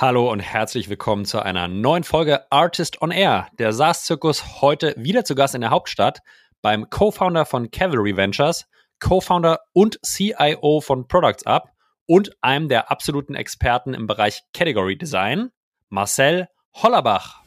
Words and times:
Hallo 0.00 0.30
und 0.30 0.38
herzlich 0.38 0.88
willkommen 0.88 1.24
zu 1.24 1.42
einer 1.42 1.66
neuen 1.66 2.04
Folge 2.04 2.46
Artist 2.52 3.02
on 3.02 3.10
Air. 3.10 3.48
Der 3.58 3.72
SaaS-Zirkus 3.72 4.62
heute 4.62 4.94
wieder 4.96 5.24
zu 5.24 5.34
Gast 5.34 5.56
in 5.56 5.60
der 5.60 5.70
Hauptstadt 5.70 6.20
beim 6.62 6.88
Co-Founder 6.88 7.44
von 7.44 7.72
Cavalry 7.72 8.16
Ventures, 8.16 8.68
Co-Founder 9.00 9.58
und 9.72 9.98
CIO 10.06 10.80
von 10.80 11.08
Products 11.08 11.44
Up 11.46 11.72
und 12.06 12.30
einem 12.42 12.68
der 12.68 12.92
absoluten 12.92 13.34
Experten 13.34 13.92
im 13.92 14.06
Bereich 14.06 14.42
Category 14.54 14.96
Design, 14.96 15.50
Marcel 15.88 16.46
Hollerbach. 16.74 17.42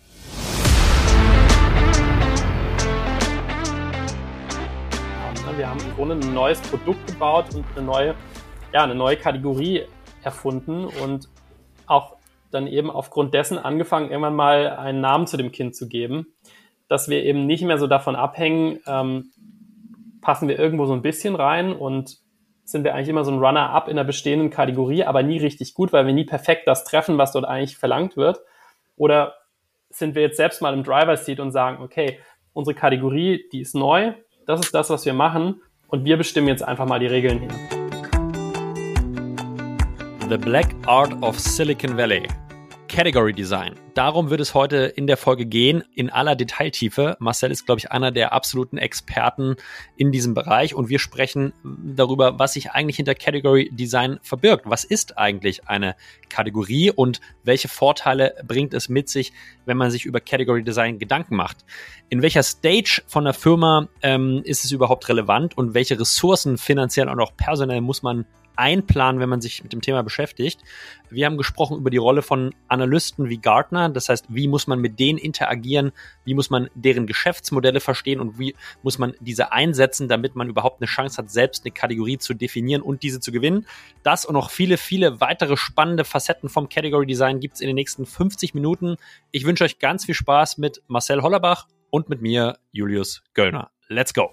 Wir 5.56 5.70
haben 5.70 5.80
im 5.80 5.96
Grunde 5.96 6.16
ein 6.16 6.34
neues 6.34 6.60
Produkt 6.60 7.08
gebaut 7.08 7.46
und 7.56 7.64
eine 7.78 7.86
neue, 7.86 8.16
ja, 8.74 8.84
eine 8.84 8.96
neue 8.96 9.16
Kategorie 9.16 9.86
erfunden 10.22 10.88
und 11.02 11.30
auch 11.88 12.18
dann 12.52 12.68
eben 12.68 12.92
aufgrund 12.92 13.34
dessen 13.34 13.58
angefangen, 13.58 14.10
irgendwann 14.10 14.36
mal 14.36 14.70
einen 14.70 15.02
Namen 15.02 15.28
zu 15.28 15.38
dem 15.38 15.52
Kind 15.52 15.76
zu 15.76 15.88
geben, 15.88 16.28
dass 16.88 17.10
wir 17.10 17.24
eben 17.24 17.46
nicht 17.46 17.64
mehr 17.64 17.78
so 17.78 17.88
davon 17.88 18.16
abhängen, 18.16 18.80
ähm, 18.86 19.32
passen 20.22 20.48
wir 20.48 20.60
irgendwo 20.60 20.86
so 20.86 20.94
ein 20.94 21.02
bisschen 21.02 21.36
rein 21.36 21.74
und 21.74 22.18
sind 22.64 22.84
wir 22.84 22.94
eigentlich 22.94 23.10
immer 23.10 23.26
so 23.26 23.32
ein 23.32 23.40
Runner-up 23.40 23.88
in 23.88 23.96
der 23.96 24.04
bestehenden 24.04 24.50
Kategorie, 24.50 25.04
aber 25.04 25.24
nie 25.24 25.38
richtig 25.38 25.74
gut, 25.74 25.92
weil 25.94 26.06
wir 26.06 26.14
nie 26.14 26.26
perfekt 26.26 26.68
das 26.68 26.84
treffen, 26.84 27.18
was 27.18 27.32
dort 27.32 27.46
eigentlich 27.46 27.78
verlangt 27.78 28.18
wird. 28.18 28.40
Oder 28.96 29.36
sind 29.90 30.16
wir 30.16 30.22
jetzt 30.22 30.38
selbst 30.38 30.62
mal 30.62 30.74
im 30.74 30.84
Driver-Seat 30.84 31.40
und 31.40 31.52
sagen, 31.52 31.84
okay, 31.84 32.20
unsere 32.54 32.76
Kategorie, 32.76 33.46
die 33.52 33.62
ist 33.62 33.76
neu, 33.76 34.14
das 34.46 34.62
ist 34.62 34.74
das, 34.74 34.90
was 34.90 35.06
wir 35.06 35.14
machen 35.14 35.62
und 35.88 36.06
wir 36.06 36.18
bestimmen 36.18 36.48
jetzt 36.48 36.64
einfach 36.64 36.86
mal 36.86 37.00
die 37.00 37.08
Regeln 37.08 37.40
hier. 37.40 37.81
The 40.32 40.38
Black 40.38 40.74
Art 40.88 41.12
of 41.22 41.38
Silicon 41.38 41.98
Valley. 41.98 42.26
Category 42.88 43.34
Design. 43.34 43.76
Darum 43.96 44.30
wird 44.30 44.40
es 44.40 44.54
heute 44.54 44.78
in 44.78 45.06
der 45.06 45.18
Folge 45.18 45.46
gehen, 45.46 45.84
in 45.94 46.10
aller 46.10 46.38
Detailtiefe. 46.38 47.18
Marcel 47.20 47.52
ist, 47.52 47.66
glaube 47.66 47.80
ich, 47.80 47.92
einer 47.92 48.12
der 48.14 48.32
absoluten 48.32 48.78
Experten 48.78 49.58
in 49.98 50.14
diesem 50.14 50.34
Bereich 50.34 50.74
und 50.74 50.88
wir 50.88 51.00
sprechen 51.00 51.52
darüber, 51.66 52.40
was 52.40 52.54
sich 52.54 52.72
eigentlich 52.72 52.96
hinter 52.96 53.14
Category 53.14 53.70
Design 53.74 54.20
verbirgt. 54.24 54.64
Was 54.70 54.86
ist 54.86 55.18
eigentlich 55.18 55.68
eine 55.68 55.98
Kategorie 56.30 56.92
und 56.92 57.20
welche 57.44 57.68
Vorteile 57.68 58.34
bringt 58.48 58.74
es 58.74 58.88
mit 58.88 59.10
sich, 59.10 59.34
wenn 59.66 59.76
man 59.76 59.92
sich 59.92 60.06
über 60.06 60.22
Category 60.22 60.64
Design 60.64 60.98
Gedanken 60.98 61.36
macht? 61.36 61.66
In 62.08 62.22
welcher 62.22 62.44
Stage 62.44 63.02
von 63.06 63.26
der 63.26 63.34
Firma 63.34 63.90
ähm, 64.02 64.44
ist 64.46 64.64
es 64.64 64.72
überhaupt 64.72 65.10
relevant 65.10 65.58
und 65.58 65.74
welche 65.74 66.00
Ressourcen 66.00 66.58
finanziell 66.58 67.10
und 67.10 67.20
auch 67.20 67.36
personell 67.36 67.82
muss 67.82 68.02
man 68.02 68.26
einplanen, 68.56 69.20
wenn 69.20 69.30
man 69.30 69.42
sich 69.42 69.64
mit 69.64 69.74
dem 69.74 69.82
Thema 69.82 70.04
beschäftigt. 70.04 70.62
Wir 71.10 71.26
haben 71.26 71.38
gesprochen 71.38 71.78
über 71.78 71.90
die 71.90 71.98
Rolle 71.98 72.22
von 72.22 72.54
Analysten 72.68 73.30
wie 73.30 73.38
Gartner. 73.38 73.90
Das 73.90 74.10
heißt, 74.10 74.26
wie 74.30 74.48
muss 74.48 74.68
man 74.68 74.80
mit 74.80 75.00
denen 75.00 75.18
interagieren? 75.18 75.92
Wie 76.24 76.34
muss 76.34 76.50
man 76.50 76.70
deren 76.74 77.08
Geschäftsmodelle 77.08 77.80
verstehen 77.80 78.20
und 78.20 78.40
wie 78.40 78.56
muss 78.84 78.98
man 78.98 79.14
diese 79.20 79.52
einsetzen, 79.52 80.08
damit 80.08 80.36
man 80.36 80.50
überhaupt 80.50 80.82
eine 80.82 80.88
Chance 80.88 81.18
hat, 81.18 81.30
selbst 81.30 81.66
eine 81.66 81.72
Kategorie 81.72 82.18
zu 82.18 82.34
definieren 82.34 82.82
und 82.82 83.04
diese 83.04 83.20
zu 83.20 83.32
gewinnen? 83.32 83.66
Das 84.04 84.26
und 84.26 84.34
noch 84.34 84.50
viele, 84.50 84.78
viele 84.78 85.20
weitere 85.20 85.58
spannende 85.58 86.06
Facetten 86.06 86.50
vom 86.50 86.70
Category 86.70 87.06
Design 87.06 87.40
gibt 87.40 87.56
es 87.56 87.62
in 87.62 87.68
den 87.68 87.76
nächsten 87.76 88.06
50 88.06 88.54
Minuten. 88.54 88.96
Ich 89.32 89.46
wünsche 89.46 89.64
euch 89.64 89.80
ganz 89.80 90.06
viel 90.06 90.16
Spaß 90.16 90.58
mit 90.58 90.82
Marcel 90.88 91.22
Hollerbach 91.22 91.68
und 91.90 92.10
mit 92.10 92.22
mir, 92.22 92.58
Julius 92.72 93.22
Göllner. 93.34 93.70
Let's 93.88 94.14
go! 94.14 94.32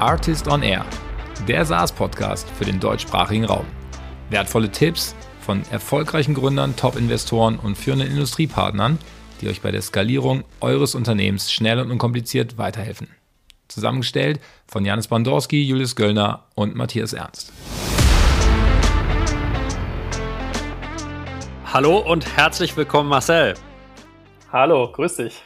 Artist 0.00 0.48
on 0.48 0.62
Air, 0.62 0.86
der 1.46 1.66
SaaS-Podcast 1.66 2.48
für 2.50 2.64
den 2.64 2.80
deutschsprachigen 2.80 3.44
Raum. 3.44 3.66
Wertvolle 4.30 4.70
Tipps 4.70 5.14
von 5.42 5.62
erfolgreichen 5.70 6.32
Gründern, 6.32 6.74
Top-Investoren 6.74 7.58
und 7.58 7.76
führenden 7.76 8.08
Industriepartnern, 8.08 8.98
die 9.40 9.48
euch 9.48 9.60
bei 9.60 9.70
der 9.70 9.82
Skalierung 9.82 10.44
eures 10.60 10.94
Unternehmens 10.94 11.52
schnell 11.52 11.78
und 11.78 11.90
unkompliziert 11.90 12.56
weiterhelfen. 12.56 13.08
Zusammengestellt 13.68 14.40
von 14.66 14.86
Janis 14.86 15.08
Bandorski, 15.08 15.62
Julius 15.62 15.94
Göllner 15.96 16.46
und 16.54 16.74
Matthias 16.74 17.12
Ernst. 17.12 17.52
Hallo 21.66 21.98
und 21.98 22.36
herzlich 22.36 22.74
willkommen, 22.74 23.10
Marcel. 23.10 23.54
Hallo, 24.50 24.90
grüß 24.90 25.16
dich. 25.16 25.42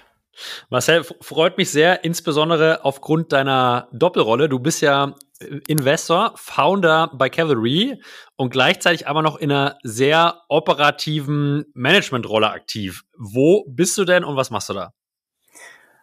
Marcel, 0.70 1.04
freut 1.20 1.58
mich 1.58 1.70
sehr, 1.70 2.04
insbesondere 2.04 2.84
aufgrund 2.84 3.32
deiner 3.32 3.88
Doppelrolle. 3.92 4.48
Du 4.48 4.58
bist 4.58 4.82
ja 4.82 5.14
äh, 5.40 5.60
Investor, 5.68 6.32
Founder 6.36 7.10
bei 7.14 7.28
Cavalry 7.28 8.00
und 8.36 8.50
gleichzeitig 8.50 9.08
aber 9.08 9.22
noch 9.22 9.36
in 9.36 9.50
einer 9.50 9.78
sehr 9.82 10.42
operativen 10.48 11.64
Managementrolle 11.74 12.50
aktiv. 12.50 13.02
Wo 13.16 13.64
bist 13.68 13.96
du 13.98 14.04
denn 14.04 14.24
und 14.24 14.36
was 14.36 14.50
machst 14.50 14.68
du 14.68 14.74
da? 14.74 14.92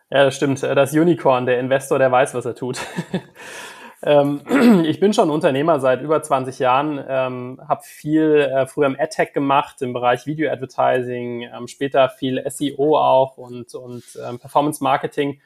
Ja, 0.09 0.25
das 0.25 0.35
stimmt. 0.35 0.61
Das 0.61 0.91
Unicorn, 0.93 1.45
der 1.45 1.59
Investor, 1.59 1.97
der 1.97 2.11
weiß, 2.11 2.33
was 2.33 2.45
er 2.45 2.55
tut. 2.55 2.79
Ähm, 4.03 4.41
ich 4.85 4.99
bin 4.99 5.13
schon 5.13 5.29
Unternehmer 5.29 5.79
seit 5.79 6.01
über 6.01 6.21
20 6.21 6.59
Jahren, 6.59 7.03
ähm, 7.07 7.61
habe 7.67 7.83
viel 7.83 8.49
äh, 8.51 8.65
früher 8.65 8.87
im 8.87 8.99
AdTech 8.99 9.33
gemacht, 9.33 9.81
im 9.81 9.93
Bereich 9.93 10.25
Video 10.25 10.51
Advertising, 10.51 11.43
ähm, 11.43 11.67
später 11.67 12.09
viel 12.09 12.43
SEO 12.49 12.97
auch 12.97 13.37
und, 13.37 13.75
und 13.75 14.03
ähm, 14.23 14.39
Performance 14.39 14.83
Marketing 14.83 15.39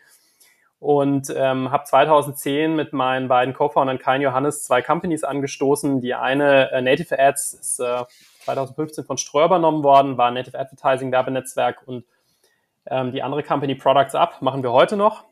und 0.80 1.34
ähm, 1.36 1.72
habe 1.72 1.84
2010 1.84 2.76
mit 2.76 2.94
meinen 2.94 3.28
beiden 3.28 3.54
Co-Foundern 3.54 4.00
Kai 4.00 4.18
und 4.18 4.22
Johannes 4.22 4.64
zwei 4.64 4.82
Companies 4.82 5.24
angestoßen. 5.24 6.00
Die 6.00 6.14
eine 6.14 6.72
äh, 6.72 6.82
Native 6.82 7.18
Ads 7.20 7.54
ist 7.56 7.80
äh, 7.80 8.04
2015 8.44 9.04
von 9.04 9.18
Ströer 9.18 9.46
übernommen 9.46 9.84
worden, 9.84 10.18
war 10.18 10.32
Native 10.32 10.58
Advertising 10.58 11.12
Werbenetzwerk 11.12 11.82
und 11.86 12.06
ähm, 12.88 13.12
die 13.12 13.22
andere 13.22 13.44
Company 13.44 13.76
Products 13.76 14.16
Up 14.16 14.42
machen 14.42 14.64
wir 14.64 14.72
heute 14.72 14.96
noch 14.96 15.26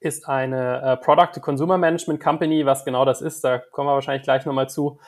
ist 0.00 0.28
eine 0.28 0.82
äh, 0.82 0.96
Product 0.96 1.40
Consumer 1.40 1.78
Management 1.78 2.20
Company. 2.20 2.66
Was 2.66 2.84
genau 2.84 3.04
das 3.04 3.20
ist, 3.20 3.44
da 3.44 3.58
kommen 3.58 3.88
wir 3.88 3.94
wahrscheinlich 3.94 4.22
gleich 4.22 4.46
nochmal 4.46 4.68
zu. 4.68 4.98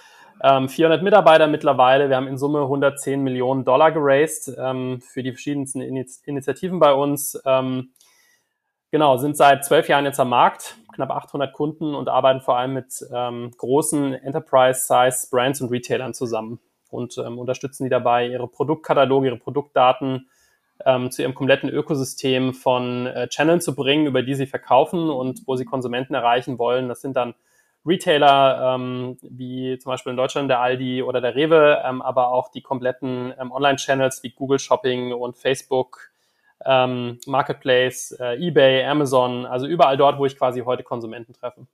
Ähm, 0.42 0.68
400 0.68 1.02
Mitarbeiter 1.02 1.46
mittlerweile. 1.46 2.08
Wir 2.08 2.16
haben 2.16 2.26
in 2.26 2.38
Summe 2.38 2.62
110 2.62 3.22
Millionen 3.22 3.64
Dollar 3.64 3.92
geraced 3.92 4.54
ähm, 4.58 5.00
für 5.00 5.22
die 5.22 5.32
verschiedensten 5.32 5.82
Initi 5.82 6.14
Initiativen 6.24 6.78
bei 6.78 6.94
uns. 6.94 7.40
Ähm, 7.44 7.90
genau, 8.90 9.18
sind 9.18 9.36
seit 9.36 9.64
zwölf 9.64 9.88
Jahren 9.88 10.06
jetzt 10.06 10.18
am 10.18 10.30
Markt, 10.30 10.76
knapp 10.94 11.10
800 11.10 11.52
Kunden 11.52 11.94
und 11.94 12.08
arbeiten 12.08 12.40
vor 12.40 12.56
allem 12.56 12.72
mit 12.72 13.04
ähm, 13.12 13.50
großen 13.56 14.14
Enterprise-Size 14.14 15.28
Brands 15.30 15.60
und 15.60 15.70
Retailern 15.70 16.14
zusammen 16.14 16.58
und 16.88 17.18
ähm, 17.18 17.38
unterstützen 17.38 17.84
die 17.84 17.90
dabei, 17.90 18.26
ihre 18.26 18.48
Produktkataloge, 18.48 19.26
ihre 19.26 19.38
Produktdaten 19.38 20.28
ähm, 20.86 21.10
zu 21.10 21.22
ihrem 21.22 21.34
kompletten 21.34 21.68
Ökosystem 21.68 22.54
von 22.54 23.06
äh, 23.06 23.28
Channeln 23.28 23.60
zu 23.60 23.74
bringen, 23.74 24.06
über 24.06 24.22
die 24.22 24.34
sie 24.34 24.46
verkaufen 24.46 25.10
und 25.10 25.42
wo 25.46 25.56
sie 25.56 25.64
Konsumenten 25.64 26.14
erreichen 26.14 26.58
wollen. 26.58 26.88
Das 26.88 27.00
sind 27.00 27.16
dann 27.16 27.34
Retailer, 27.84 28.74
ähm, 28.74 29.16
wie 29.22 29.78
zum 29.78 29.90
Beispiel 29.90 30.10
in 30.10 30.16
Deutschland 30.16 30.50
der 30.50 30.60
Aldi 30.60 31.02
oder 31.02 31.20
der 31.20 31.34
Rewe, 31.34 31.82
ähm, 31.84 32.02
aber 32.02 32.28
auch 32.28 32.50
die 32.50 32.60
kompletten 32.60 33.32
ähm, 33.40 33.52
Online-Channels 33.52 34.22
wie 34.22 34.30
Google 34.30 34.58
Shopping 34.58 35.12
und 35.12 35.38
Facebook, 35.38 36.10
ähm, 36.64 37.18
Marketplace, 37.26 38.12
äh, 38.20 38.36
eBay, 38.36 38.84
Amazon, 38.84 39.46
also 39.46 39.66
überall 39.66 39.96
dort, 39.96 40.18
wo 40.18 40.26
ich 40.26 40.36
quasi 40.36 40.60
heute 40.60 40.82
Konsumenten 40.82 41.32
treffe. 41.32 41.66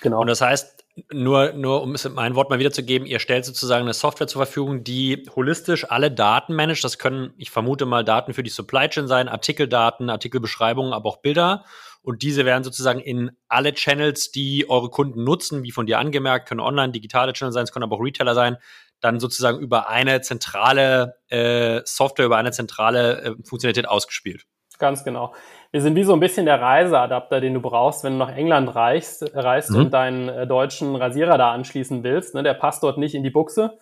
Genau. 0.00 0.20
Und 0.20 0.28
das 0.28 0.40
heißt, 0.40 0.84
nur, 1.12 1.52
nur 1.52 1.82
um 1.82 1.94
es 1.94 2.08
mein 2.08 2.34
Wort 2.34 2.48
mal 2.48 2.58
wiederzugeben, 2.58 3.06
ihr 3.06 3.18
stellt 3.18 3.44
sozusagen 3.44 3.82
eine 3.82 3.92
Software 3.92 4.26
zur 4.26 4.44
Verfügung, 4.44 4.82
die 4.82 5.28
holistisch 5.34 5.90
alle 5.90 6.10
Daten 6.10 6.54
managt. 6.54 6.84
Das 6.84 6.98
können, 6.98 7.34
ich 7.36 7.50
vermute 7.50 7.84
mal, 7.84 8.02
Daten 8.02 8.32
für 8.32 8.42
die 8.42 8.50
Supply 8.50 8.88
Chain 8.88 9.06
sein, 9.06 9.28
Artikeldaten, 9.28 10.08
Artikelbeschreibungen, 10.08 10.92
aber 10.92 11.10
auch 11.10 11.18
Bilder. 11.18 11.64
Und 12.02 12.22
diese 12.22 12.44
werden 12.44 12.64
sozusagen 12.64 13.00
in 13.00 13.32
alle 13.48 13.74
Channels, 13.74 14.30
die 14.30 14.70
eure 14.70 14.90
Kunden 14.90 15.24
nutzen, 15.24 15.64
wie 15.64 15.72
von 15.72 15.86
dir 15.86 15.98
angemerkt, 15.98 16.48
können 16.48 16.60
online, 16.60 16.92
digitale 16.92 17.32
Channel 17.32 17.52
sein, 17.52 17.64
es 17.64 17.72
können 17.72 17.82
aber 17.82 17.96
auch 17.96 18.02
Retailer 18.02 18.34
sein, 18.34 18.56
dann 19.00 19.20
sozusagen 19.20 19.58
über 19.58 19.88
eine 19.88 20.20
zentrale 20.20 21.16
äh, 21.28 21.80
Software, 21.84 22.26
über 22.26 22.36
eine 22.36 22.52
zentrale 22.52 23.22
äh, 23.22 23.34
Funktionalität 23.44 23.88
ausgespielt. 23.88 24.44
Ganz 24.78 25.04
genau. 25.04 25.34
Wir 25.76 25.82
sind 25.82 25.94
wie 25.94 26.04
so 26.04 26.14
ein 26.14 26.20
bisschen 26.20 26.46
der 26.46 26.62
Reiseadapter, 26.62 27.38
den 27.38 27.52
du 27.52 27.60
brauchst, 27.60 28.02
wenn 28.02 28.14
du 28.14 28.18
nach 28.18 28.34
England 28.34 28.74
reist, 28.74 29.30
reist 29.34 29.72
mhm. 29.72 29.76
und 29.76 29.90
deinen 29.92 30.30
äh, 30.30 30.46
deutschen 30.46 30.96
Rasierer 30.96 31.36
da 31.36 31.52
anschließen 31.52 32.02
willst. 32.02 32.34
Ne? 32.34 32.42
Der 32.42 32.54
passt 32.54 32.82
dort 32.82 32.96
nicht 32.96 33.14
in 33.14 33.22
die 33.22 33.28
Buchse. 33.28 33.76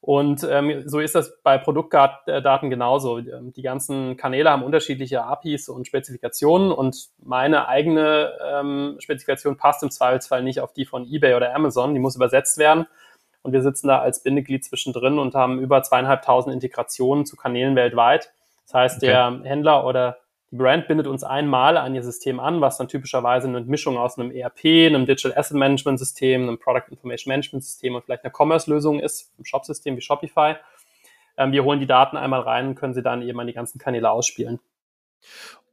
Und 0.00 0.46
ähm, 0.48 0.84
so 0.86 1.00
ist 1.00 1.16
das 1.16 1.42
bei 1.42 1.58
Produktdaten 1.58 2.70
genauso. 2.70 3.18
Ähm, 3.18 3.52
die 3.52 3.62
ganzen 3.62 4.16
Kanäle 4.16 4.48
haben 4.48 4.62
unterschiedliche 4.62 5.24
APIs 5.24 5.68
und 5.68 5.88
Spezifikationen 5.88 6.70
und 6.70 7.08
meine 7.20 7.66
eigene 7.66 8.30
ähm, 8.40 8.98
Spezifikation 9.00 9.56
passt 9.56 9.82
im 9.82 9.90
Zweifelsfall 9.90 10.44
nicht 10.44 10.60
auf 10.60 10.72
die 10.72 10.84
von 10.84 11.04
eBay 11.04 11.34
oder 11.34 11.52
Amazon. 11.52 11.94
Die 11.94 12.00
muss 12.00 12.14
übersetzt 12.14 12.58
werden. 12.58 12.86
Und 13.42 13.52
wir 13.52 13.62
sitzen 13.62 13.88
da 13.88 13.98
als 13.98 14.22
Bindeglied 14.22 14.64
zwischendrin 14.64 15.18
und 15.18 15.34
haben 15.34 15.58
über 15.58 15.82
zweieinhalbtausend 15.82 16.54
Integrationen 16.54 17.26
zu 17.26 17.34
Kanälen 17.34 17.74
weltweit. 17.74 18.32
Das 18.66 18.74
heißt, 18.74 18.96
okay. 18.98 19.06
der 19.06 19.40
Händler 19.42 19.84
oder 19.84 20.18
Brand 20.56 20.88
bindet 20.88 21.06
uns 21.06 21.24
einmal 21.24 21.76
an 21.76 21.94
ihr 21.94 22.02
System 22.02 22.40
an, 22.40 22.60
was 22.60 22.78
dann 22.78 22.88
typischerweise 22.88 23.48
eine 23.48 23.60
Mischung 23.62 23.96
aus 23.96 24.18
einem 24.18 24.30
ERP, 24.30 24.64
einem 24.64 25.06
Digital 25.06 25.36
Asset 25.36 25.56
Management 25.56 25.98
System, 25.98 26.42
einem 26.42 26.58
Product 26.58 26.90
Information 26.90 27.30
Management 27.30 27.64
System 27.64 27.94
und 27.94 28.04
vielleicht 28.04 28.24
einer 28.24 28.32
Commerce-Lösung 28.32 29.00
ist, 29.00 29.32
einem 29.36 29.44
Shop-System 29.44 29.96
wie 29.96 30.00
Shopify. 30.00 30.56
Ähm, 31.36 31.52
wir 31.52 31.64
holen 31.64 31.80
die 31.80 31.86
Daten 31.86 32.16
einmal 32.16 32.40
rein 32.40 32.68
und 32.68 32.74
können 32.76 32.94
sie 32.94 33.02
dann 33.02 33.22
eben 33.22 33.38
an 33.40 33.46
die 33.46 33.52
ganzen 33.52 33.78
Kanäle 33.78 34.10
ausspielen. 34.10 34.60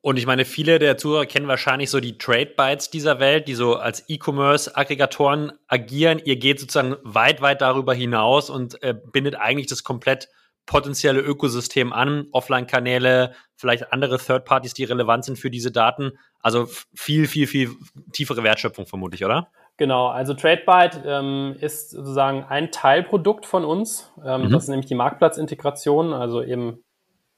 Und 0.04 0.18
ich 0.18 0.26
meine, 0.26 0.46
viele 0.46 0.80
der 0.80 0.98
Zuhörer 0.98 1.28
kennen 1.28 1.48
wahrscheinlich 1.48 1.92
so 1.92 2.00
die 2.00 2.18
Trade 2.18 2.54
Bytes 2.58 2.90
dieser 2.90 3.20
Welt, 3.20 3.48
die 3.48 3.54
so 3.54 3.76
als 3.76 4.10
E-Commerce-Aggregatoren 4.10 5.52
agieren. 5.68 6.20
Ihr 6.26 6.38
geht 6.38 6.60
sozusagen 6.60 6.96
weit, 7.04 7.42
weit 7.42 7.62
darüber 7.62 7.94
hinaus 7.94 8.50
und 8.50 8.82
äh, 8.82 8.96
bindet 8.96 9.36
eigentlich 9.36 9.68
das 9.68 9.84
komplett 9.84 10.28
potenzielle 10.72 11.20
Ökosystem 11.20 11.92
an, 11.92 12.28
Offline-Kanäle, 12.32 13.34
vielleicht 13.58 13.92
andere 13.92 14.18
Third-Parties, 14.18 14.74
die 14.74 14.86
relevant 14.86 15.26
sind 15.26 15.38
für 15.38 15.52
diese 15.52 15.70
Daten. 15.70 16.14
Also 16.40 16.66
viel, 16.94 17.28
viel, 17.28 17.46
viel 17.46 17.72
tiefere 18.14 18.42
Wertschöpfung 18.42 18.86
vermutlich, 18.86 19.26
oder? 19.26 19.50
Genau, 19.76 20.08
also 20.08 20.34
TradeByte 20.34 21.04
ähm, 21.06 21.58
ist 21.60 21.92
sozusagen 21.92 22.46
ein 22.46 22.72
Teilprodukt 22.72 23.46
von 23.46 23.66
uns. 23.66 24.14
Ähm, 24.26 24.44
mhm. 24.44 24.52
Das 24.52 24.64
ist 24.64 24.70
nämlich 24.70 24.86
die 24.86 24.96
Marktplatzintegration, 24.96 26.14
also 26.14 26.42
eben 26.42 26.82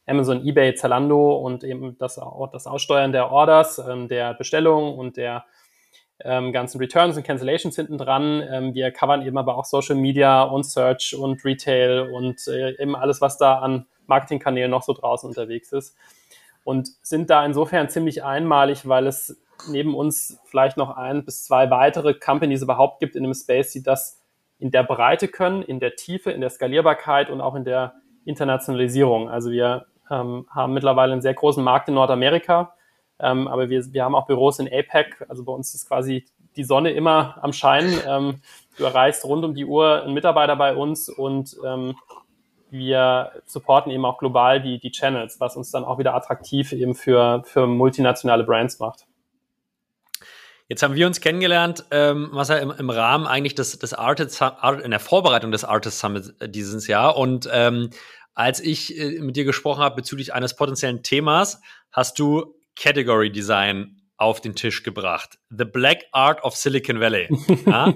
Amazon, 0.05 0.45
eBay, 0.45 0.75
Zalando 0.75 1.35
und 1.35 1.63
eben 1.63 1.97
das, 1.97 2.21
das 2.51 2.67
Aussteuern 2.67 3.13
der 3.13 3.31
Orders, 3.31 3.79
ähm, 3.79 4.09
der 4.09 4.35
Bestellungen 4.35 4.93
und 4.93 5.17
der 5.17 5.45
ähm, 6.19 6.53
ganzen 6.53 6.77
Returns 6.79 7.17
und 7.17 7.23
Cancellations 7.23 7.75
hinten 7.75 7.97
dran. 7.97 8.43
Ähm, 8.49 8.73
wir 8.73 8.91
covern 8.91 9.25
eben 9.25 9.37
aber 9.37 9.57
auch 9.57 9.65
Social 9.65 9.95
Media 9.95 10.43
und 10.43 10.63
Search 10.65 11.15
und 11.15 11.43
Retail 11.43 12.09
und 12.13 12.47
äh, 12.47 12.81
eben 12.81 12.95
alles, 12.95 13.21
was 13.21 13.37
da 13.37 13.59
an 13.59 13.85
Marketingkanälen 14.07 14.71
noch 14.71 14.83
so 14.83 14.93
draußen 14.93 15.27
unterwegs 15.27 15.71
ist. 15.71 15.95
Und 16.63 16.89
sind 17.01 17.29
da 17.29 17.45
insofern 17.45 17.89
ziemlich 17.89 18.23
einmalig, 18.23 18.87
weil 18.87 19.07
es 19.07 19.41
neben 19.67 19.95
uns 19.95 20.39
vielleicht 20.45 20.77
noch 20.77 20.95
ein 20.95 21.25
bis 21.25 21.43
zwei 21.43 21.69
weitere 21.69 22.13
Companies 22.13 22.61
überhaupt 22.61 22.99
gibt 22.99 23.15
in 23.15 23.23
dem 23.23 23.33
Space, 23.33 23.71
die 23.71 23.83
das 23.83 24.21
in 24.59 24.71
der 24.71 24.83
Breite 24.83 25.27
können, 25.27 25.61
in 25.61 25.79
der 25.79 25.95
Tiefe, 25.95 26.31
in 26.31 26.41
der 26.41 26.49
Skalierbarkeit 26.49 27.29
und 27.29 27.41
auch 27.41 27.55
in 27.55 27.65
der 27.65 27.95
Internationalisierung. 28.25 29.29
Also 29.29 29.51
wir 29.51 29.87
ähm, 30.09 30.47
haben 30.49 30.73
mittlerweile 30.73 31.13
einen 31.13 31.21
sehr 31.21 31.33
großen 31.33 31.63
Markt 31.63 31.89
in 31.89 31.95
Nordamerika, 31.95 32.75
ähm, 33.19 33.47
aber 33.47 33.69
wir, 33.69 33.93
wir 33.93 34.03
haben 34.03 34.15
auch 34.15 34.27
Büros 34.27 34.59
in 34.59 34.67
APEC. 34.67 35.25
Also 35.29 35.43
bei 35.43 35.53
uns 35.53 35.73
ist 35.73 35.87
quasi 35.87 36.25
die 36.55 36.63
Sonne 36.63 36.91
immer 36.91 37.37
am 37.41 37.53
Scheinen. 37.53 37.99
Ähm, 38.07 38.41
du 38.77 38.83
erreichst 38.83 39.25
rund 39.25 39.43
um 39.45 39.55
die 39.55 39.65
Uhr 39.65 40.03
einen 40.03 40.13
Mitarbeiter 40.13 40.55
bei 40.55 40.75
uns 40.75 41.09
und 41.09 41.55
ähm, 41.65 41.95
wir 42.69 43.31
supporten 43.45 43.91
eben 43.91 44.03
auch 44.05 44.17
global 44.17 44.61
die, 44.61 44.79
die 44.79 44.91
Channels, 44.91 45.39
was 45.39 45.55
uns 45.55 45.71
dann 45.71 45.85
auch 45.85 45.99
wieder 45.99 46.15
attraktiv 46.15 46.71
eben 46.71 46.95
für, 46.95 47.43
für 47.45 47.67
multinationale 47.67 48.43
Brands 48.43 48.79
macht. 48.79 49.05
Jetzt 50.69 50.81
haben 50.81 50.95
wir 50.95 51.05
uns 51.05 51.21
kennengelernt, 51.21 51.85
ähm, 51.91 52.29
was 52.31 52.49
ja 52.49 52.55
im, 52.57 52.71
im 52.71 52.89
Rahmen 52.89 53.27
eigentlich 53.27 53.53
des, 53.53 53.77
des 53.77 53.93
Artist, 53.93 54.41
Art, 54.41 54.81
in 54.81 54.91
der 54.91 54.99
Vorbereitung 54.99 55.51
des 55.51 55.63
Artist 55.63 55.99
Summit 55.99 56.33
äh, 56.39 56.49
dieses 56.49 56.87
Jahr 56.87 57.15
und 57.15 57.47
ähm, 57.51 57.91
als 58.33 58.59
ich 58.59 58.97
äh, 58.97 59.19
mit 59.19 59.35
dir 59.35 59.45
gesprochen 59.45 59.83
habe 59.83 59.97
bezüglich 59.97 60.33
eines 60.33 60.55
potenziellen 60.55 61.03
Themas, 61.03 61.61
hast 61.91 62.17
du 62.17 62.55
Category 62.75 63.31
Design 63.31 64.01
auf 64.17 64.41
den 64.41 64.55
Tisch 64.55 64.83
gebracht. 64.83 65.37
The 65.49 65.65
Black 65.65 66.05
Art 66.11 66.43
of 66.43 66.55
Silicon 66.55 66.99
Valley. 66.99 67.27
ja? 67.65 67.93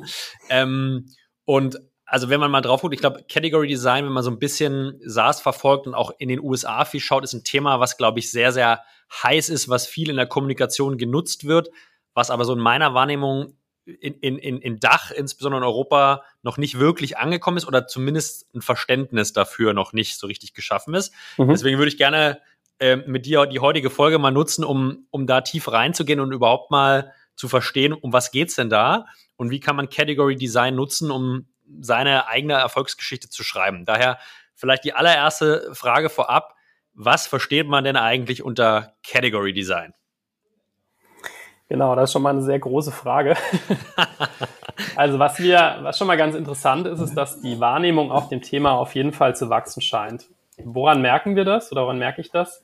ähm, 0.50 1.06
und 1.46 1.78
also 2.06 2.30
wenn 2.30 2.40
man 2.40 2.52
mal 2.52 2.62
drauf 2.62 2.82
guckt, 2.82 2.94
ich 2.94 3.02
glaube, 3.02 3.24
Category 3.30 3.68
Design, 3.68 4.06
wenn 4.06 4.14
man 4.14 4.24
so 4.24 4.32
ein 4.32 4.40
bisschen 4.40 5.00
SaaS 5.04 5.42
verfolgt 5.42 5.88
und 5.88 5.94
auch 5.94 6.12
in 6.20 6.30
den 6.30 6.40
USA 6.40 6.86
viel 6.86 7.02
schaut, 7.02 7.24
ist 7.24 7.34
ein 7.34 7.44
Thema, 7.44 7.80
was, 7.80 7.98
glaube 7.98 8.20
ich, 8.20 8.32
sehr, 8.32 8.54
sehr 8.54 8.82
heiß 9.24 9.50
ist, 9.50 9.70
was 9.70 9.88
viel 9.88 10.10
in 10.10 10.16
der 10.16 10.26
Kommunikation 10.26 10.98
genutzt 10.98 11.46
wird, 11.46 11.70
was 12.14 12.32
aber 12.32 12.46
so 12.46 12.54
in 12.54 12.60
meiner 12.60 12.94
Wahrnehmung 12.94 13.58
in, 13.86 14.38
in, 14.38 14.60
in 14.60 14.80
Dach, 14.80 15.12
insbesondere 15.12 15.62
in 15.62 15.66
Europa, 15.66 16.24
noch 16.44 16.58
nicht 16.58 16.80
wirklich 16.80 17.18
angekommen 17.18 17.58
ist 17.58 17.68
oder 17.68 17.88
zumindest 17.88 18.54
ein 18.54 18.62
Verständnis 18.62 19.34
dafür 19.34 19.74
noch 19.74 19.94
nicht 19.94 20.18
so 20.18 20.28
richtig 20.28 20.54
geschaffen 20.54 20.94
ist. 20.94 21.14
Mhm. 21.38 21.50
Deswegen 21.50 21.78
würde 21.78 21.90
ich 21.90 21.98
gerne 21.98 22.42
äh, 22.80 22.98
mit 22.98 23.26
dir 23.26 23.46
die 23.46 23.60
heutige 23.60 23.90
Folge 23.90 24.20
mal 24.20 24.32
nutzen, 24.32 24.64
um, 24.64 25.08
um 25.10 25.28
da 25.28 25.42
tief 25.42 25.72
reinzugehen 25.72 26.20
und 26.20 26.32
überhaupt 26.32 26.72
mal 26.72 27.12
zu 27.36 27.48
verstehen, 27.48 27.94
um 27.94 28.14
was 28.14 28.32
geht's 28.32 28.56
denn 28.56 28.70
da 28.70 29.06
und 29.36 29.52
wie 29.52 29.60
kann 29.60 29.76
man 29.76 29.90
Category 29.90 30.36
Design 30.36 30.76
nutzen, 30.76 31.12
um 31.12 31.48
seine 31.80 32.28
eigene 32.28 32.54
Erfolgsgeschichte 32.54 33.30
zu 33.30 33.44
schreiben. 33.44 33.86
Daher 33.86 34.18
vielleicht 34.56 34.84
die 34.84 34.94
allererste 34.94 35.70
Frage 35.74 36.10
vorab. 36.10 36.56
Was 36.94 37.28
versteht 37.28 37.68
man 37.68 37.84
denn 37.84 37.96
eigentlich 37.96 38.44
unter 38.44 38.96
Category 39.04 39.54
Design? 39.54 39.94
Genau, 41.70 41.96
das 41.96 42.10
ist 42.10 42.14
schon 42.14 42.22
mal 42.22 42.30
eine 42.32 42.42
sehr 42.42 42.60
große 42.60 42.92
Frage. 42.92 43.36
also 44.96 45.20
was 45.20 45.38
wir, 45.40 45.80
was 45.82 45.98
schon 45.98 46.08
mal 46.08 46.16
ganz 46.16 46.34
interessant 46.34 46.88
ist, 46.88 47.00
ist, 47.00 47.14
dass 47.16 47.42
die 47.42 47.60
Wahrnehmung 47.60 48.10
auf 48.10 48.30
dem 48.30 48.42
Thema 48.42 48.72
auf 48.72 48.96
jeden 48.96 49.12
Fall 49.12 49.36
zu 49.36 49.50
wachsen 49.50 49.82
scheint. 49.82 50.30
Woran 50.64 51.02
merken 51.02 51.36
wir 51.36 51.46
das 51.46 51.72
oder 51.72 51.84
woran 51.84 52.00
merke 52.00 52.22
ich 52.22 52.32
das? 52.32 52.62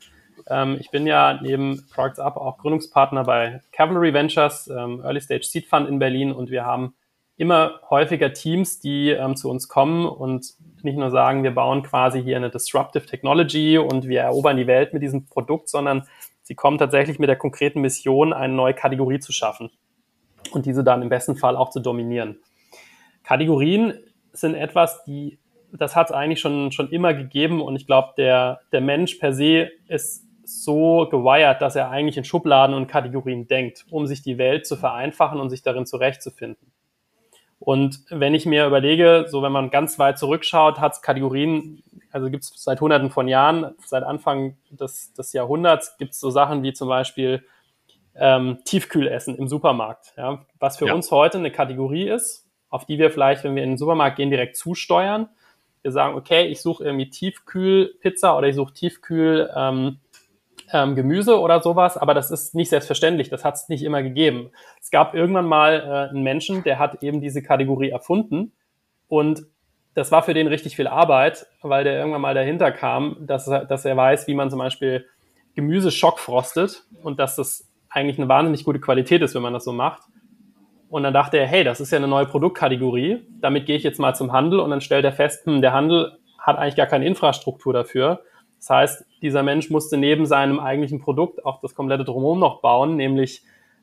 Ähm, 0.48 0.78
ich 0.80 0.90
bin 0.90 1.08
ja 1.08 1.40
neben 1.42 1.86
Products 1.94 2.20
Up 2.20 2.38
auch 2.38 2.58
Gründungspartner 2.58 3.24
bei 3.24 3.62
Cavalry 3.72 4.14
Ventures, 4.14 4.68
ähm, 4.68 5.02
Early 5.04 5.22
Stage 5.22 5.44
Seed 5.44 5.68
Fund 5.68 5.88
in 5.88 6.00
Berlin 6.00 6.32
und 6.32 6.50
wir 6.50 6.66
haben 6.66 6.96
immer 7.38 7.80
häufiger 7.90 8.34
Teams, 8.34 8.80
die 8.80 9.10
ähm, 9.10 9.36
zu 9.36 9.50
uns 9.50 9.68
kommen 9.68 10.06
und 10.06 10.54
nicht 10.84 10.98
nur 10.98 11.12
sagen, 11.12 11.44
wir 11.44 11.54
bauen 11.54 11.84
quasi 11.84 12.22
hier 12.22 12.38
eine 12.38 12.50
Disruptive 12.50 13.06
Technology 13.06 13.78
und 13.78 14.08
wir 14.08 14.22
erobern 14.22 14.58
die 14.58 14.68
Welt 14.68 14.94
mit 14.94 15.02
diesem 15.02 15.26
Produkt, 15.26 15.70
sondern 15.70 16.08
Sie 16.46 16.56
kommen 16.56 16.78
tatsächlich 16.78 17.20
mit 17.20 17.30
der 17.30 17.38
konkreten 17.38 17.80
Mission, 17.80 18.34
eine 18.34 18.54
neue 18.54 18.74
Kategorie 18.74 19.20
zu 19.20 19.32
schaffen 19.32 19.72
und 20.52 20.66
diese 20.66 20.84
dann 20.84 21.02
im 21.02 21.10
besten 21.10 21.38
Fall 21.38 21.56
auch 21.56 21.70
zu 21.70 21.80
dominieren. 21.80 22.38
Kategorien 23.24 23.94
sind 24.34 24.56
etwas, 24.56 25.04
die, 25.06 25.40
das 25.78 25.96
hat 25.96 26.08
es 26.08 26.14
eigentlich 26.14 26.40
schon, 26.40 26.72
schon 26.72 26.90
immer 26.90 27.14
gegeben 27.14 27.62
und 27.62 27.76
ich 27.76 27.86
glaube, 27.88 28.14
der, 28.18 28.62
der 28.72 28.82
Mensch 28.82 29.16
per 29.16 29.34
se 29.34 29.70
ist 29.88 30.26
so 30.46 31.08
gewired, 31.10 31.62
dass 31.62 31.76
er 31.76 31.90
eigentlich 31.90 32.18
in 32.18 32.26
Schubladen 32.26 32.76
und 32.76 32.88
Kategorien 32.88 33.48
denkt, 33.48 33.86
um 33.90 34.06
sich 34.06 34.22
die 34.22 34.38
Welt 34.38 34.68
zu 34.68 34.76
vereinfachen 34.76 35.40
und 35.40 35.50
sich 35.50 35.62
darin 35.62 35.86
zurechtzufinden. 35.86 36.72
Und 37.60 38.02
wenn 38.10 38.34
ich 38.34 38.46
mir 38.46 38.68
überlege, 38.68 39.26
so 39.30 39.42
wenn 39.42 39.54
man 39.54 39.70
ganz 39.70 39.98
weit 39.98 40.20
zurückschaut, 40.20 40.80
hat 40.80 40.94
es 40.94 41.02
Kategorien 41.02 41.82
also 42.14 42.30
gibt 42.30 42.44
es 42.44 42.54
seit 42.56 42.80
hunderten 42.80 43.10
von 43.10 43.28
Jahren, 43.28 43.76
seit 43.86 44.04
Anfang 44.04 44.56
des, 44.70 45.14
des 45.14 45.34
Jahrhunderts 45.34 45.98
gibt 45.98 46.14
es 46.14 46.20
so 46.20 46.30
Sachen 46.30 46.62
wie 46.62 46.72
zum 46.72 46.88
Beispiel 46.88 47.44
ähm, 48.16 48.60
Tiefkühlessen 48.66 49.36
im 49.36 49.48
Supermarkt, 49.48 50.14
ja, 50.16 50.46
was 50.60 50.78
für 50.78 50.86
ja. 50.86 50.94
uns 50.94 51.10
heute 51.10 51.40
eine 51.40 51.52
Kategorie 51.52 52.08
ist, 52.08 52.48
auf 52.70 52.86
die 52.86 53.00
wir 53.00 53.10
vielleicht, 53.10 53.44
wenn 53.44 53.56
wir 53.56 53.64
in 53.64 53.72
den 53.72 53.78
Supermarkt 53.78 54.18
gehen, 54.18 54.30
direkt 54.30 54.56
zusteuern. 54.58 55.28
Wir 55.84 55.92
sagen, 55.92 56.16
okay, 56.16 56.48
ich 56.48 56.62
suche 56.62 56.84
irgendwie 56.84 57.10
Tiefkühlpizza 57.10 58.36
oder 58.38 58.48
ich 58.48 58.56
suche 58.56 58.74
Tiefkühl 58.74 59.50
ähm, 59.56 60.00
ähm, 60.72 60.96
Gemüse 60.96 61.40
oder 61.40 61.62
sowas, 61.62 61.98
aber 61.98 62.14
das 62.14 62.32
ist 62.32 62.56
nicht 62.56 62.70
selbstverständlich, 62.70 63.30
das 63.30 63.46
hat 63.46 63.56
es 63.56 63.70
nicht 63.70 63.84
immer 63.84 64.02
gegeben. 64.02 64.50
Es 64.82 64.90
gab 64.90 65.14
irgendwann 65.14 65.46
mal 65.46 65.76
äh, 65.76 66.10
einen 66.10 66.24
Menschen, 66.24 66.64
der 66.64 66.80
hat 66.80 67.04
eben 67.04 67.22
diese 67.22 67.44
Kategorie 67.44 67.90
erfunden 67.90 68.54
und 69.08 69.46
das 69.94 70.12
war 70.12 70.24
für 70.24 70.34
den 70.34 70.48
richtig 70.48 70.76
viel 70.76 70.88
Arbeit, 70.88 71.46
weil 71.62 71.84
der 71.84 71.98
irgendwann 71.98 72.22
mal 72.22 72.34
dahinter 72.34 72.72
kam, 72.72 73.18
dass 73.20 73.48
er, 73.48 73.66
dass 73.66 73.86
er 73.86 73.96
weiß, 73.96 74.28
wie 74.28 74.34
man 74.34 74.50
zum 74.50 74.60
Beispiel 74.60 75.06
Gemüse 75.56 75.92
schockfrostet 75.92 76.84
und 77.04 77.20
dass 77.20 77.36
das 77.36 77.70
eigentlich 77.90 78.18
eine 78.18 78.28
wahnsinnig 78.28 78.64
gute 78.64 78.80
Qualität 78.80 79.22
ist, 79.22 79.36
wenn 79.36 79.44
man 79.44 79.54
das 79.54 79.66
so 79.66 79.72
macht. 79.72 80.02
Und 80.94 81.02
dann 81.02 81.14
dachte 81.16 81.40
er, 81.40 81.48
hey, 81.48 81.64
das 81.64 81.82
ist 81.82 81.90
ja 81.90 81.98
eine 81.98 82.08
neue 82.08 82.28
Produktkategorie, 82.28 83.26
damit 83.42 83.66
gehe 83.66 83.76
ich 83.76 83.82
jetzt 83.82 84.00
mal 84.00 84.14
zum 84.14 84.32
Handel 84.32 84.60
und 84.60 84.70
dann 84.70 84.80
stellt 84.80 85.04
er 85.04 85.12
fest, 85.12 85.44
hm, 85.48 85.60
der 85.60 85.74
Handel 85.74 86.20
hat 86.38 86.60
eigentlich 86.60 86.76
gar 86.76 86.86
keine 86.86 87.08
Infrastruktur 87.08 87.74
dafür. 87.74 88.22
Das 88.60 88.70
heißt, 88.70 89.06
dieser 89.24 89.42
Mensch 89.42 89.72
musste 89.72 89.98
neben 89.98 90.28
seinem 90.28 90.60
eigentlichen 90.60 91.00
Produkt 91.00 91.44
auch 91.48 91.62
das 91.62 91.74
komplette 91.74 92.04
Drumherum 92.04 92.38
noch 92.38 92.62
bauen, 92.62 92.96
nämlich 92.96 93.42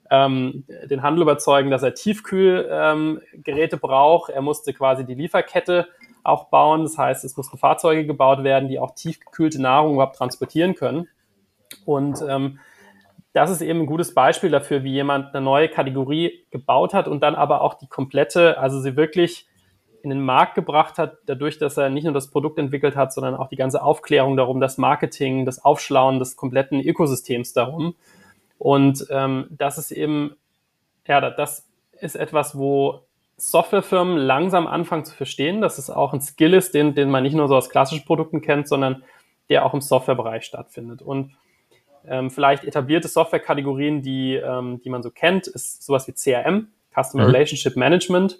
ähm, 0.09 0.63
den 0.89 1.03
Handel 1.03 1.23
überzeugen, 1.23 1.73
dass 1.73 1.83
er 1.83 1.95
Tiefkühlgeräte 1.95 3.77
ähm, 3.77 3.81
braucht. 3.81 4.31
Er 4.31 4.43
musste 4.43 4.73
quasi 4.73 5.05
die 5.05 5.15
Lieferkette 5.15 5.89
auch 6.23 6.45
bauen. 6.45 6.85
Das 6.85 6.97
heißt, 6.97 7.25
es 7.25 7.37
mussten 7.37 7.59
Fahrzeuge 7.59 8.07
gebaut 8.07 8.45
werden, 8.45 8.69
die 8.69 8.79
auch 8.79 8.95
tiefgekühlte 8.95 9.61
Nahrung 9.61 9.95
überhaupt 9.95 10.15
transportieren 10.15 10.77
können. 10.77 11.09
Und 11.85 12.23
ähm, 12.29 12.61
das 13.33 13.51
ist 13.51 13.61
eben 13.61 13.81
ein 13.81 13.87
gutes 13.87 14.15
Beispiel 14.15 14.51
dafür, 14.51 14.83
wie 14.83 14.93
jemand 14.93 15.35
eine 15.35 15.45
neue 15.45 15.69
Kategorie 15.69 16.45
gebaut 16.51 16.95
hat 16.95 17.07
und 17.07 17.23
dann 17.23 17.35
aber 17.35 17.61
auch 17.63 17.75
die 17.75 17.87
komplette, 17.87 18.59
also 18.59 18.81
sie 18.81 18.97
wirklich 18.97 19.47
in 20.03 20.11
den 20.11 20.21
Markt 20.21 20.55
gebracht 20.55 20.99
hat, 20.99 21.19
dadurch, 21.27 21.59
dass 21.59 21.77
er 21.77 21.91
nicht 21.91 22.05
nur 22.05 22.15
das 22.15 22.31
Produkt 22.31 22.59
entwickelt 22.59 22.97
hat, 22.97 23.13
sondern 23.13 23.35
auch 23.35 23.49
die 23.49 23.57
ganze 23.57 23.83
Aufklärung 23.83 24.37
darum, 24.37 24.61
das 24.61 24.79
Marketing, 24.79 25.45
das 25.45 25.65
Aufschlauen 25.65 26.19
des 26.19 26.37
kompletten 26.37 26.81
Ökosystems 26.81 27.53
darum. 27.53 27.95
Und 28.59 29.07
ähm, 29.11 29.47
das 29.51 29.79
ist 29.79 29.91
eben, 29.93 30.37
ja, 31.07 31.31
das 31.31 31.69
ist 32.01 32.17
etwas, 32.17 32.57
wo 32.57 33.03
Softwarefirmen 33.37 34.17
langsam 34.17 34.67
anfangen 34.67 35.05
zu 35.05 35.15
verstehen, 35.15 35.61
dass 35.61 35.79
es 35.79 35.91
auch 35.91 36.13
ein 36.13 36.21
Skill 36.21 36.55
ist, 36.55 36.75
den, 36.75 36.95
den 36.95 37.11
man 37.11 37.23
nicht 37.23 37.35
nur 37.35 37.49
so 37.49 37.57
aus 37.57 37.71
klassischen 37.71 38.05
Produkten 38.05 38.43
kennt, 38.43 38.69
sondern 38.69 39.03
der 39.49 39.65
auch 39.65 39.75
im 39.75 39.81
Softwarebereich 39.81 40.45
stattfindet. 40.45 41.03
Und 41.03 41.33
Ähm, 42.07 42.31
vielleicht 42.31 42.65
etablierte 42.65 43.09
Softwarekategorien, 43.09 44.03
die, 44.03 44.35
ähm, 44.35 44.81
die 44.83 44.91
man 44.91 45.03
so 45.03 45.11
kennt, 45.11 45.47
ist 45.47 45.83
sowas 45.83 46.07
wie 46.09 46.13
CRM, 46.13 46.69
Customer 46.95 47.25
mhm. 47.25 47.31
Relationship 47.31 47.77
Management. 47.77 48.39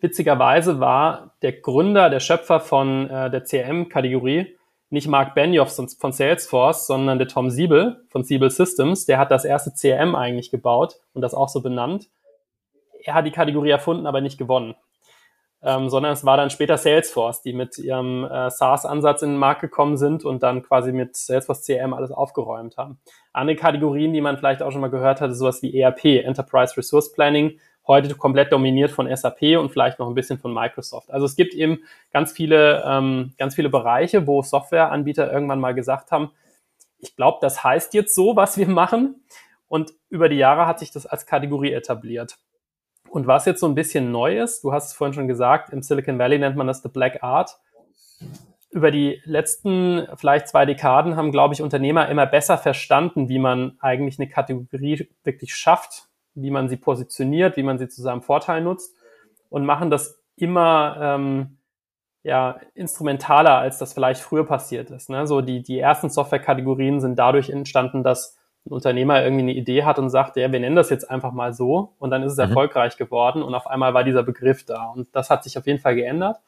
Witzigerweise 0.00 0.80
war 0.80 1.34
der 1.42 1.52
Gründer, 1.52 2.10
der 2.10 2.20
Schöpfer 2.20 2.60
von 2.60 3.10
äh, 3.10 3.30
der 3.30 3.42
CRM-Kategorie 3.42 4.54
nicht 4.90 5.06
Mark 5.06 5.34
Benioff 5.34 5.76
von 5.98 6.12
Salesforce, 6.12 6.86
sondern 6.86 7.18
der 7.18 7.28
Tom 7.28 7.50
Siebel 7.50 8.02
von 8.08 8.24
Siebel 8.24 8.50
Systems. 8.50 9.04
Der 9.04 9.18
hat 9.18 9.30
das 9.30 9.44
erste 9.44 9.70
CRM 9.70 10.14
eigentlich 10.14 10.50
gebaut 10.50 10.96
und 11.12 11.20
das 11.20 11.34
auch 11.34 11.50
so 11.50 11.60
benannt. 11.60 12.08
Er 13.02 13.14
hat 13.14 13.26
die 13.26 13.30
Kategorie 13.30 13.70
erfunden, 13.70 14.06
aber 14.06 14.22
nicht 14.22 14.38
gewonnen 14.38 14.74
ähm, 15.62 15.88
sondern 15.88 16.12
es 16.12 16.24
war 16.24 16.36
dann 16.36 16.50
später 16.50 16.78
Salesforce, 16.78 17.42
die 17.42 17.52
mit 17.52 17.78
ihrem 17.78 18.24
äh, 18.24 18.50
SaaS-Ansatz 18.50 19.22
in 19.22 19.30
den 19.30 19.38
Markt 19.38 19.60
gekommen 19.60 19.96
sind 19.96 20.24
und 20.24 20.42
dann 20.42 20.62
quasi 20.62 20.92
mit 20.92 21.16
Salesforce 21.16 21.64
CRM 21.64 21.94
alles 21.94 22.10
aufgeräumt 22.10 22.76
haben. 22.76 22.98
Andere 23.32 23.56
Kategorien, 23.56 24.12
die 24.12 24.20
man 24.20 24.36
vielleicht 24.38 24.62
auch 24.62 24.70
schon 24.70 24.80
mal 24.80 24.90
gehört 24.90 25.20
hatte, 25.20 25.34
sowas 25.34 25.62
wie 25.62 25.78
ERP, 25.78 26.24
Enterprise 26.24 26.76
Resource 26.76 27.12
Planning, 27.12 27.58
heute 27.88 28.14
komplett 28.14 28.52
dominiert 28.52 28.90
von 28.90 29.14
SAP 29.14 29.58
und 29.58 29.70
vielleicht 29.70 29.98
noch 29.98 30.08
ein 30.08 30.14
bisschen 30.14 30.38
von 30.38 30.52
Microsoft. 30.52 31.10
Also 31.10 31.26
es 31.26 31.34
gibt 31.34 31.54
eben 31.54 31.80
ganz 32.12 32.32
viele, 32.32 32.84
ähm, 32.86 33.32
ganz 33.38 33.54
viele 33.54 33.70
Bereiche, 33.70 34.26
wo 34.26 34.42
Softwareanbieter 34.42 35.32
irgendwann 35.32 35.58
mal 35.58 35.74
gesagt 35.74 36.12
haben, 36.12 36.30
ich 36.98 37.16
glaube, 37.16 37.38
das 37.40 37.64
heißt 37.64 37.94
jetzt 37.94 38.14
so, 38.14 38.36
was 38.36 38.58
wir 38.58 38.68
machen. 38.68 39.24
Und 39.68 39.92
über 40.08 40.28
die 40.28 40.36
Jahre 40.36 40.66
hat 40.66 40.78
sich 40.78 40.90
das 40.90 41.06
als 41.06 41.26
Kategorie 41.26 41.72
etabliert. 41.72 42.36
Und 43.10 43.26
was 43.26 43.46
jetzt 43.46 43.60
so 43.60 43.66
ein 43.66 43.74
bisschen 43.74 44.10
neu 44.12 44.40
ist, 44.40 44.64
du 44.64 44.72
hast 44.72 44.88
es 44.88 44.92
vorhin 44.92 45.14
schon 45.14 45.28
gesagt, 45.28 45.72
im 45.72 45.82
Silicon 45.82 46.18
Valley 46.18 46.38
nennt 46.38 46.56
man 46.56 46.66
das 46.66 46.82
The 46.82 46.88
Black 46.88 47.22
Art. 47.22 47.58
Über 48.70 48.90
die 48.90 49.20
letzten 49.24 50.06
vielleicht 50.16 50.48
zwei 50.48 50.66
Dekaden 50.66 51.16
haben, 51.16 51.32
glaube 51.32 51.54
ich, 51.54 51.62
Unternehmer 51.62 52.08
immer 52.08 52.26
besser 52.26 52.58
verstanden, 52.58 53.28
wie 53.28 53.38
man 53.38 53.78
eigentlich 53.80 54.18
eine 54.18 54.28
Kategorie 54.28 55.08
wirklich 55.24 55.54
schafft, 55.54 56.08
wie 56.34 56.50
man 56.50 56.68
sie 56.68 56.76
positioniert, 56.76 57.56
wie 57.56 57.62
man 57.62 57.78
sie 57.78 57.88
zu 57.88 58.02
seinem 58.02 58.22
Vorteil 58.22 58.60
nutzt 58.60 58.94
und 59.48 59.64
machen 59.64 59.90
das 59.90 60.22
immer 60.36 60.96
ähm, 61.00 61.58
ja, 62.22 62.60
instrumentaler, 62.74 63.58
als 63.58 63.78
das 63.78 63.94
vielleicht 63.94 64.20
früher 64.20 64.44
passiert 64.46 64.90
ist. 64.90 65.08
Ne? 65.08 65.26
So 65.26 65.40
die, 65.40 65.62
die 65.62 65.78
ersten 65.78 66.10
Softwarekategorien 66.10 67.00
sind 67.00 67.18
dadurch 67.18 67.50
entstanden, 67.50 68.02
dass 68.02 68.37
ein 68.66 68.72
Unternehmer 68.72 69.22
irgendwie 69.22 69.42
eine 69.42 69.52
Idee 69.54 69.84
hat 69.84 69.98
und 69.98 70.10
sagt, 70.10 70.36
ja, 70.36 70.50
wir 70.52 70.60
nennen 70.60 70.76
das 70.76 70.90
jetzt 70.90 71.10
einfach 71.10 71.32
mal 71.32 71.52
so 71.52 71.94
und 71.98 72.10
dann 72.10 72.22
ist 72.22 72.32
es 72.32 72.38
mhm. 72.38 72.44
erfolgreich 72.44 72.96
geworden 72.96 73.42
und 73.42 73.54
auf 73.54 73.66
einmal 73.66 73.94
war 73.94 74.04
dieser 74.04 74.22
Begriff 74.22 74.64
da 74.64 74.86
und 74.86 75.14
das 75.14 75.30
hat 75.30 75.44
sich 75.44 75.56
auf 75.58 75.66
jeden 75.66 75.80
Fall 75.80 75.94
geändert 75.94 76.38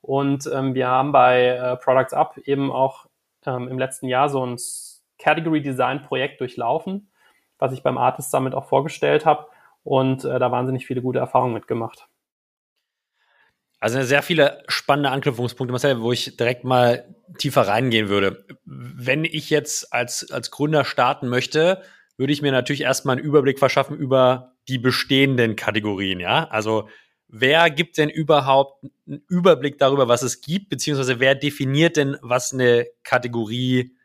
und 0.00 0.50
ähm, 0.52 0.74
wir 0.74 0.88
haben 0.88 1.12
bei 1.12 1.46
äh, 1.46 1.76
Products 1.76 2.12
Up 2.12 2.38
eben 2.38 2.72
auch 2.72 3.06
ähm, 3.46 3.68
im 3.68 3.78
letzten 3.78 4.08
Jahr 4.08 4.28
so 4.28 4.44
ein 4.44 4.58
Category 5.18 5.62
Design 5.62 6.02
Projekt 6.02 6.40
durchlaufen, 6.40 7.10
was 7.58 7.72
ich 7.72 7.82
beim 7.82 7.98
Artist 7.98 8.30
Summit 8.30 8.54
auch 8.54 8.64
vorgestellt 8.64 9.24
habe 9.24 9.46
und 9.84 10.24
äh, 10.24 10.38
da 10.38 10.50
wahnsinnig 10.50 10.86
viele 10.86 11.02
gute 11.02 11.20
Erfahrungen 11.20 11.54
mitgemacht. 11.54 12.08
Also 13.82 14.00
sehr 14.02 14.22
viele 14.22 14.62
spannende 14.68 15.10
Anknüpfungspunkte, 15.10 15.72
Marcel, 15.72 16.00
wo 16.00 16.12
ich 16.12 16.36
direkt 16.36 16.62
mal 16.62 17.16
tiefer 17.36 17.62
reingehen 17.62 18.08
würde. 18.08 18.46
Wenn 18.64 19.24
ich 19.24 19.50
jetzt 19.50 19.92
als, 19.92 20.30
als 20.30 20.52
Gründer 20.52 20.84
starten 20.84 21.28
möchte, 21.28 21.82
würde 22.16 22.32
ich 22.32 22.42
mir 22.42 22.52
natürlich 22.52 22.82
erstmal 22.82 23.16
einen 23.16 23.24
Überblick 23.24 23.58
verschaffen 23.58 23.96
über 23.96 24.52
die 24.68 24.78
bestehenden 24.78 25.56
Kategorien, 25.56 26.20
ja? 26.20 26.46
Also 26.48 26.88
wer 27.26 27.70
gibt 27.70 27.98
denn 27.98 28.08
überhaupt 28.08 28.84
einen 29.08 29.24
Überblick 29.28 29.78
darüber, 29.78 30.06
was 30.06 30.22
es 30.22 30.42
gibt, 30.42 30.68
beziehungsweise 30.68 31.18
wer 31.18 31.34
definiert 31.34 31.96
denn, 31.96 32.16
was 32.22 32.52
eine 32.52 32.86
Kategorie 33.02 33.96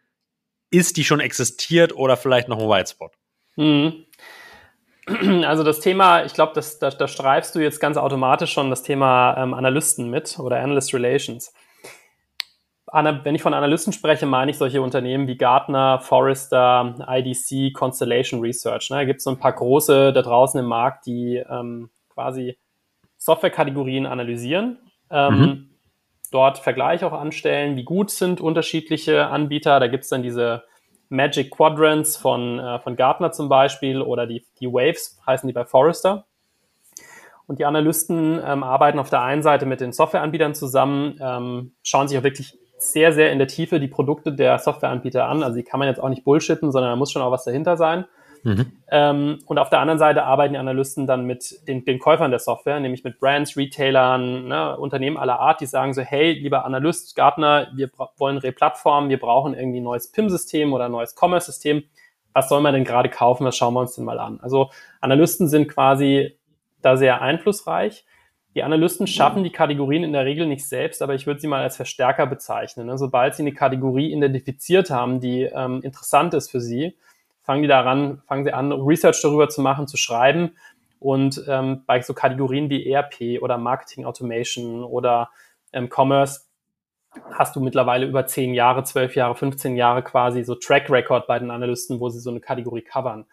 ist, 0.71 0.97
die 0.97 1.03
schon 1.03 1.19
existiert 1.19 1.95
oder 1.95 2.17
vielleicht 2.17 2.47
noch 2.47 2.57
ein 2.57 2.67
White 2.67 2.89
Spot? 2.89 3.11
Mhm. 3.57 4.06
Also 5.45 5.63
das 5.63 5.79
Thema, 5.79 6.25
ich 6.25 6.33
glaube, 6.33 6.53
da, 6.53 6.89
da 6.89 7.07
streifst 7.07 7.55
du 7.55 7.59
jetzt 7.59 7.79
ganz 7.79 7.97
automatisch 7.97 8.51
schon 8.51 8.69
das 8.69 8.83
Thema 8.83 9.35
ähm, 9.37 9.53
Analysten 9.53 10.09
mit 10.09 10.37
oder 10.39 10.59
Analyst 10.59 10.93
Relations. 10.93 11.53
Ana, 12.87 13.23
wenn 13.25 13.35
ich 13.35 13.41
von 13.41 13.53
Analysten 13.53 13.91
spreche, 13.91 14.25
meine 14.25 14.51
ich 14.51 14.57
solche 14.57 14.81
Unternehmen 14.81 15.27
wie 15.27 15.37
Gartner, 15.37 15.99
Forrester, 15.99 16.95
IDC, 17.07 17.73
Constellation 17.73 18.39
Research. 18.39 18.89
Ne? 18.89 18.97
Da 18.97 19.05
gibt 19.05 19.17
es 19.17 19.25
so 19.25 19.31
ein 19.31 19.39
paar 19.39 19.53
große 19.53 20.13
da 20.13 20.21
draußen 20.21 20.59
im 20.59 20.65
Markt, 20.65 21.05
die 21.05 21.43
ähm, 21.49 21.89
quasi 22.09 22.57
Softwarekategorien 23.17 24.05
analysieren. 24.05 24.77
Ähm, 25.09 25.39
mhm. 25.39 25.69
Dort 26.31 26.59
Vergleiche 26.59 27.07
auch 27.07 27.13
anstellen, 27.13 27.75
wie 27.75 27.83
gut 27.83 28.09
sind 28.09 28.41
unterschiedliche 28.41 29.27
Anbieter. 29.27 29.79
Da 29.79 29.87
gibt 29.87 30.03
es 30.03 30.09
dann 30.09 30.23
diese 30.23 30.63
Magic 31.09 31.51
Quadrants 31.51 32.17
von, 32.17 32.59
äh, 32.59 32.79
von 32.79 32.95
Gartner 32.95 33.31
zum 33.31 33.49
Beispiel 33.49 34.01
oder 34.01 34.27
die, 34.27 34.45
die 34.59 34.67
Waves 34.67 35.19
heißen 35.25 35.47
die 35.47 35.53
bei 35.53 35.65
Forrester. 35.65 36.25
Und 37.47 37.59
die 37.59 37.65
Analysten 37.65 38.41
ähm, 38.45 38.63
arbeiten 38.63 38.99
auf 38.99 39.09
der 39.09 39.21
einen 39.21 39.41
Seite 39.41 39.65
mit 39.65 39.79
den 39.79 39.93
Softwareanbietern 39.93 40.53
zusammen, 40.53 41.17
ähm, 41.21 41.71
schauen 41.81 42.07
sich 42.07 42.17
auch 42.17 42.23
wirklich 42.23 42.57
sehr, 42.77 43.13
sehr 43.13 43.31
in 43.31 43.39
der 43.39 43.47
Tiefe 43.47 43.79
die 43.79 43.87
Produkte 43.87 44.33
der 44.33 44.59
Softwareanbieter 44.59 45.25
an. 45.25 45.43
Also 45.43 45.55
die 45.55 45.63
kann 45.63 45.79
man 45.79 45.87
jetzt 45.87 45.99
auch 45.99 46.09
nicht 46.09 46.25
bullshitten, 46.25 46.71
sondern 46.71 46.91
da 46.91 46.95
muss 46.95 47.11
schon 47.11 47.21
auch 47.21 47.31
was 47.31 47.45
dahinter 47.45 47.77
sein. 47.77 48.05
Mhm. 48.47 48.71
Ähm, 48.89 49.39
und 49.45 49.59
auf 49.59 49.69
der 49.69 49.81
anderen 49.81 49.99
Seite 49.99 50.23
arbeiten 50.23 50.53
die 50.53 50.59
Analysten 50.59 51.05
dann 51.05 51.25
mit 51.25 51.67
den, 51.67 51.83
den 51.83 51.99
Käufern 51.99 52.31
der 52.31 52.39
Software, 52.39 52.79
nämlich 52.79 53.03
mit 53.03 53.19
Brands, 53.19 53.57
Retailern, 53.57 54.47
ne, 54.47 54.77
Unternehmen 54.77 55.17
aller 55.17 55.37
Art, 55.37 55.59
die 55.59 55.65
sagen 55.65 55.93
so, 55.93 56.01
hey, 56.01 56.31
lieber 56.31 56.63
Analyst, 56.63 57.13
Gartner, 57.17 57.67
wir 57.75 57.89
wollen 58.15 58.37
Replattformen, 58.37 59.09
wir 59.09 59.19
brauchen 59.19 59.53
irgendwie 59.53 59.81
ein 59.81 59.83
neues 59.83 60.13
PIM-System 60.13 60.71
oder 60.71 60.85
ein 60.85 60.93
neues 60.93 61.13
Commerce-System. 61.13 61.83
Was 62.31 62.47
soll 62.47 62.61
man 62.61 62.73
denn 62.73 62.85
gerade 62.85 63.09
kaufen? 63.09 63.45
Was 63.45 63.57
schauen 63.57 63.73
wir 63.73 63.81
uns 63.81 63.95
denn 63.95 64.05
mal 64.05 64.19
an? 64.19 64.39
Also 64.41 64.69
Analysten 65.01 65.49
sind 65.49 65.67
quasi 65.67 66.39
da 66.81 66.95
sehr 66.95 67.21
einflussreich. 67.21 68.05
Die 68.55 68.63
Analysten 68.63 69.07
schaffen 69.07 69.43
die 69.43 69.51
Kategorien 69.51 70.05
in 70.05 70.13
der 70.13 70.23
Regel 70.23 70.47
nicht 70.47 70.65
selbst, 70.65 71.01
aber 71.01 71.15
ich 71.15 71.27
würde 71.27 71.41
sie 71.41 71.47
mal 71.47 71.63
als 71.63 71.75
Verstärker 71.75 72.27
bezeichnen. 72.27 72.87
Ne? 72.87 72.97
Sobald 72.97 73.35
sie 73.35 73.43
eine 73.43 73.51
Kategorie 73.51 74.13
identifiziert 74.13 74.89
haben, 74.89 75.19
die 75.19 75.41
ähm, 75.43 75.81
interessant 75.81 76.33
ist 76.33 76.49
für 76.49 76.61
sie, 76.61 76.95
fangen 77.47 77.61
die 77.61 77.69
daran, 77.69 78.21
fangen 78.27 78.43
sie 78.43 78.51
an, 78.51 78.73
Research 78.73 79.21
darüber 79.21 79.47
zu 79.47 79.61
machen, 79.61 79.87
zu 79.87 79.95
schreiben. 79.95 80.51
Und 80.99 81.41
ähm, 81.47 81.83
bei 81.87 82.01
so 82.01 82.13
Kategorien 82.13 82.69
wie 82.69 82.91
ERP 82.91 83.41
oder 83.41 83.57
Marketing 83.57 84.03
Automation 84.03 84.83
oder 84.83 85.29
ähm, 85.71 85.89
Commerce 85.89 86.41
hast 87.31 87.55
du 87.55 87.61
mittlerweile 87.61 88.05
über 88.05 88.25
zehn 88.27 88.53
Jahre, 88.53 88.83
zwölf 88.83 89.15
Jahre, 89.15 89.33
15 89.33 89.77
Jahre 89.77 90.03
quasi 90.03 90.43
so 90.43 90.55
Track 90.55 90.89
Record 90.89 91.25
bei 91.25 91.39
den 91.39 91.49
Analysten, 91.49 92.01
wo 92.01 92.09
sie 92.09 92.19
so 92.19 92.29
eine 92.29 92.41
Kategorie 92.41 92.81
covern. 92.81 93.25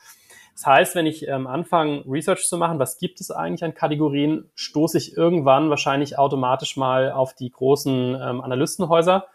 Das 0.54 0.64
heißt, 0.64 0.94
wenn 0.94 1.06
ich 1.06 1.26
ähm, 1.26 1.48
anfange, 1.48 2.04
Research 2.06 2.46
zu 2.46 2.56
machen, 2.56 2.78
was 2.78 2.98
gibt 2.98 3.20
es 3.20 3.32
eigentlich 3.32 3.64
an 3.64 3.74
Kategorien, 3.74 4.48
stoße 4.54 4.96
ich 4.96 5.16
irgendwann 5.16 5.70
wahrscheinlich 5.70 6.16
automatisch 6.18 6.76
mal 6.76 7.10
auf 7.10 7.34
die 7.34 7.50
großen 7.50 8.14
ähm, 8.14 8.40
Analystenhäuser 8.40 9.26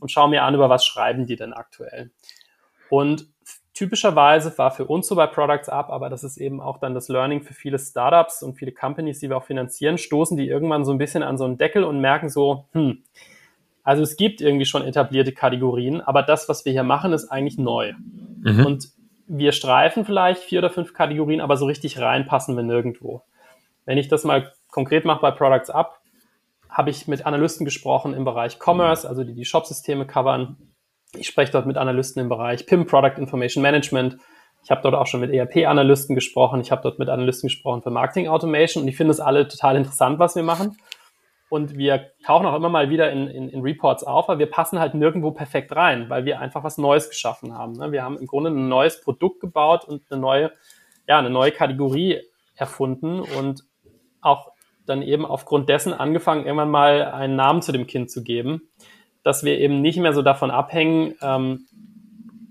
und 0.00 0.10
schaue 0.10 0.30
mir 0.30 0.42
an, 0.42 0.54
über 0.54 0.70
was 0.70 0.86
schreiben 0.86 1.26
die 1.26 1.36
denn 1.36 1.52
aktuell. 1.52 2.10
Und 2.88 3.31
typischerweise 3.74 4.56
war 4.58 4.70
für 4.70 4.84
uns 4.84 5.08
so 5.08 5.14
bei 5.14 5.26
Products 5.26 5.68
Up, 5.68 5.90
aber 5.90 6.10
das 6.10 6.24
ist 6.24 6.36
eben 6.36 6.60
auch 6.60 6.78
dann 6.78 6.94
das 6.94 7.08
Learning 7.08 7.42
für 7.42 7.54
viele 7.54 7.78
Startups 7.78 8.42
und 8.42 8.54
viele 8.54 8.72
Companies, 8.72 9.20
die 9.20 9.28
wir 9.28 9.36
auch 9.36 9.44
finanzieren, 9.44 9.98
stoßen 9.98 10.36
die 10.36 10.48
irgendwann 10.48 10.84
so 10.84 10.92
ein 10.92 10.98
bisschen 10.98 11.22
an 11.22 11.38
so 11.38 11.44
einen 11.44 11.58
Deckel 11.58 11.84
und 11.84 12.00
merken 12.00 12.28
so, 12.28 12.66
hm, 12.72 13.02
also 13.82 14.02
es 14.02 14.16
gibt 14.16 14.40
irgendwie 14.40 14.66
schon 14.66 14.82
etablierte 14.82 15.32
Kategorien, 15.32 16.00
aber 16.00 16.22
das, 16.22 16.48
was 16.48 16.64
wir 16.64 16.72
hier 16.72 16.84
machen, 16.84 17.12
ist 17.12 17.30
eigentlich 17.30 17.58
neu. 17.58 17.92
Mhm. 18.42 18.66
Und 18.66 18.88
wir 19.26 19.52
streifen 19.52 20.04
vielleicht 20.04 20.42
vier 20.42 20.60
oder 20.60 20.70
fünf 20.70 20.92
Kategorien, 20.92 21.40
aber 21.40 21.56
so 21.56 21.66
richtig 21.66 21.98
reinpassen 21.98 22.54
wir 22.56 22.62
nirgendwo. 22.62 23.22
Wenn 23.84 23.98
ich 23.98 24.08
das 24.08 24.24
mal 24.24 24.52
konkret 24.70 25.04
mache 25.04 25.20
bei 25.20 25.30
Products 25.30 25.70
Up, 25.70 26.00
habe 26.68 26.90
ich 26.90 27.08
mit 27.08 27.26
Analysten 27.26 27.64
gesprochen 27.64 28.14
im 28.14 28.24
Bereich 28.24 28.58
Commerce, 28.58 29.08
also 29.08 29.24
die 29.24 29.34
die 29.34 29.44
Shopsysteme 29.44 30.06
covern, 30.06 30.56
ich 31.16 31.26
spreche 31.26 31.52
dort 31.52 31.66
mit 31.66 31.76
Analysten 31.76 32.22
im 32.22 32.28
Bereich 32.28 32.66
PIM, 32.66 32.86
Product 32.86 33.18
Information 33.18 33.62
Management. 33.62 34.16
Ich 34.64 34.70
habe 34.70 34.80
dort 34.82 34.94
auch 34.94 35.06
schon 35.06 35.20
mit 35.20 35.32
ERP-Analysten 35.32 36.14
gesprochen. 36.14 36.60
Ich 36.60 36.70
habe 36.70 36.82
dort 36.82 36.98
mit 36.98 37.08
Analysten 37.08 37.48
gesprochen 37.48 37.82
für 37.82 37.90
Marketing 37.90 38.28
Automation 38.28 38.82
und 38.82 38.88
ich 38.88 38.96
finde 38.96 39.10
es 39.10 39.20
alle 39.20 39.48
total 39.48 39.76
interessant, 39.76 40.18
was 40.18 40.36
wir 40.36 40.42
machen. 40.42 40.76
Und 41.50 41.76
wir 41.76 42.12
tauchen 42.24 42.46
auch 42.46 42.56
immer 42.56 42.70
mal 42.70 42.88
wieder 42.88 43.10
in, 43.12 43.26
in, 43.26 43.50
in 43.50 43.60
Reports 43.60 44.04
auf, 44.04 44.30
aber 44.30 44.38
wir 44.38 44.50
passen 44.50 44.78
halt 44.78 44.94
nirgendwo 44.94 45.32
perfekt 45.32 45.76
rein, 45.76 46.08
weil 46.08 46.24
wir 46.24 46.40
einfach 46.40 46.64
was 46.64 46.78
Neues 46.78 47.10
geschaffen 47.10 47.52
haben. 47.52 47.74
Ne? 47.74 47.92
Wir 47.92 48.02
haben 48.02 48.16
im 48.16 48.26
Grunde 48.26 48.50
ein 48.50 48.68
neues 48.68 49.02
Produkt 49.02 49.40
gebaut 49.40 49.84
und 49.84 50.10
eine 50.10 50.18
neue, 50.18 50.52
ja, 51.06 51.18
eine 51.18 51.28
neue 51.28 51.52
Kategorie 51.52 52.20
erfunden 52.54 53.20
und 53.20 53.64
auch 54.22 54.52
dann 54.86 55.02
eben 55.02 55.26
aufgrund 55.26 55.68
dessen 55.68 55.92
angefangen, 55.92 56.46
irgendwann 56.46 56.70
mal 56.70 57.04
einen 57.04 57.36
Namen 57.36 57.60
zu 57.60 57.72
dem 57.72 57.86
Kind 57.86 58.10
zu 58.10 58.24
geben 58.24 58.70
dass 59.22 59.44
wir 59.44 59.58
eben 59.58 59.80
nicht 59.80 59.98
mehr 59.98 60.12
so 60.12 60.22
davon 60.22 60.50
abhängen, 60.50 61.14
ähm, 61.22 61.66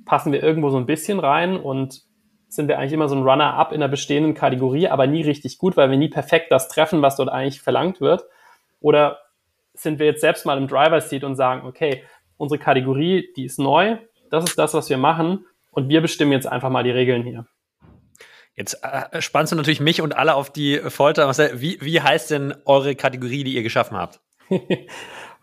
passen 0.05 0.31
wir 0.31 0.43
irgendwo 0.43 0.69
so 0.69 0.77
ein 0.77 0.85
bisschen 0.85 1.19
rein 1.19 1.57
und 1.57 2.01
sind 2.47 2.67
wir 2.67 2.77
eigentlich 2.77 2.93
immer 2.93 3.07
so 3.07 3.15
ein 3.15 3.23
Runner-up 3.23 3.71
in 3.71 3.79
der 3.79 3.87
bestehenden 3.87 4.33
Kategorie, 4.33 4.89
aber 4.89 5.07
nie 5.07 5.21
richtig 5.21 5.57
gut, 5.57 5.77
weil 5.77 5.89
wir 5.89 5.97
nie 5.97 6.09
perfekt 6.09 6.51
das 6.51 6.67
treffen, 6.67 7.01
was 7.01 7.15
dort 7.15 7.29
eigentlich 7.29 7.61
verlangt 7.61 8.01
wird. 8.01 8.25
Oder 8.81 9.19
sind 9.73 9.99
wir 9.99 10.05
jetzt 10.05 10.21
selbst 10.21 10.45
mal 10.45 10.57
im 10.57 10.67
Driver-Seat 10.67 11.23
und 11.23 11.35
sagen, 11.35 11.65
okay, 11.65 12.03
unsere 12.37 12.59
Kategorie, 12.59 13.29
die 13.37 13.45
ist 13.45 13.57
neu, 13.57 13.97
das 14.29 14.43
ist 14.43 14.57
das, 14.57 14.73
was 14.73 14.89
wir 14.89 14.97
machen 14.97 15.45
und 15.71 15.87
wir 15.87 16.01
bestimmen 16.01 16.33
jetzt 16.33 16.47
einfach 16.47 16.69
mal 16.69 16.83
die 16.83 16.91
Regeln 16.91 17.23
hier. 17.23 17.45
Jetzt 18.55 18.83
äh, 18.83 19.21
spannst 19.21 19.53
du 19.53 19.55
natürlich 19.55 19.79
mich 19.79 20.01
und 20.01 20.15
alle 20.15 20.35
auf 20.35 20.51
die 20.51 20.77
Folter. 20.77 21.29
Wie, 21.61 21.79
wie 21.81 22.01
heißt 22.01 22.31
denn 22.31 22.53
eure 22.65 22.95
Kategorie, 22.95 23.45
die 23.45 23.55
ihr 23.55 23.63
geschaffen 23.63 23.95
habt? 23.97 24.19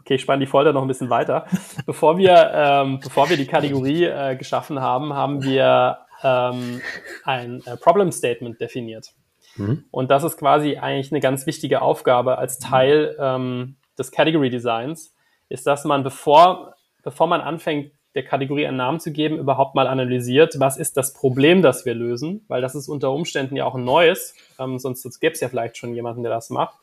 okay, 0.08 0.14
ich 0.14 0.22
spanne 0.22 0.40
die 0.40 0.50
Folter 0.50 0.72
noch 0.72 0.80
ein 0.80 0.88
bisschen 0.88 1.10
weiter. 1.10 1.44
bevor 1.86 2.16
wir, 2.16 2.50
ähm, 2.54 2.98
bevor 3.00 3.28
wir 3.28 3.36
die 3.36 3.46
Kategorie 3.46 4.04
äh, 4.04 4.36
geschaffen 4.36 4.80
haben, 4.80 5.12
haben 5.12 5.42
wir 5.42 5.98
ähm, 6.24 6.80
ein 7.24 7.62
äh, 7.66 7.76
Problem 7.76 8.10
Statement 8.10 8.58
definiert. 8.58 9.12
Mhm. 9.56 9.84
Und 9.90 10.10
das 10.10 10.24
ist 10.24 10.38
quasi 10.38 10.78
eigentlich 10.78 11.12
eine 11.12 11.20
ganz 11.20 11.46
wichtige 11.46 11.82
Aufgabe 11.82 12.38
als 12.38 12.58
Teil 12.58 13.16
ähm, 13.20 13.76
des 13.98 14.10
Category 14.10 14.48
Designs, 14.48 15.14
ist, 15.50 15.66
dass 15.66 15.84
man 15.84 16.04
bevor, 16.04 16.74
bevor 17.02 17.26
man 17.26 17.42
anfängt, 17.42 17.92
der 18.14 18.24
Kategorie 18.24 18.66
einen 18.66 18.78
Namen 18.78 19.00
zu 19.00 19.12
geben, 19.12 19.36
überhaupt 19.36 19.74
mal 19.74 19.86
analysiert, 19.86 20.54
was 20.58 20.78
ist 20.78 20.96
das 20.96 21.12
Problem, 21.12 21.60
das 21.60 21.84
wir 21.84 21.94
lösen, 21.94 22.46
weil 22.48 22.62
das 22.62 22.74
ist 22.74 22.88
unter 22.88 23.12
Umständen 23.12 23.56
ja 23.56 23.66
auch 23.66 23.74
ein 23.74 23.84
neues, 23.84 24.34
ähm, 24.58 24.78
sonst, 24.78 25.02
sonst 25.02 25.20
gäbe 25.20 25.34
es 25.34 25.40
ja 25.40 25.50
vielleicht 25.50 25.76
schon 25.76 25.94
jemanden, 25.94 26.22
der 26.22 26.32
das 26.32 26.48
macht. 26.48 26.78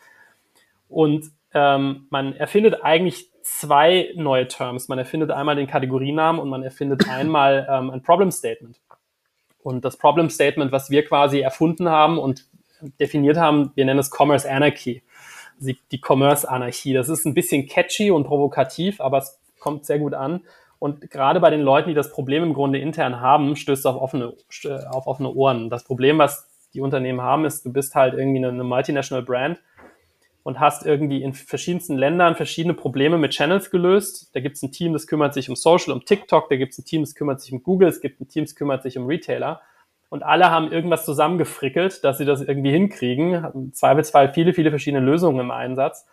Und 0.88 1.32
ähm, 1.56 2.06
man 2.10 2.36
erfindet 2.36 2.84
eigentlich 2.84 3.32
zwei 3.42 4.12
neue 4.16 4.48
Terms. 4.48 4.90
Man 4.90 5.00
erfindet 5.00 5.32
einmal 5.32 5.56
den 5.56 5.68
Kategorienamen 5.68 6.40
und 6.40 6.50
man 6.50 6.62
erfindet 6.62 7.10
einmal 7.10 7.68
ähm, 7.72 7.90
ein 7.90 8.04
Problem 8.04 8.30
Statement. 8.30 8.80
Und 9.64 9.84
das 9.84 9.98
Problem 9.98 10.30
Statement, 10.30 10.72
was 10.72 10.92
wir 10.92 11.04
quasi 11.06 11.40
erfunden 11.40 11.90
haben 11.90 12.20
und 12.20 12.46
definiert 13.00 13.38
haben, 13.38 13.72
wir 13.74 13.86
nennen 13.86 14.00
es 14.00 14.12
Commerce 14.12 14.48
Anarchy, 14.50 15.02
die, 15.58 15.80
die 15.92 16.02
Commerce 16.06 16.48
Anarchie. 16.48 16.94
Das 16.94 17.10
ist 17.10 17.26
ein 17.26 17.34
bisschen 17.34 17.66
catchy 17.68 18.12
und 18.12 18.26
provokativ, 18.26 19.00
aber 19.00 19.20
es 19.20 19.40
kommt 19.60 19.86
sehr 19.86 19.98
gut 19.98 20.14
an. 20.14 20.42
Und 20.78 21.10
gerade 21.10 21.40
bei 21.40 21.50
den 21.50 21.62
Leuten, 21.62 21.90
die 21.90 21.96
das 21.96 22.12
Problem 22.12 22.44
im 22.44 22.54
Grunde 22.54 22.80
intern 22.80 23.22
haben, 23.22 23.56
stößt 23.56 23.80
es 23.80 23.86
auf 23.86 24.00
offene, 24.00 24.34
auf 24.92 25.08
offene 25.08 25.34
Ohren. 25.34 25.70
Das 25.70 25.86
Problem, 25.86 26.20
was 26.20 26.48
die 26.74 26.82
Unternehmen 26.82 27.22
haben, 27.22 27.46
ist, 27.46 27.66
du 27.66 27.72
bist 27.72 27.96
halt 27.96 28.14
irgendwie 28.14 28.40
eine, 28.40 28.50
eine 28.50 28.64
Multinational 28.66 29.24
Brand 29.24 29.58
und 30.46 30.60
hast 30.60 30.86
irgendwie 30.86 31.24
in 31.24 31.34
verschiedensten 31.34 31.98
Ländern 31.98 32.36
verschiedene 32.36 32.76
Probleme 32.76 33.18
mit 33.18 33.32
Channels 33.32 33.72
gelöst. 33.72 34.30
Da 34.36 34.42
gibt 34.42 34.58
es 34.58 34.62
ein 34.62 34.72
Team, 34.72 34.94
das 34.94 35.08
kümmert 35.08 35.34
sich 35.34 35.50
um 35.50 35.56
Social, 35.56 35.92
um 35.92 36.06
TikTok, 36.06 36.50
da 36.50 36.56
gibt 36.56 36.74
es 36.74 36.78
ein 36.78 36.86
Team, 36.86 37.02
das 37.02 37.16
kümmert 37.16 37.42
sich 37.42 37.52
um 37.52 37.64
Google, 37.64 37.88
es 37.88 38.00
gibt 38.00 38.22
ein 38.22 38.28
Team, 38.28 38.44
das 38.46 38.54
kümmert 38.54 38.84
sich 38.84 38.96
um 38.96 39.08
Retailer. 39.08 39.62
Und 40.10 40.22
alle 40.22 40.52
haben 40.52 40.72
irgendwas 40.72 41.04
zusammengefrickelt, 41.04 42.04
dass 42.04 42.20
sie 42.20 42.26
das 42.26 42.42
irgendwie 42.42 42.70
hinkriegen. 42.70 43.44
Im 43.56 43.74
Zweifelsfall 43.74 44.34
viele, 44.36 44.54
viele 44.54 44.70
verschiedene 44.70 45.04
Lösungen 45.04 45.40
im 45.40 45.50
Einsatz. 45.50 46.06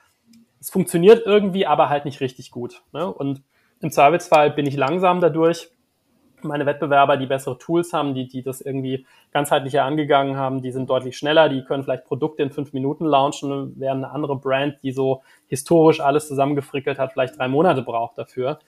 Es 0.58 0.70
funktioniert 0.70 1.26
irgendwie, 1.26 1.66
aber 1.66 1.90
halt 1.90 2.06
nicht 2.06 2.22
richtig 2.22 2.50
gut. 2.50 2.80
Ne? 2.94 3.06
Und 3.12 3.42
im 3.80 3.90
Zweifelsfall 3.90 4.50
bin 4.50 4.64
ich 4.64 4.76
langsam 4.76 5.20
dadurch. 5.20 5.68
Meine 6.44 6.66
Wettbewerber, 6.66 7.16
die 7.16 7.26
bessere 7.26 7.58
Tools 7.58 7.92
haben, 7.92 8.14
die, 8.14 8.28
die 8.28 8.42
das 8.42 8.60
irgendwie 8.60 9.06
ganzheitlicher 9.32 9.84
angegangen 9.84 10.36
haben, 10.36 10.62
die 10.62 10.72
sind 10.72 10.88
deutlich 10.88 11.16
schneller, 11.16 11.48
die 11.48 11.64
können 11.64 11.84
vielleicht 11.84 12.04
Produkte 12.04 12.42
in 12.42 12.50
fünf 12.50 12.72
Minuten 12.72 13.04
launchen, 13.04 13.74
während 13.76 14.04
eine 14.04 14.12
andere 14.12 14.36
Brand, 14.36 14.78
die 14.82 14.92
so 14.92 15.22
historisch 15.46 16.00
alles 16.00 16.28
zusammengefrickelt 16.28 16.98
hat, 16.98 17.12
vielleicht 17.12 17.38
drei 17.38 17.48
Monate 17.48 17.82
braucht 17.82 18.18
dafür. 18.18 18.58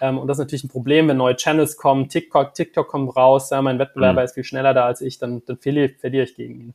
Ähm, 0.00 0.18
und 0.18 0.28
das 0.28 0.38
ist 0.38 0.44
natürlich 0.44 0.64
ein 0.64 0.68
Problem, 0.68 1.08
wenn 1.08 1.16
neue 1.16 1.36
Channels 1.36 1.76
kommen, 1.76 2.08
TikTok, 2.08 2.54
TikTok 2.54 2.88
kommt 2.88 3.16
raus, 3.16 3.50
ja, 3.50 3.60
mein 3.62 3.78
Wettbewerber 3.78 4.20
mhm. 4.20 4.24
ist 4.24 4.34
viel 4.34 4.44
schneller 4.44 4.74
da 4.74 4.86
als 4.86 5.00
ich, 5.00 5.18
dann, 5.18 5.42
dann 5.46 5.58
verliere, 5.58 5.88
verliere 5.98 6.24
ich 6.24 6.34
gegen 6.34 6.60
ihn. 6.60 6.74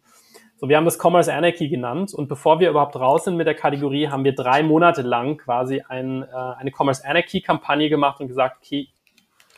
So, 0.61 0.69
wir 0.69 0.77
haben 0.77 0.85
das 0.85 1.03
Commerce 1.03 1.33
Anarchy 1.33 1.69
genannt 1.69 2.13
und 2.13 2.27
bevor 2.27 2.59
wir 2.59 2.69
überhaupt 2.69 2.95
raus 2.95 3.23
sind 3.23 3.35
mit 3.35 3.47
der 3.47 3.55
Kategorie, 3.55 4.09
haben 4.09 4.23
wir 4.23 4.35
drei 4.35 4.61
Monate 4.61 5.01
lang 5.01 5.37
quasi 5.37 5.81
ein, 5.87 6.21
äh, 6.21 6.27
eine 6.35 6.71
Commerce 6.71 7.03
Anarchy 7.03 7.41
Kampagne 7.41 7.89
gemacht 7.89 8.21
und 8.21 8.27
gesagt, 8.27 8.57
okay, 8.61 8.89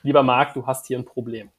lieber 0.03 0.23
Marc, 0.23 0.53
du 0.53 0.65
hast 0.67 0.87
hier 0.87 0.97
ein 0.97 1.05
Problem. 1.05 1.49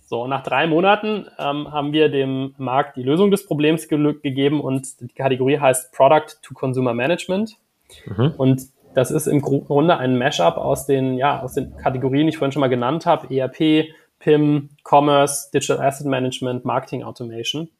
So, 0.00 0.26
nach 0.26 0.42
drei 0.42 0.66
Monaten 0.66 1.26
ähm, 1.38 1.72
haben 1.72 1.92
wir 1.92 2.10
dem 2.10 2.54
Markt 2.58 2.96
die 2.96 3.02
Lösung 3.02 3.30
des 3.30 3.46
Problems 3.46 3.88
ge 3.88 4.14
gegeben 4.22 4.60
und 4.60 5.00
die 5.00 5.08
Kategorie 5.08 5.58
heißt 5.58 5.92
Product 5.92 6.42
to 6.42 6.52
Consumer 6.52 6.92
Management. 6.92 7.56
Mhm. 8.04 8.34
Und 8.36 8.62
das 8.94 9.10
ist 9.10 9.26
im 9.26 9.40
Grunde 9.40 9.96
ein 9.96 10.18
Mashup 10.18 10.58
aus 10.58 10.84
den, 10.84 11.16
ja, 11.16 11.40
aus 11.40 11.54
den 11.54 11.76
Kategorien, 11.76 12.26
die 12.26 12.30
ich 12.30 12.38
vorhin 12.38 12.52
schon 12.52 12.60
mal 12.60 12.68
genannt 12.68 13.06
habe, 13.06 13.34
ERP, 13.34 13.88
PIM, 14.18 14.68
Commerce, 14.84 15.50
Digital 15.50 15.80
Asset 15.80 16.06
Management, 16.06 16.66
Marketing 16.66 17.02
Automation 17.04 17.70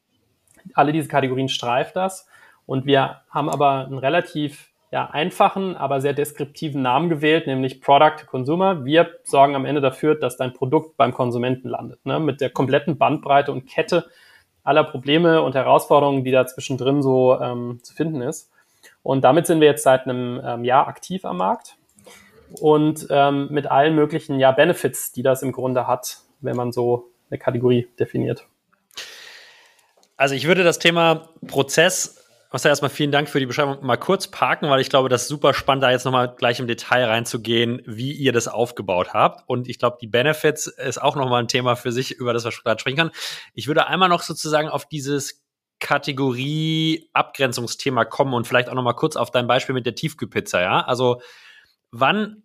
alle 0.75 0.92
diese 0.92 1.09
Kategorien 1.09 1.49
streift 1.49 1.97
das. 1.97 2.27
Und 2.66 2.87
wir 2.87 3.23
haben 3.31 3.49
aber 3.49 3.87
einen 3.87 3.99
relativ 3.99 4.72
ja, 4.92 5.07
einfachen, 5.07 5.74
aber 5.74 6.02
sehr 6.02 6.12
deskriptiven 6.12 6.83
Namen 6.83 7.09
gewählt, 7.09 7.46
nämlich 7.46 7.81
Product 7.81 8.26
Consumer. 8.26 8.85
Wir 8.85 9.11
sorgen 9.24 9.57
am 9.57 9.64
Ende 9.64 9.81
dafür, 9.81 10.14
dass 10.14 10.37
dein 10.37 10.52
Produkt 10.52 10.98
beim 10.98 11.14
Konsumenten 11.14 11.70
landet. 11.70 12.05
Ne? 12.05 12.20
Mit 12.20 12.42
der 12.42 12.50
kompletten 12.50 12.98
Bandbreite 12.98 13.52
und 13.52 13.66
Kette 13.66 14.05
aller 14.62 14.85
Probleme 14.85 15.40
und 15.42 15.55
Herausforderungen, 15.55 16.24
die 16.24 16.31
da 16.31 16.46
zwischendrin 16.46 17.02
so 17.02 17.40
ähm, 17.40 17.81
zu 17.83 17.94
finden 17.94 18.20
ist. 18.20 18.50
Und 19.02 19.24
damit 19.24 19.46
sind 19.46 19.61
wir 19.61 19.68
jetzt 19.68 19.83
seit 19.83 20.07
einem 20.07 20.40
ähm, 20.44 20.62
Jahr 20.62 20.87
aktiv 20.87 21.24
am 21.24 21.38
Markt 21.38 21.76
und 22.61 23.07
ähm, 23.09 23.48
mit 23.50 23.66
allen 23.66 23.94
möglichen 23.94 24.38
ja, 24.38 24.52
Benefits, 24.52 25.11
die 25.11 25.22
das 25.22 25.42
im 25.42 25.52
Grunde 25.52 25.87
hat, 25.87 26.18
wenn 26.40 26.55
man 26.55 26.70
so 26.70 27.11
eine 27.31 27.38
Kategorie 27.38 27.88
definiert. 27.98 28.46
Also 30.18 30.35
ich 30.35 30.46
würde 30.46 30.64
das 30.64 30.78
Thema 30.78 31.31
Prozess 31.46 32.22
Marcel, 32.53 32.69
erstmal 32.69 32.91
vielen 32.91 33.12
Dank 33.12 33.31
für 33.31 33.41
die 33.41 33.47
Beschreibung. 33.47 33.83
Mal 33.85 33.97
kurz 33.97 34.29
parken, 34.29 34.69
weil 34.69 34.83
ich 34.83 34.91
glaube, 34.91 35.09
das 35.09 35.23
ist 35.23 35.29
super 35.29 35.55
spannend, 35.55 35.85
da 35.85 35.91
jetzt 35.91 36.05
nochmal 36.05 36.35
gleich 36.37 36.61
im 36.61 36.67
Detail 36.67 37.07
reinzugehen, 37.07 37.81
wie 37.87 38.12
ihr 38.12 38.33
das 38.33 38.47
aufgebaut 38.47 39.15
habt. 39.15 39.49
Und 39.49 39.69
ich 39.69 39.79
glaube, 39.79 39.97
die 40.03 40.07
Benefits 40.07 40.67
ist 40.67 41.01
auch 41.01 41.17
nochmal 41.17 41.43
ein 41.43 41.49
Thema 41.49 41.77
für 41.77 41.93
sich, 41.93 42.11
über 42.12 42.35
das 42.35 42.45
wir 42.45 42.51
gerade 42.51 42.79
sprechen 42.79 42.99
können. 42.99 43.12
Ich 43.55 43.69
würde 43.69 43.87
einmal 43.87 44.11
noch 44.11 44.21
sozusagen 44.21 44.69
auf 44.69 44.87
dieses 44.87 45.43
Kategorie-Abgrenzungsthema 45.81 48.05
kommen 48.05 48.35
und 48.35 48.47
vielleicht 48.47 48.69
auch 48.69 48.75
nochmal 48.75 48.97
kurz 48.97 49.17
auf 49.17 49.31
dein 49.31 49.47
Beispiel 49.47 49.75
mit 49.75 49.87
der 49.87 49.95
Tiefkühlpizza, 49.95 50.61
ja? 50.61 50.83
Also 50.83 51.23
wann, 51.91 52.43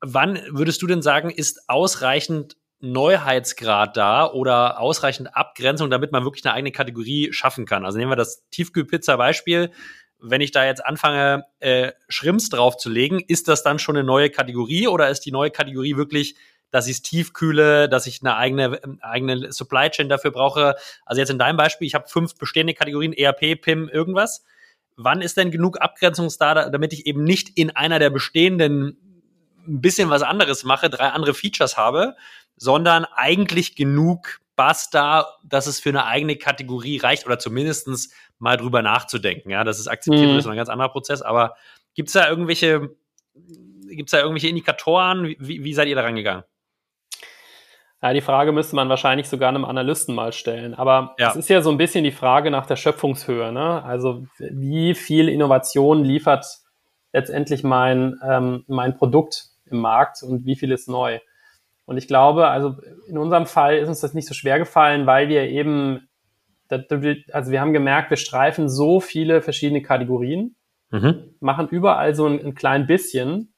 wann 0.00 0.38
würdest 0.50 0.82
du 0.82 0.86
denn 0.86 1.02
sagen, 1.02 1.30
ist 1.30 1.68
ausreichend 1.68 2.56
Neuheitsgrad 2.82 3.96
da 3.96 4.26
oder 4.26 4.80
ausreichend 4.80 5.36
Abgrenzung, 5.36 5.88
damit 5.88 6.10
man 6.10 6.24
wirklich 6.24 6.44
eine 6.44 6.54
eigene 6.54 6.72
Kategorie 6.72 7.32
schaffen 7.32 7.64
kann. 7.64 7.86
Also 7.86 7.98
nehmen 7.98 8.10
wir 8.10 8.16
das 8.16 8.44
Tiefkühlpizza-Beispiel. 8.50 9.70
Wenn 10.18 10.40
ich 10.40 10.50
da 10.50 10.64
jetzt 10.64 10.84
anfange, 10.84 11.44
äh, 11.60 11.92
Schrimps 12.08 12.48
draufzulegen, 12.48 13.20
ist 13.20 13.46
das 13.46 13.62
dann 13.62 13.78
schon 13.78 13.96
eine 13.96 14.04
neue 14.04 14.30
Kategorie 14.30 14.88
oder 14.88 15.08
ist 15.10 15.20
die 15.20 15.30
neue 15.30 15.50
Kategorie 15.50 15.96
wirklich, 15.96 16.34
dass 16.70 16.88
ich 16.88 16.96
es 16.96 17.02
tiefkühle, 17.02 17.88
dass 17.88 18.06
ich 18.06 18.20
eine 18.20 18.36
eigene, 18.36 18.80
eigene 19.00 19.52
Supply 19.52 19.88
Chain 19.88 20.08
dafür 20.08 20.32
brauche? 20.32 20.74
Also 21.06 21.20
jetzt 21.20 21.30
in 21.30 21.38
deinem 21.38 21.56
Beispiel, 21.56 21.86
ich 21.86 21.94
habe 21.94 22.08
fünf 22.08 22.34
bestehende 22.34 22.74
Kategorien, 22.74 23.12
ERP, 23.12 23.60
PIM, 23.60 23.88
irgendwas. 23.88 24.44
Wann 24.96 25.22
ist 25.22 25.36
denn 25.36 25.52
genug 25.52 25.80
Abgrenzung 25.80 26.28
da, 26.38 26.68
damit 26.68 26.92
ich 26.92 27.06
eben 27.06 27.22
nicht 27.22 27.56
in 27.56 27.70
einer 27.70 28.00
der 28.00 28.10
bestehenden 28.10 28.98
ein 29.66 29.80
bisschen 29.80 30.10
was 30.10 30.22
anderes 30.22 30.64
mache, 30.64 30.90
drei 30.90 31.08
andere 31.08 31.34
Features 31.34 31.76
habe, 31.76 32.16
sondern 32.56 33.04
eigentlich 33.04 33.76
genug 33.76 34.40
Bass 34.56 34.90
da, 34.90 35.26
dass 35.44 35.66
es 35.66 35.80
für 35.80 35.88
eine 35.88 36.04
eigene 36.04 36.36
Kategorie 36.36 36.98
reicht 36.98 37.26
oder 37.26 37.38
zumindestens 37.38 38.14
mal 38.38 38.56
drüber 38.56 38.82
nachzudenken. 38.82 39.50
Ja, 39.50 39.64
das 39.64 39.78
ist 39.78 39.88
akzeptiert, 39.88 40.28
mhm. 40.28 40.34
das 40.34 40.44
ist 40.44 40.50
ein 40.50 40.56
ganz 40.56 40.68
anderer 40.68 40.90
Prozess. 40.90 41.22
Aber 41.22 41.56
gibt 41.94 42.08
es 42.08 42.12
da 42.12 42.28
irgendwelche, 42.28 42.90
gibt 43.88 44.12
da 44.12 44.18
irgendwelche 44.18 44.48
Indikatoren? 44.48 45.24
Wie, 45.38 45.64
wie 45.64 45.74
seid 45.74 45.88
ihr 45.88 45.96
da 45.96 46.02
rangegangen? 46.02 46.44
Ja, 48.02 48.12
die 48.12 48.20
Frage 48.20 48.50
müsste 48.50 48.74
man 48.74 48.88
wahrscheinlich 48.88 49.28
sogar 49.28 49.48
einem 49.48 49.64
Analysten 49.64 50.14
mal 50.14 50.32
stellen. 50.32 50.74
Aber 50.74 51.14
es 51.16 51.22
ja. 51.22 51.38
ist 51.38 51.48
ja 51.48 51.62
so 51.62 51.70
ein 51.70 51.78
bisschen 51.78 52.02
die 52.02 52.10
Frage 52.10 52.50
nach 52.50 52.66
der 52.66 52.74
Schöpfungshöhe. 52.74 53.52
Ne? 53.52 53.82
Also 53.84 54.26
wie 54.38 54.94
viel 54.94 55.28
Innovation 55.28 56.04
liefert 56.04 56.44
letztendlich 57.12 57.62
mein, 57.62 58.18
ähm, 58.28 58.64
mein 58.66 58.96
Produkt 58.96 59.50
im 59.66 59.78
Markt 59.78 60.22
und 60.24 60.44
wie 60.46 60.56
viel 60.56 60.72
ist 60.72 60.88
neu? 60.88 61.20
Und 61.92 61.98
ich 61.98 62.08
glaube, 62.08 62.48
also 62.48 62.76
in 63.06 63.18
unserem 63.18 63.44
Fall 63.44 63.76
ist 63.76 63.86
uns 63.86 64.00
das 64.00 64.14
nicht 64.14 64.26
so 64.26 64.32
schwer 64.32 64.58
gefallen, 64.58 65.06
weil 65.06 65.28
wir 65.28 65.42
eben, 65.42 66.08
also 67.30 67.50
wir 67.50 67.60
haben 67.60 67.74
gemerkt, 67.74 68.08
wir 68.08 68.16
streifen 68.16 68.70
so 68.70 68.98
viele 68.98 69.42
verschiedene 69.42 69.82
Kategorien, 69.82 70.56
mhm. 70.90 71.34
machen 71.40 71.68
überall 71.68 72.14
so 72.14 72.24
ein, 72.24 72.42
ein 72.42 72.54
klein 72.54 72.86
bisschen, 72.86 73.52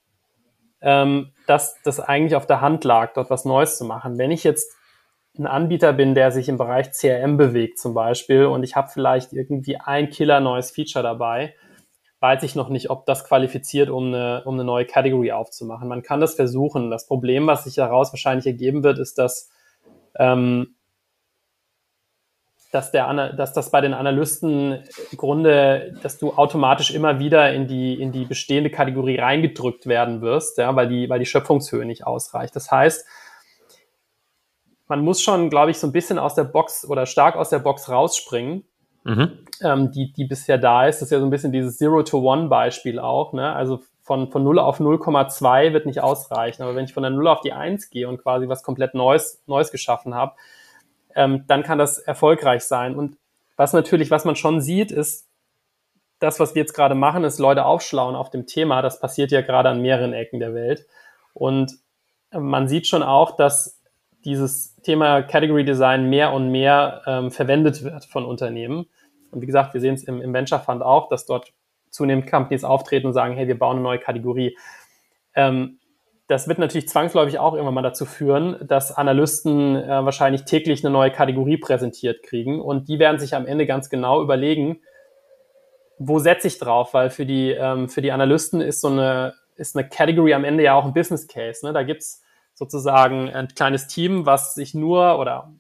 ähm, 0.81 1.31
dass 1.47 1.81
das 1.85 2.01
eigentlich 2.01 2.35
auf 2.35 2.49
der 2.49 2.61
Hand 2.61 2.83
lag, 2.83 3.13
dort 3.15 3.31
was 3.31 3.45
Neues 3.45 3.79
zu 3.79 3.85
machen. 3.85 4.19
Wenn 4.19 4.33
ich 4.33 4.43
jetzt 4.43 4.77
ein 5.39 5.47
Anbieter 5.47 5.93
bin, 5.93 6.17
der 6.17 6.33
sich 6.33 6.49
im 6.49 6.59
Bereich 6.59 6.91
CRM 6.91 7.37
bewegt 7.37 7.79
zum 7.79 7.95
Beispiel 7.95 8.47
und 8.47 8.65
ich 8.65 8.75
habe 8.75 8.91
vielleicht 8.93 9.33
irgendwie 9.33 9.77
ein 9.77 10.11
Killer 10.11 10.41
neues 10.41 10.73
Feature 10.73 11.05
dabei, 11.05 11.55
weiß 12.25 12.43
ich 12.43 12.55
noch 12.55 12.71
nicht, 12.71 12.89
ob 12.89 13.05
das 13.05 13.25
qualifiziert, 13.25 13.91
um 13.91 14.07
eine, 14.07 14.45
um 14.47 14.55
eine 14.55 14.65
neue 14.65 14.87
Category 14.87 15.33
aufzumachen. 15.33 15.89
Man 15.89 16.03
kann 16.03 16.21
das 16.21 16.37
versuchen. 16.37 16.91
Das 16.91 17.07
Problem, 17.07 17.47
was 17.47 17.65
sich 17.65 17.75
daraus 17.75 18.15
wahrscheinlich 18.15 18.47
ergeben 18.47 18.83
wird, 18.83 18.99
ist, 18.99 19.19
dass, 19.19 19.51
ähm, 20.15 20.75
dass, 22.73 22.93
der, 22.93 23.35
dass 23.35 23.53
das 23.53 23.71
bei 23.71 23.83
den 23.83 23.93
Analysten 23.93 24.85
im 25.11 25.19
Grunde, 25.19 25.99
dass 26.03 26.17
du 26.17 26.33
automatisch 26.33 26.93
immer 26.93 27.19
wieder 27.19 27.53
in 27.53 27.69
die, 27.69 28.01
in 28.01 28.11
die 28.11 28.25
bestehende 28.25 28.71
Kategorie 28.71 29.19
reingedrückt 29.19 29.85
werden 29.85 30.23
wirst, 30.23 30.57
ja, 30.57 30.75
weil 30.75 30.89
die, 30.89 31.11
weil 31.11 31.19
die 31.19 31.27
Schöpfungshöhe 31.27 31.85
nicht 31.85 32.07
ausreicht. 32.07 32.57
Das 32.57 32.71
heißt, 32.71 33.07
man 34.87 35.01
muss 35.01 35.21
schon, 35.21 35.51
glaube 35.51 35.73
ich, 35.73 35.79
so 35.79 35.87
ein 35.87 35.93
bisschen 35.93 36.19
aus 36.19 36.35
der 36.35 36.45
Box 36.45 36.89
oder 36.89 37.05
stark 37.05 37.37
aus 37.37 37.51
der 37.51 37.59
Box 37.59 37.91
rausspringen, 37.91 38.65
mhm. 39.05 39.39
ähm, 39.61 39.93
die, 39.93 40.13
die 40.13 40.25
bisher 40.25 40.59
da 40.59 40.87
ist. 40.87 40.97
Das 40.97 41.09
ist 41.09 41.13
ja 41.13 41.21
so 41.21 41.27
ein 41.27 41.31
bisschen 41.31 41.53
dieses 41.53 41.79
Zero-to-One-Beispiel 41.79 42.99
auch. 42.99 43.33
Ne? 43.33 43.53
Also 43.53 43.81
von, 44.03 44.31
von 44.31 44.43
0 44.43 44.59
auf 44.59 44.81
0,2 44.81 45.73
wird 45.73 45.87
nicht 45.87 46.01
ausreichen. 46.01 46.63
Aber 46.63 46.75
wenn 46.75 46.85
ich 46.85 46.93
von 46.93 47.03
der 47.03 47.11
0 47.11 47.29
auf 47.29 47.41
die 47.41 47.53
1 47.53 47.91
gehe 47.91 48.09
und 48.09 48.23
quasi 48.23 48.49
was 48.49 48.63
komplett 48.63 48.95
Neues, 48.95 49.43
Neues 49.47 49.71
geschaffen 49.71 50.15
habe, 50.15 50.35
ähm, 51.15 51.45
dann 51.47 51.63
kann 51.63 51.79
das 51.79 51.99
erfolgreich 51.99 52.65
sein. 52.65 52.97
Und 52.97 53.17
was 53.57 53.73
natürlich, 53.73 54.11
was 54.11 54.25
man 54.25 54.37
schon 54.37 54.61
sieht, 54.61 54.91
ist, 54.91 55.29
das, 56.19 56.41
was 56.41 56.55
wir 56.55 56.63
jetzt 56.63 56.75
gerade 56.75 56.95
machen, 56.95 57.25
ist 57.25 57.39
Leute 57.39 57.65
aufschlauen 57.65 58.15
auf 58.15 58.31
dem 58.31 58.47
Thema. 58.47 58.83
Das 58.83 59.01
passiert 59.01 59.31
ja 59.31 59.43
gerade 59.43 59.69
an 59.69 59.83
mehreren 59.83 60.13
Ecken 60.13 60.41
der 60.41 60.55
Welt. 60.55 60.87
Und 61.33 61.79
man 62.33 62.69
sieht 62.69 62.87
schon 62.87 63.03
auch, 63.03 63.37
dass 63.37 63.81
dieses 64.25 64.77
Thema 64.83 65.23
Category 65.23 65.65
Design 65.65 66.09
mehr 66.09 66.33
und 66.33 66.51
mehr 66.51 67.03
ähm, 67.07 67.31
verwendet 67.31 67.83
wird 67.85 68.05
von 68.07 68.25
Unternehmen. 68.25 68.87
Und 69.31 69.41
wie 69.43 69.47
gesagt, 69.47 69.75
wir 69.75 69.81
sehen 69.81 69.95
es 69.95 70.05
im, 70.05 70.21
im 70.21 70.33
Venture 70.33 70.61
Fund 70.61 70.83
auch, 70.83 71.09
dass 71.09 71.27
dort 71.27 71.53
zunehmend 71.91 72.31
Companies 72.31 72.65
auftreten 72.65 73.07
und 73.07 73.13
sagen, 73.13 73.35
hey, 73.35 73.47
wir 73.47 73.59
bauen 73.59 73.77
eine 73.77 73.83
neue 73.83 73.99
Kategorie. 73.99 74.57
Ähm, 75.35 75.79
das 76.27 76.49
wird 76.49 76.59
natürlich 76.59 76.89
zwangsläufig 76.89 77.39
auch 77.39 77.53
irgendwann 77.53 77.75
mal 77.75 77.83
dazu 77.83 78.07
führen, 78.07 78.57
dass 78.67 78.93
Analysten 78.93 79.77
äh, 79.77 80.05
wahrscheinlich 80.05 80.45
täglich 80.45 80.85
eine 80.85 80.93
neue 80.93 81.11
Kategorie 81.11 81.59
präsentiert 81.59 82.23
kriegen 82.23 82.61
und 82.61 82.89
die 82.89 82.99
werden 82.99 83.21
sich 83.21 83.35
am 83.35 83.47
Ende 83.47 83.67
ganz 83.67 83.91
genau 83.91 84.23
überlegen, 84.23 84.81
wo 85.99 86.19
setze 86.19 86.49
ich 86.49 86.59
drauf, 86.59 86.95
weil 86.95 87.11
für 87.11 87.27
die, 87.27 87.51
ähm, 87.51 87.89
für 87.89 88.01
die 88.01 88.11
Analysten 88.11 88.61
ist 88.61 88.81
so 88.81 88.89
eine, 88.89 89.35
ist 89.57 89.77
eine 89.77 89.89
Category 89.89 90.35
am 90.35 90.45
Ende 90.45 90.65
ja 90.65 90.75
auch 90.75 90.85
ein 90.85 90.95
Business 90.95 91.29
Case. 91.29 91.65
Ne? 91.65 91.73
Da 91.73 91.83
gibt's 91.83 92.24
sozusagen 92.55 93.31
ein 93.31 93.49
kleines 93.49 93.87
Team, 93.87 94.27
was 94.27 94.55
sich 94.55 94.75
nur 94.75 95.19
oder 95.19 95.53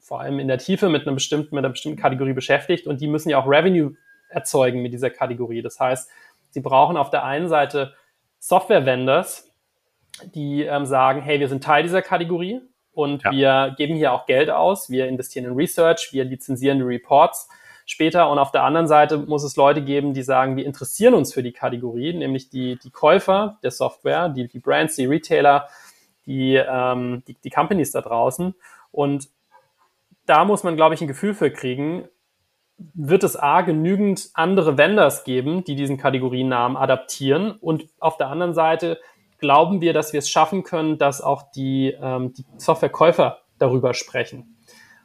vor 0.00 0.20
allem 0.20 0.38
in 0.38 0.48
der 0.48 0.58
Tiefe 0.58 0.88
mit 0.88 1.02
einer 1.02 1.14
bestimmten, 1.14 1.54
mit 1.54 1.64
einer 1.64 1.72
bestimmten 1.72 2.00
Kategorie 2.00 2.32
beschäftigt 2.32 2.86
und 2.86 3.00
die 3.00 3.08
müssen 3.08 3.30
ja 3.30 3.38
auch 3.38 3.46
Revenue 3.46 3.94
erzeugen 4.28 4.82
mit 4.82 4.92
dieser 4.92 5.10
Kategorie. 5.10 5.62
Das 5.62 5.78
heißt, 5.78 6.08
sie 6.50 6.60
brauchen 6.60 6.96
auf 6.96 7.10
der 7.10 7.24
einen 7.24 7.48
Seite 7.48 7.94
Software-Vendors, 8.38 9.50
die 10.34 10.62
ähm, 10.62 10.86
sagen, 10.86 11.22
hey, 11.22 11.40
wir 11.40 11.48
sind 11.48 11.64
Teil 11.64 11.82
dieser 11.82 12.02
Kategorie 12.02 12.60
und 12.92 13.22
ja. 13.24 13.30
wir 13.30 13.74
geben 13.76 13.96
hier 13.96 14.12
auch 14.12 14.26
Geld 14.26 14.50
aus, 14.50 14.90
wir 14.90 15.08
investieren 15.08 15.46
in 15.46 15.52
Research, 15.52 16.10
wir 16.12 16.24
lizenzieren 16.24 16.78
die 16.78 16.84
Reports 16.84 17.48
später 17.86 18.30
und 18.30 18.38
auf 18.38 18.52
der 18.52 18.62
anderen 18.62 18.86
Seite 18.86 19.18
muss 19.18 19.42
es 19.42 19.56
Leute 19.56 19.82
geben, 19.82 20.14
die 20.14 20.22
sagen, 20.22 20.56
wir 20.56 20.66
interessieren 20.66 21.14
uns 21.14 21.32
für 21.32 21.42
die 21.42 21.52
Kategorie, 21.52 22.12
nämlich 22.12 22.48
die, 22.48 22.78
die 22.78 22.90
Käufer 22.90 23.58
der 23.62 23.70
Software, 23.70 24.28
die, 24.28 24.48
die 24.48 24.60
Brands, 24.60 24.96
die 24.96 25.06
Retailer, 25.06 25.68
die, 26.26 26.54
ähm, 26.54 27.22
die, 27.26 27.34
die 27.34 27.50
Companies 27.50 27.92
da 27.92 28.00
draußen. 28.00 28.54
Und 28.90 29.28
da 30.26 30.44
muss 30.44 30.62
man, 30.62 30.76
glaube 30.76 30.94
ich, 30.94 31.00
ein 31.00 31.08
Gefühl 31.08 31.34
für 31.34 31.50
kriegen, 31.50 32.08
wird 32.94 33.24
es 33.24 33.36
A, 33.36 33.60
genügend 33.62 34.30
andere 34.34 34.76
Vendors 34.78 35.24
geben, 35.24 35.64
die 35.64 35.76
diesen 35.76 35.98
Kategoriennamen 35.98 36.76
adaptieren 36.76 37.52
und 37.52 37.86
auf 38.00 38.16
der 38.16 38.28
anderen 38.28 38.54
Seite 38.54 38.98
glauben 39.38 39.80
wir, 39.80 39.92
dass 39.92 40.12
wir 40.12 40.18
es 40.18 40.30
schaffen 40.30 40.62
können, 40.62 40.98
dass 40.98 41.20
auch 41.20 41.50
die, 41.52 41.96
ähm, 42.00 42.32
die 42.32 42.44
Softwarekäufer 42.56 43.38
darüber 43.58 43.94
sprechen. 43.94 44.56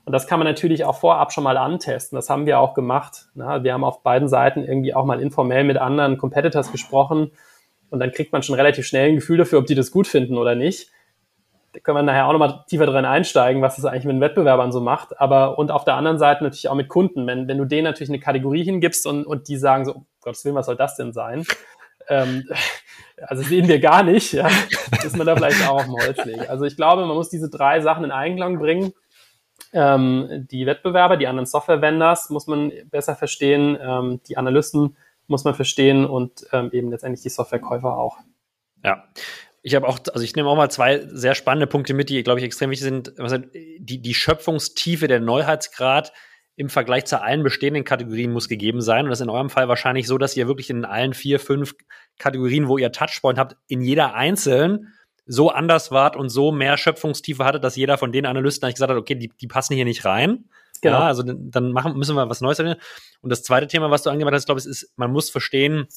Und 0.06 0.14
das 0.14 0.28
kann 0.28 0.40
man 0.40 0.48
natürlich 0.48 0.86
auch 0.86 0.98
vorab 0.98 1.34
schon 1.34 1.44
mal 1.44 1.58
antesten. 1.58 2.16
Das 2.16 2.30
haben 2.30 2.46
wir 2.46 2.60
auch 2.60 2.74
gemacht. 2.74 3.26
Na, 3.34 3.64
wir 3.64 3.74
haben 3.74 3.84
auf 3.84 4.04
beiden 4.04 4.30
Seiten 4.30 4.64
irgendwie 4.64 4.94
auch 4.94 5.06
mal 5.06 5.22
informell 5.22 5.66
mit 5.66 5.78
anderen 5.78 6.18
Competitors 6.18 6.72
gesprochen 6.72 7.32
und 7.90 8.00
dann 8.00 8.12
kriegt 8.12 8.32
man 8.32 8.44
schon 8.44 8.56
relativ 8.56 8.86
schnell 8.86 9.10
ein 9.10 9.16
Gefühl 9.16 9.38
dafür, 9.38 9.60
ob 9.60 9.66
die 9.66 9.76
das 9.76 9.92
gut 9.92 10.08
finden 10.08 10.38
oder 10.38 10.56
nicht 10.56 10.90
da 11.78 11.82
können 11.84 11.98
wir 11.98 12.02
nachher 12.02 12.28
auch 12.28 12.32
nochmal 12.32 12.64
tiefer 12.68 12.88
drin 12.88 13.06
einsteigen, 13.06 13.62
was 13.62 13.76
das 13.76 13.86
eigentlich 13.86 14.06
mit 14.06 14.16
den 14.16 14.22
Wettbewerbern 14.22 14.72
so 14.72 14.82
macht. 14.82 15.20
Aber 15.22 15.60
und 15.60 15.70
auf 15.70 15.84
der 15.84 15.94
anderen 15.94 16.18
Seite 16.18 16.44
natürlich 16.44 16.70
auch 16.70 16.76
mit 16.76 16.88
Kunden. 16.88 17.28
Wenn, 17.28 17.48
wenn 17.48 17.60
du 17.60 17.66
denen 17.66 17.84
natürlich 17.84 18.10
eine 18.10 18.20
Kategorie 18.20 18.64
hingibst 18.64 19.06
und, 19.06 19.26
und 19.26 19.48
die 19.48 19.58
sagen 19.58 19.86
so, 19.86 19.94
um 19.94 20.06
Gottes 20.22 20.44
Willen, 20.44 20.56
was 20.56 20.66
soll 20.66 20.76
das 20.76 20.96
denn 20.96 21.14
sein? 21.14 21.46
Ähm, 22.10 22.50
also 23.22 23.44
sehen 23.44 23.68
wir 23.68 23.80
gar 23.80 24.02
nicht, 24.02 24.34
ja, 24.34 24.50
ist 25.06 25.16
man 25.16 25.28
da 25.28 25.36
vielleicht 25.36 25.68
auch 25.68 25.76
auf 25.76 25.84
dem 25.84 25.94
Holzweg. 25.94 26.50
Also 26.50 26.66
ich 26.66 26.76
glaube, 26.76 27.06
man 27.06 27.16
muss 27.16 27.30
diese 27.30 27.50
drei 27.50 27.80
Sachen 27.82 28.04
in 28.04 28.12
Einklang 28.12 28.58
bringen. 28.58 28.94
Ähm, 29.72 30.48
die 30.50 30.66
Wettbewerber, 30.66 31.18
die 31.18 31.28
anderen 31.28 31.46
Software-Vendors 31.46 32.32
muss 32.32 32.48
man 32.48 32.72
besser 32.90 33.16
verstehen, 33.16 33.78
ähm, 33.80 34.20
die 34.28 34.38
Analysten 34.38 34.98
muss 35.28 35.44
man 35.44 35.54
verstehen 35.54 36.06
und 36.06 36.48
ähm, 36.54 36.72
eben 36.72 36.90
letztendlich 36.90 37.22
die 37.22 37.30
Softwarekäufer 37.30 37.96
auch. 37.98 38.18
Ja, 38.84 39.04
ich 39.68 39.76
habe 39.76 39.86
auch, 39.86 40.00
also 40.14 40.24
ich 40.24 40.34
nehme 40.34 40.48
auch 40.48 40.56
mal 40.56 40.72
zwei 40.72 41.06
sehr 41.08 41.36
spannende 41.36 41.68
Punkte 41.68 41.94
mit, 41.94 42.08
die, 42.08 42.24
glaube 42.24 42.40
ich, 42.40 42.46
extrem 42.46 42.70
wichtig 42.70 42.86
sind. 42.86 43.12
Die, 43.80 44.02
die 44.02 44.14
Schöpfungstiefe, 44.14 45.10
der 45.10 45.20
Neuheitsgrad 45.20 46.14
im 46.56 46.70
Vergleich 46.70 47.04
zu 47.04 47.22
allen 47.22 47.44
bestehenden 47.44 47.84
Kategorien 47.84 48.32
muss 48.32 48.48
gegeben 48.48 48.80
sein. 48.80 49.04
Und 49.04 49.10
das 49.10 49.20
ist 49.20 49.26
in 49.26 49.30
eurem 49.30 49.50
Fall 49.50 49.68
wahrscheinlich 49.68 50.08
so, 50.08 50.18
dass 50.18 50.38
ihr 50.38 50.48
wirklich 50.48 50.70
in 50.70 50.86
allen 50.86 51.14
vier, 51.14 51.42
fünf 51.42 51.76
Kategorien, 52.18 52.70
wo 52.70 52.78
ihr 52.78 52.94
Touchpoint 52.94 53.38
habt, 53.38 53.58
in 53.68 53.82
jeder 53.82 54.14
einzelnen 54.14 54.94
so 55.26 55.50
anders 55.50 55.92
wart 55.92 56.16
und 56.16 56.30
so 56.30 56.54
mehr 56.54 56.78
Schöpfungstiefe 56.78 57.44
hattet, 57.44 57.66
dass 57.66 57.76
jeder 57.76 57.98
von 57.98 58.14
den 58.14 58.26
Analysten 58.26 58.66
eigentlich 58.66 58.76
gesagt 58.76 58.92
hat, 58.92 58.98
okay, 58.98 59.16
die, 59.16 59.34
die 59.42 59.48
passen 59.48 59.76
hier 59.76 59.84
nicht 59.84 60.06
rein. 60.06 60.46
Genau. 60.82 61.00
Ja, 61.00 61.08
also 61.08 61.24
dann 61.26 61.74
machen, 61.74 61.98
müssen 61.98 62.16
wir 62.16 62.30
was 62.30 62.40
Neues 62.40 62.60
erinnern. 62.60 62.80
Und 63.20 63.32
das 63.32 63.44
zweite 63.44 63.68
Thema, 63.68 63.92
was 63.92 64.04
du 64.04 64.10
angemacht 64.12 64.34
hast, 64.34 64.46
glaube 64.46 64.62
ich, 64.62 64.66
ist, 64.66 64.94
man 64.96 65.12
muss 65.12 65.30
verstehen, 65.30 65.88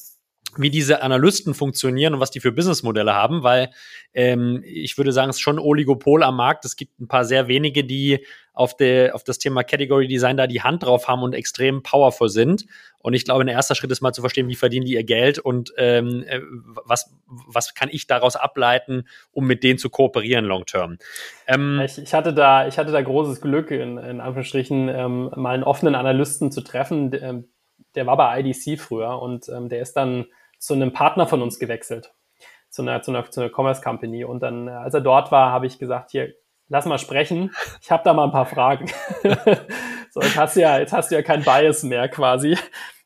wie 0.57 0.69
diese 0.69 1.01
Analysten 1.01 1.53
funktionieren 1.53 2.13
und 2.13 2.19
was 2.19 2.31
die 2.31 2.39
für 2.39 2.51
Businessmodelle 2.51 3.13
haben, 3.13 3.43
weil 3.43 3.71
ähm, 4.13 4.61
ich 4.65 4.97
würde 4.97 5.11
sagen, 5.11 5.29
es 5.29 5.37
ist 5.37 5.41
schon 5.41 5.59
Oligopol 5.59 6.23
am 6.23 6.35
Markt. 6.35 6.65
Es 6.65 6.75
gibt 6.75 6.99
ein 6.99 7.07
paar 7.07 7.25
sehr 7.25 7.47
wenige, 7.47 7.83
die 7.83 8.25
auf, 8.53 8.75
der, 8.75 9.15
auf 9.15 9.23
das 9.23 9.37
Thema 9.37 9.63
Category 9.63 10.07
Design 10.07 10.37
da 10.37 10.45
die 10.45 10.61
Hand 10.61 10.83
drauf 10.83 11.07
haben 11.07 11.23
und 11.23 11.33
extrem 11.33 11.83
powerful 11.83 12.29
sind. 12.29 12.65
Und 12.99 13.13
ich 13.13 13.23
glaube, 13.23 13.43
ein 13.43 13.47
erster 13.47 13.75
Schritt 13.75 13.91
ist 13.91 14.01
mal 14.01 14.13
zu 14.13 14.21
verstehen, 14.21 14.49
wie 14.49 14.55
verdienen 14.55 14.85
die 14.85 14.93
ihr 14.93 15.03
Geld 15.03 15.39
und 15.39 15.73
ähm, 15.77 16.23
äh, 16.27 16.41
was, 16.85 17.13
was 17.25 17.73
kann 17.73 17.89
ich 17.91 18.07
daraus 18.07 18.35
ableiten, 18.35 19.07
um 19.31 19.47
mit 19.47 19.63
denen 19.63 19.79
zu 19.79 19.89
kooperieren 19.89 20.45
long 20.45 20.65
term. 20.65 20.97
Ähm, 21.47 21.81
ich, 21.83 21.97
ich, 21.97 22.13
hatte 22.13 22.33
da, 22.33 22.67
ich 22.67 22.77
hatte 22.77 22.91
da 22.91 23.01
großes 23.01 23.41
Glück, 23.41 23.71
in, 23.71 23.97
in 23.97 24.19
Anführungsstrichen, 24.19 24.89
ähm, 24.89 25.31
mal 25.35 25.53
einen 25.53 25.63
offenen 25.63 25.95
Analysten 25.95 26.51
zu 26.51 26.61
treffen. 26.61 27.11
Der, 27.11 27.21
ähm, 27.23 27.45
war 27.95 28.17
bei 28.17 28.39
IDC 28.41 28.79
früher 28.79 29.21
und 29.21 29.47
ähm, 29.49 29.69
der 29.69 29.81
ist 29.81 29.93
dann 29.93 30.25
zu 30.61 30.75
einem 30.75 30.93
Partner 30.93 31.27
von 31.27 31.41
uns 31.41 31.57
gewechselt, 31.59 32.13
zu 32.69 32.83
einer, 32.83 33.01
zu 33.01 33.11
einer, 33.11 33.29
zu 33.29 33.41
einer 33.41 33.49
Commerce 33.49 33.81
Company. 33.81 34.23
Und 34.23 34.43
dann, 34.43 34.67
äh, 34.67 34.71
als 34.71 34.93
er 34.93 35.01
dort 35.01 35.31
war, 35.31 35.51
habe 35.51 35.65
ich 35.65 35.79
gesagt, 35.79 36.11
hier, 36.11 36.33
lass 36.69 36.85
mal 36.85 36.99
sprechen. 36.99 37.51
Ich 37.81 37.91
habe 37.91 38.03
da 38.05 38.13
mal 38.13 38.25
ein 38.25 38.31
paar 38.31 38.45
Fragen. 38.45 38.85
so, 40.11 40.21
jetzt 40.21 40.37
hast 40.37 40.55
du 40.55 40.61
ja, 40.61 40.77
jetzt 40.77 40.93
hast 40.93 41.11
du 41.11 41.15
ja 41.15 41.23
kein 41.23 41.43
Bias 41.43 41.81
mehr 41.83 42.07
quasi. 42.09 42.55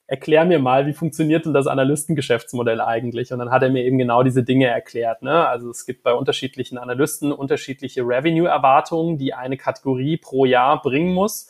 Erklär 0.05 0.43
mir 0.45 0.59
mal, 0.59 0.85
wie 0.85 0.93
funktioniert 0.93 1.45
denn 1.45 1.53
das 1.53 1.65
Analystengeschäftsmodell 1.65 2.81
eigentlich? 2.81 3.31
Und 3.31 3.39
dann 3.39 3.51
hat 3.51 3.63
er 3.63 3.69
mir 3.69 3.85
eben 3.85 3.97
genau 3.97 4.21
diese 4.21 4.43
Dinge 4.43 4.67
erklärt. 4.67 5.23
Ne? 5.23 5.47
Also 5.47 5.69
es 5.69 5.85
gibt 5.85 6.03
bei 6.03 6.13
unterschiedlichen 6.13 6.77
Analysten 6.77 7.31
unterschiedliche 7.31 8.01
Revenue-Erwartungen, 8.01 9.17
die 9.17 9.33
eine 9.33 9.55
Kategorie 9.57 10.17
pro 10.17 10.43
Jahr 10.43 10.81
bringen 10.81 11.13
muss. 11.13 11.47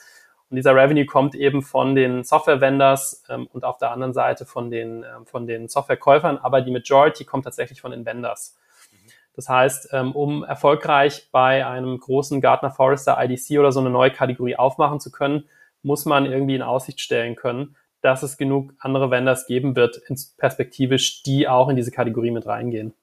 Und 0.50 0.58
dieser 0.58 0.76
Revenue 0.76 1.06
kommt 1.06 1.36
eben 1.36 1.62
von 1.62 1.96
den 1.96 2.24
Software-Vendors 2.24 3.24
ähm, 3.30 3.48
und 3.48 3.64
auf 3.64 3.78
der 3.78 3.92
anderen 3.92 4.14
Seite 4.14 4.46
von 4.46 4.70
den, 4.70 5.04
ähm, 5.04 5.26
von 5.26 5.48
den 5.48 5.68
Softwarekäufern, 5.68 6.38
aber 6.38 6.62
die 6.62 6.72
Majority 6.72 7.26
kommt 7.26 7.46
tatsächlich 7.46 7.82
von 7.82 7.92
den 7.92 8.06
Vendors. 8.06 8.58
Das 9.36 9.50
heißt, 9.50 9.90
ähm, 9.92 10.14
um 10.14 10.44
erfolgreich 10.44 11.30
bei 11.32 11.66
einem 11.66 12.00
großen 12.00 12.40
Gartner 12.42 12.72
Forrester 12.72 13.18
IDC 13.22 13.60
oder 13.60 13.72
so 13.72 13.80
eine 13.82 13.90
neue 13.90 14.12
Kategorie 14.12 14.56
aufmachen 14.56 15.00
zu 15.00 15.12
können, 15.12 15.50
muss 15.82 16.06
man 16.06 16.26
irgendwie 16.26 16.56
in 16.56 16.62
Aussicht 16.62 17.02
stellen 17.02 17.36
können, 17.36 17.76
dass 18.02 18.24
es 18.24 18.38
genug 18.38 18.74
andere 18.80 19.12
Vendors 19.12 19.46
geben 19.46 19.76
wird, 19.76 20.02
perspektivisch, 20.38 21.24
die 21.24 21.48
auch 21.48 21.70
in 21.70 21.76
diese 21.76 21.92
Kategorie 21.92 22.32
mit 22.32 22.46
reingehen. 22.46 22.94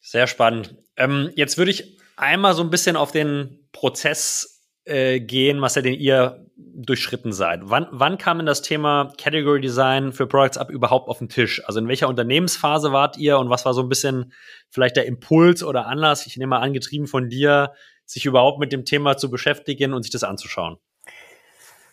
Sehr 0.00 0.26
spannend. 0.26 0.74
Ähm, 0.96 1.30
jetzt 1.36 1.58
würde 1.58 1.70
ich 1.70 1.98
einmal 2.16 2.54
so 2.54 2.62
ein 2.62 2.70
bisschen 2.70 2.96
auf 2.96 3.12
den 3.12 3.68
Prozess 3.72 4.59
äh, 4.84 5.20
gehen, 5.20 5.58
Marcel, 5.58 5.82
den 5.82 5.94
ihr 5.94 6.46
durchschritten 6.56 7.32
seid. 7.32 7.60
Wann, 7.64 7.86
wann 7.90 8.18
kam 8.18 8.38
denn 8.38 8.46
das 8.46 8.62
Thema 8.62 9.12
Category 9.18 9.60
Design 9.60 10.12
für 10.12 10.26
Products 10.26 10.58
Up 10.58 10.70
überhaupt 10.70 11.08
auf 11.08 11.18
den 11.18 11.28
Tisch? 11.28 11.62
Also 11.66 11.80
in 11.80 11.88
welcher 11.88 12.08
Unternehmensphase 12.08 12.92
wart 12.92 13.18
ihr 13.18 13.38
und 13.38 13.50
was 13.50 13.64
war 13.64 13.74
so 13.74 13.82
ein 13.82 13.88
bisschen 13.88 14.32
vielleicht 14.68 14.96
der 14.96 15.06
Impuls 15.06 15.62
oder 15.62 15.86
Anlass, 15.86 16.26
ich 16.26 16.36
nehme 16.36 16.50
mal 16.50 16.60
angetrieben 16.60 17.06
von 17.06 17.28
dir, 17.28 17.72
sich 18.04 18.26
überhaupt 18.26 18.58
mit 18.58 18.72
dem 18.72 18.84
Thema 18.84 19.16
zu 19.16 19.30
beschäftigen 19.30 19.94
und 19.94 20.02
sich 20.02 20.12
das 20.12 20.24
anzuschauen? 20.24 20.78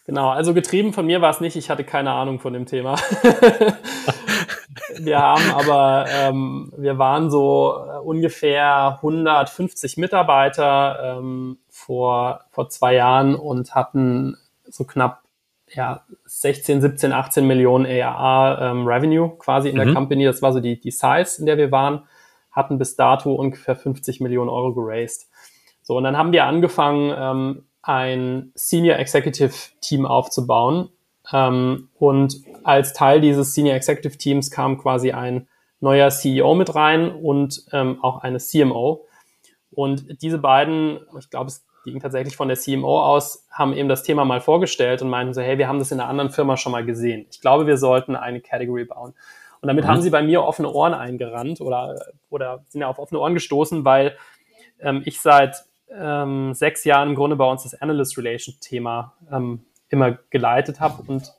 Genau, 0.06 0.30
also 0.30 0.54
getrieben 0.54 0.94
von 0.94 1.06
mir 1.06 1.22
war 1.22 1.32
es 1.32 1.42
nicht, 1.42 1.58
ich 1.58 1.70
hatte 1.70 1.84
keine 1.84 2.12
Ahnung 2.12 2.40
von 2.40 2.54
dem 2.54 2.66
Thema. 2.66 2.96
wir 4.98 5.20
haben 5.20 5.52
aber, 5.52 6.06
ähm, 6.10 6.72
wir 6.78 6.98
waren 6.98 7.30
so 7.30 7.78
äh, 7.78 8.00
ungefähr 8.00 9.00
150 9.02 9.98
Mitarbeiter 9.98 11.18
ähm, 11.20 11.58
vor, 11.88 12.42
vor 12.52 12.70
zwei 12.70 12.96
Jahren 12.96 13.34
und 13.34 13.74
hatten 13.74 14.38
so 14.66 14.84
knapp 14.84 15.24
ja, 15.70 16.04
16, 16.26 16.82
17, 16.82 17.14
18 17.14 17.48
Millionen 17.48 17.86
ARR 17.86 18.62
ähm, 18.62 18.86
Revenue 18.86 19.38
quasi 19.38 19.70
in 19.70 19.76
mhm. 19.76 19.80
der 19.80 19.94
Company. 19.94 20.26
Das 20.26 20.42
war 20.42 20.54
so 20.54 20.60
die, 20.60 20.80
die 20.80 20.92
Size, 20.92 21.40
in 21.40 21.46
der 21.46 21.58
wir 21.58 21.72
waren, 21.72 22.04
hatten 22.52 22.78
bis 22.78 22.96
dato 22.96 23.34
ungefähr 23.34 23.76
50 23.76 24.20
Millionen 24.20 24.50
Euro 24.50 24.74
geraced. 24.74 25.28
So, 25.82 25.98
und 25.98 26.04
dann 26.04 26.18
haben 26.18 26.34
wir 26.34 26.46
angefangen, 26.46 27.14
ähm, 27.18 27.64
ein 27.82 28.52
Senior 28.56 28.98
Executive 28.98 29.54
Team 29.80 30.06
aufzubauen. 30.06 30.90
Ähm, 31.32 31.90
und 31.98 32.42
als 32.64 32.92
Teil 32.92 33.22
dieses 33.22 33.54
Senior 33.54 33.76
Executive 33.76 34.18
Teams 34.18 34.52
kam 34.52 34.78
quasi 34.78 35.12
ein 35.12 35.48
neuer 35.80 36.10
CEO 36.10 36.54
mit 36.56 36.76
rein 36.76 37.12
und 37.12 37.64
ähm, 37.72 38.04
auch 38.04 38.24
eine 38.24 38.40
CMO. 38.40 39.06
Und 39.72 40.22
diese 40.22 40.40
beiden, 40.40 41.00
ich 41.20 41.30
glaube, 41.30 41.50
es 41.50 41.67
ging 41.92 42.00
tatsächlich 42.00 42.36
von 42.36 42.48
der 42.48 42.58
CMO 42.58 43.02
aus, 43.02 43.48
haben 43.52 43.74
eben 43.74 43.90
das 43.90 44.04
Thema 44.04 44.26
mal 44.26 44.42
vorgestellt 44.42 45.02
und 45.02 45.10
meinten 45.10 45.34
so, 45.34 45.42
hey, 45.42 45.58
wir 45.58 45.68
haben 45.68 45.80
das 45.80 45.92
in 45.92 46.00
einer 46.00 46.10
anderen 46.10 46.32
Firma 46.32 46.58
schon 46.58 46.72
mal 46.72 46.86
gesehen. 46.86 47.26
Ich 47.32 47.42
glaube, 47.42 47.66
wir 47.66 47.78
sollten 47.78 48.16
eine 48.16 48.42
Category 48.42 48.86
bauen. 48.86 49.14
Und 49.62 49.68
damit 49.68 49.86
mhm. 49.86 49.90
haben 49.90 50.02
sie 50.02 50.10
bei 50.10 50.22
mir 50.22 50.44
offene 50.44 50.72
Ohren 50.72 50.94
eingerannt 50.94 51.62
oder, 51.62 52.00
oder 52.30 52.64
sind 52.70 52.82
ja 52.82 52.88
auf 52.88 53.00
offene 53.00 53.20
Ohren 53.20 53.34
gestoßen, 53.34 53.86
weil 53.86 54.16
ähm, 54.80 55.02
ich 55.06 55.20
seit 55.20 55.66
ähm, 55.90 56.54
sechs 56.54 56.84
Jahren 56.84 57.10
im 57.10 57.16
Grunde 57.16 57.36
bei 57.36 57.50
uns 57.50 57.64
das 57.64 57.74
Analyst 57.82 58.18
Relation 58.18 58.56
Thema 58.60 59.14
ähm, 59.32 59.66
immer 59.90 60.18
geleitet 60.30 60.80
habe 60.80 61.04
und 61.08 61.34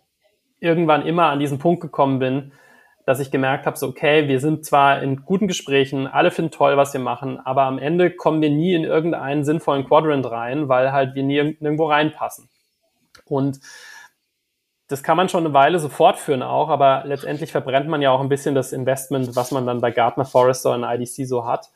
irgendwann 0.60 1.06
immer 1.06 1.26
an 1.26 1.38
diesen 1.38 1.58
Punkt 1.58 1.80
gekommen 1.80 2.18
bin, 2.18 2.52
dass 3.08 3.20
ich 3.20 3.30
gemerkt 3.30 3.64
habe, 3.64 3.78
so 3.78 3.88
okay, 3.88 4.28
wir 4.28 4.38
sind 4.38 4.66
zwar 4.66 5.02
in 5.02 5.24
guten 5.24 5.48
Gesprächen, 5.48 6.06
alle 6.06 6.30
finden 6.30 6.50
toll, 6.50 6.76
was 6.76 6.92
wir 6.92 7.00
machen, 7.00 7.40
aber 7.40 7.62
am 7.62 7.78
Ende 7.78 8.10
kommen 8.10 8.42
wir 8.42 8.50
nie 8.50 8.74
in 8.74 8.84
irgendeinen 8.84 9.44
sinnvollen 9.44 9.86
Quadrant 9.86 10.30
rein, 10.30 10.68
weil 10.68 10.92
halt 10.92 11.14
wir 11.14 11.22
nie 11.22 11.56
nirgendwo 11.58 11.86
reinpassen. 11.86 12.50
Und 13.24 13.60
das 14.88 15.02
kann 15.02 15.16
man 15.16 15.30
schon 15.30 15.46
eine 15.46 15.54
Weile 15.54 15.78
so 15.78 15.88
fortführen 15.88 16.42
auch, 16.42 16.68
aber 16.68 17.04
letztendlich 17.06 17.50
verbrennt 17.50 17.88
man 17.88 18.02
ja 18.02 18.10
auch 18.10 18.20
ein 18.20 18.28
bisschen 18.28 18.54
das 18.54 18.74
Investment, 18.74 19.34
was 19.34 19.52
man 19.52 19.64
dann 19.64 19.80
bei 19.80 19.90
Gartner 19.90 20.26
Forrester 20.26 20.74
und 20.74 20.84
IDC 20.84 21.26
so 21.26 21.46
hat, 21.46 21.70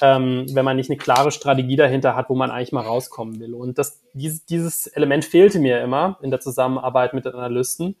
ähm, 0.00 0.46
wenn 0.52 0.64
man 0.64 0.76
nicht 0.76 0.90
eine 0.90 0.96
klare 0.96 1.32
Strategie 1.32 1.74
dahinter 1.74 2.14
hat, 2.14 2.30
wo 2.30 2.36
man 2.36 2.52
eigentlich 2.52 2.70
mal 2.70 2.84
rauskommen 2.84 3.40
will. 3.40 3.54
Und 3.54 3.78
das, 3.78 4.00
dieses, 4.12 4.44
dieses 4.44 4.86
Element 4.86 5.24
fehlte 5.24 5.58
mir 5.58 5.80
immer 5.80 6.20
in 6.22 6.30
der 6.30 6.38
Zusammenarbeit 6.38 7.14
mit 7.14 7.24
den 7.24 7.34
Analysten. 7.34 7.96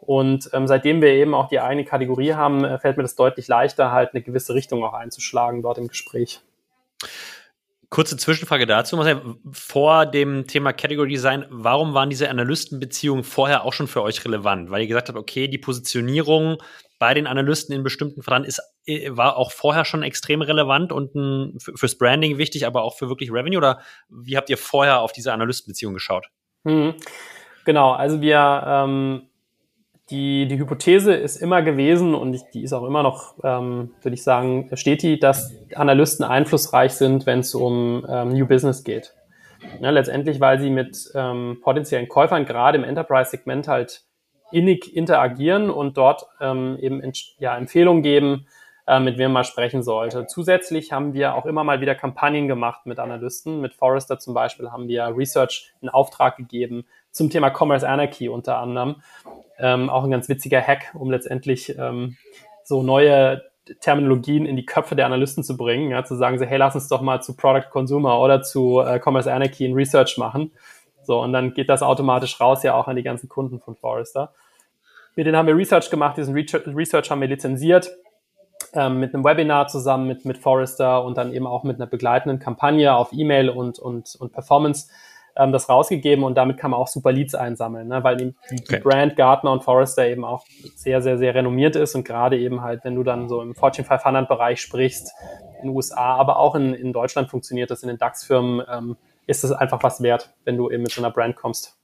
Und 0.00 0.50
ähm, 0.52 0.66
seitdem 0.66 1.02
wir 1.02 1.10
eben 1.10 1.34
auch 1.34 1.48
die 1.48 1.60
eigene 1.60 1.84
Kategorie 1.84 2.34
haben, 2.34 2.64
äh, 2.64 2.78
fällt 2.78 2.96
mir 2.96 3.02
das 3.02 3.16
deutlich 3.16 3.48
leichter, 3.48 3.92
halt 3.92 4.14
eine 4.14 4.22
gewisse 4.22 4.54
Richtung 4.54 4.84
auch 4.84 4.94
einzuschlagen 4.94 5.62
dort 5.62 5.78
im 5.78 5.88
Gespräch. 5.88 6.40
Kurze 7.90 8.18
Zwischenfrage 8.18 8.66
dazu. 8.66 9.02
Vor 9.50 10.04
dem 10.04 10.46
Thema 10.46 10.74
Category 10.74 11.08
Design, 11.08 11.46
warum 11.48 11.94
waren 11.94 12.10
diese 12.10 12.28
Analystenbeziehungen 12.28 13.24
vorher 13.24 13.64
auch 13.64 13.72
schon 13.72 13.88
für 13.88 14.02
euch 14.02 14.24
relevant? 14.26 14.70
Weil 14.70 14.82
ihr 14.82 14.88
gesagt 14.88 15.08
habt, 15.08 15.18
okay, 15.18 15.48
die 15.48 15.56
Positionierung 15.56 16.58
bei 16.98 17.14
den 17.14 17.26
Analysten 17.26 17.74
in 17.74 17.82
bestimmten 17.82 18.22
Fragen 18.22 18.44
ist, 18.44 18.60
äh, 18.84 19.16
war 19.16 19.36
auch 19.36 19.52
vorher 19.52 19.86
schon 19.86 20.02
extrem 20.02 20.42
relevant 20.42 20.92
und 20.92 21.14
ein, 21.14 21.58
fürs 21.60 21.96
Branding 21.96 22.36
wichtig, 22.36 22.66
aber 22.66 22.82
auch 22.82 22.98
für 22.98 23.08
wirklich 23.08 23.32
Revenue? 23.32 23.56
Oder 23.58 23.80
wie 24.10 24.36
habt 24.36 24.50
ihr 24.50 24.58
vorher 24.58 25.00
auf 25.00 25.12
diese 25.12 25.32
Analystenbeziehung 25.32 25.94
geschaut? 25.94 26.28
Hm. 26.66 26.94
Genau, 27.64 27.92
also 27.92 28.20
wir 28.20 28.64
ähm, 28.66 29.27
die, 30.10 30.46
die 30.46 30.58
Hypothese 30.58 31.12
ist 31.12 31.36
immer 31.36 31.62
gewesen 31.62 32.14
und 32.14 32.34
ich, 32.34 32.42
die 32.52 32.62
ist 32.62 32.72
auch 32.72 32.84
immer 32.84 33.02
noch, 33.02 33.34
ähm, 33.44 33.90
würde 34.02 34.14
ich 34.14 34.22
sagen, 34.22 34.70
steht 34.74 35.02
die, 35.02 35.18
dass 35.18 35.54
Analysten 35.74 36.24
einflussreich 36.24 36.92
sind, 36.92 37.26
wenn 37.26 37.40
es 37.40 37.54
um 37.54 38.06
ähm, 38.08 38.28
New 38.30 38.46
Business 38.46 38.84
geht. 38.84 39.14
Ja, 39.80 39.90
letztendlich, 39.90 40.40
weil 40.40 40.60
sie 40.60 40.70
mit 40.70 41.10
ähm, 41.14 41.58
potenziellen 41.62 42.08
Käufern 42.08 42.46
gerade 42.46 42.78
im 42.78 42.84
Enterprise-Segment 42.84 43.68
halt 43.68 44.04
innig 44.50 44.96
interagieren 44.96 45.68
und 45.68 45.96
dort 45.96 46.26
ähm, 46.40 46.78
eben 46.80 47.02
ja, 47.38 47.56
Empfehlungen 47.56 48.02
geben, 48.02 48.46
äh, 48.88 49.00
mit 49.00 49.18
wem 49.18 49.32
man 49.32 49.44
sprechen 49.44 49.82
sollte. 49.82 50.26
Zusätzlich 50.26 50.92
haben 50.92 51.12
wir 51.12 51.34
auch 51.34 51.44
immer 51.44 51.62
mal 51.62 51.82
wieder 51.82 51.94
Kampagnen 51.94 52.48
gemacht 52.48 52.86
mit 52.86 52.98
Analysten. 52.98 53.60
Mit 53.60 53.74
Forrester 53.74 54.18
zum 54.18 54.32
Beispiel 54.32 54.70
haben 54.70 54.88
wir 54.88 55.12
Research 55.14 55.74
in 55.82 55.90
Auftrag 55.90 56.38
gegeben 56.38 56.86
zum 57.10 57.28
Thema 57.28 57.50
Commerce 57.50 57.86
Anarchy 57.86 58.30
unter 58.30 58.56
anderem. 58.56 59.02
Ähm, 59.58 59.90
auch 59.90 60.04
ein 60.04 60.10
ganz 60.10 60.30
witziger 60.30 60.62
Hack, 60.62 60.94
um 60.94 61.10
letztendlich 61.10 61.76
ähm, 61.78 62.16
so 62.64 62.82
neue 62.82 63.42
Terminologien 63.80 64.46
in 64.46 64.56
die 64.56 64.64
Köpfe 64.64 64.96
der 64.96 65.04
Analysten 65.04 65.44
zu 65.44 65.58
bringen, 65.58 65.90
ja, 65.90 66.02
zu 66.04 66.14
sagen, 66.14 66.38
so, 66.38 66.46
hey, 66.46 66.56
lass 66.56 66.74
uns 66.74 66.88
doch 66.88 67.02
mal 67.02 67.20
zu 67.20 67.36
Product 67.36 67.68
Consumer 67.70 68.18
oder 68.18 68.40
zu 68.40 68.80
äh, 68.80 68.98
Commerce 69.04 69.30
Anarchy 69.30 69.66
in 69.66 69.74
Research 69.74 70.16
machen. 70.16 70.52
So, 71.02 71.20
und 71.20 71.34
dann 71.34 71.52
geht 71.52 71.68
das 71.68 71.82
automatisch 71.82 72.40
raus 72.40 72.62
ja 72.62 72.72
auch 72.72 72.88
an 72.88 72.96
die 72.96 73.02
ganzen 73.02 73.28
Kunden 73.28 73.60
von 73.60 73.76
Forrester. 73.76 74.32
Mit 75.14 75.26
denen 75.26 75.36
haben 75.36 75.46
wir 75.46 75.56
Research 75.56 75.90
gemacht, 75.90 76.16
diesen 76.16 76.34
Research 76.34 77.10
haben 77.10 77.20
wir 77.20 77.28
lizenziert, 77.28 77.90
ähm, 78.72 79.00
mit 79.00 79.14
einem 79.14 79.24
Webinar 79.24 79.68
zusammen 79.68 80.06
mit, 80.06 80.24
mit 80.24 80.38
Forrester 80.38 81.04
und 81.04 81.16
dann 81.16 81.32
eben 81.32 81.46
auch 81.46 81.64
mit 81.64 81.76
einer 81.76 81.86
begleitenden 81.86 82.38
Kampagne 82.38 82.94
auf 82.94 83.12
E-Mail 83.12 83.48
und, 83.48 83.78
und, 83.78 84.16
und 84.18 84.32
Performance 84.32 84.88
ähm, 85.38 85.52
das 85.52 85.68
rausgegeben 85.68 86.24
und 86.24 86.36
damit 86.36 86.58
kann 86.58 86.72
man 86.72 86.80
auch 86.80 86.88
super 86.88 87.12
Leads 87.12 87.34
einsammeln, 87.34 87.88
ne? 87.88 88.02
weil 88.02 88.16
die, 88.16 88.34
die 88.50 88.74
okay. 88.74 88.80
Brand 88.80 89.16
Gartner 89.16 89.52
und 89.52 89.62
Forrester 89.62 90.06
eben 90.06 90.24
auch 90.24 90.44
sehr, 90.74 91.00
sehr, 91.00 91.16
sehr 91.16 91.34
renommiert 91.34 91.76
ist 91.76 91.94
und 91.94 92.04
gerade 92.04 92.38
eben 92.38 92.60
halt, 92.60 92.84
wenn 92.84 92.96
du 92.96 93.04
dann 93.04 93.28
so 93.28 93.40
im 93.40 93.54
Fortune 93.54 93.86
500 93.86 94.28
Bereich 94.28 94.60
sprichst, 94.60 95.12
in 95.60 95.68
den 95.68 95.76
USA, 95.76 96.16
aber 96.16 96.38
auch 96.38 96.54
in, 96.54 96.74
in 96.74 96.92
Deutschland 96.92 97.30
funktioniert 97.30 97.70
das 97.70 97.82
in 97.82 97.88
den 97.88 97.98
DAX-Firmen, 97.98 98.62
ähm, 98.70 98.96
ist 99.26 99.44
es 99.44 99.52
einfach 99.52 99.82
was 99.82 100.02
wert, 100.02 100.34
wenn 100.44 100.56
du 100.56 100.70
eben 100.70 100.82
mit 100.82 100.92
so 100.92 101.00
einer 101.00 101.10
Brand 101.10 101.36
kommst. 101.36 101.77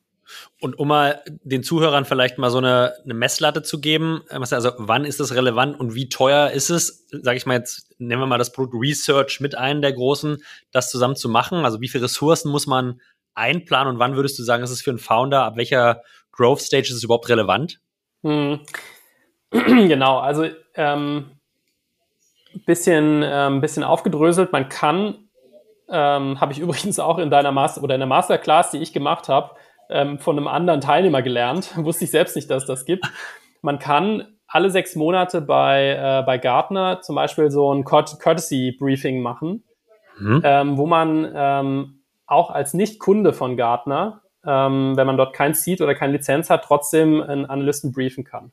Und 0.61 0.79
um 0.79 0.89
mal 0.89 1.23
den 1.27 1.63
Zuhörern 1.63 2.05
vielleicht 2.05 2.39
mal 2.39 2.51
so 2.51 2.59
eine, 2.59 2.95
eine 3.05 3.15
Messlatte 3.15 3.63
zu 3.63 3.81
geben, 3.81 4.23
äh, 4.29 4.35
also 4.37 4.73
wann 4.79 5.05
ist 5.05 5.21
das 5.21 5.35
relevant 5.35 5.79
und 5.79 5.95
wie 5.95 6.09
teuer 6.09 6.51
ist 6.51 6.71
es, 6.71 7.07
sage 7.11 7.37
ich 7.37 7.47
mal 7.47 7.59
jetzt, 7.59 7.95
nehmen 7.99 8.23
wir 8.23 8.27
mal 8.27 8.39
das 8.39 8.53
Produkt 8.53 8.75
Research 8.81 9.41
mit 9.41 9.57
einem 9.57 9.83
der 9.83 9.93
großen, 9.93 10.43
das 10.73 10.91
zusammen 10.91 11.17
zu 11.17 11.29
machen? 11.29 11.65
Also 11.65 11.81
wie 11.81 11.89
viele 11.89 12.05
Ressourcen 12.05 12.51
muss 12.51 12.67
man 12.67 13.01
einplanen 13.35 13.95
und 13.95 13.99
wann 13.99 14.17
würdest 14.17 14.39
du 14.39 14.43
sagen, 14.43 14.63
ist 14.63 14.71
es 14.71 14.83
für 14.83 14.91
einen 14.91 14.99
Founder, 14.99 15.45
ab 15.45 15.57
welcher 15.57 16.03
Growth 16.33 16.61
Stage 16.61 16.89
ist 16.89 16.97
es 16.97 17.05
überhaupt 17.05 17.29
relevant? 17.29 17.81
Hm. 18.23 18.61
Genau, 19.51 20.19
also 20.19 20.49
ähm, 20.75 21.31
bisschen, 22.67 23.23
ähm, 23.25 23.61
bisschen 23.61 23.85
aufgedröselt. 23.85 24.53
Man 24.53 24.69
kann, 24.69 25.29
ähm, 25.89 26.41
habe 26.41 26.53
ich 26.53 26.59
übrigens 26.61 26.99
auch 26.99 27.19
in 27.19 27.31
deiner 27.31 27.53
Master 27.53 27.83
oder 27.83 27.95
in 27.95 28.01
der 28.01 28.09
Masterclass, 28.09 28.71
die 28.71 28.79
ich 28.79 28.93
gemacht 28.93 29.29
habe, 29.29 29.55
ähm, 29.91 30.19
von 30.19 30.37
einem 30.37 30.49
anderen 30.49 30.81
Teilnehmer 30.81 31.23
gelernt. 31.23 31.73
Wusste 31.77 32.05
ich 32.05 32.11
selbst 32.11 32.37
nicht, 32.37 32.51
dass 32.51 32.67
das 32.67 32.85
gibt. 32.85 33.07
Man 33.63 33.79
kann 33.79 34.25
alle 34.47 34.71
sechs 34.71 34.95
Monate 34.95 35.41
bei, 35.41 35.91
äh, 35.91 36.23
bei 36.25 36.39
Gartner 36.39 37.01
zum 37.01 37.17
Beispiel 37.17 37.51
so 37.51 37.73
ein 37.73 37.85
Courtesy 37.85 38.77
Briefing 38.79 39.21
machen, 39.21 39.65
mhm. 40.19 40.43
ähm, 40.45 40.77
wo 40.79 40.87
man 40.87 41.33
ähm, 41.35 42.01
auch 42.27 42.51
als 42.51 42.75
Nicht-Kunde 42.75 43.33
von 43.33 43.57
Gartner, 43.57 44.23
ähm, 44.47 44.97
wenn 44.97 45.07
man 45.07 45.17
dort 45.17 45.35
kein 45.35 45.55
Seed 45.55 45.81
oder 45.81 45.95
keine 45.95 46.13
Lizenz 46.13 46.51
hat, 46.51 46.65
trotzdem 46.65 47.21
einen 47.21 47.47
Analysten 47.47 47.93
briefen 47.93 48.25
kann. 48.25 48.53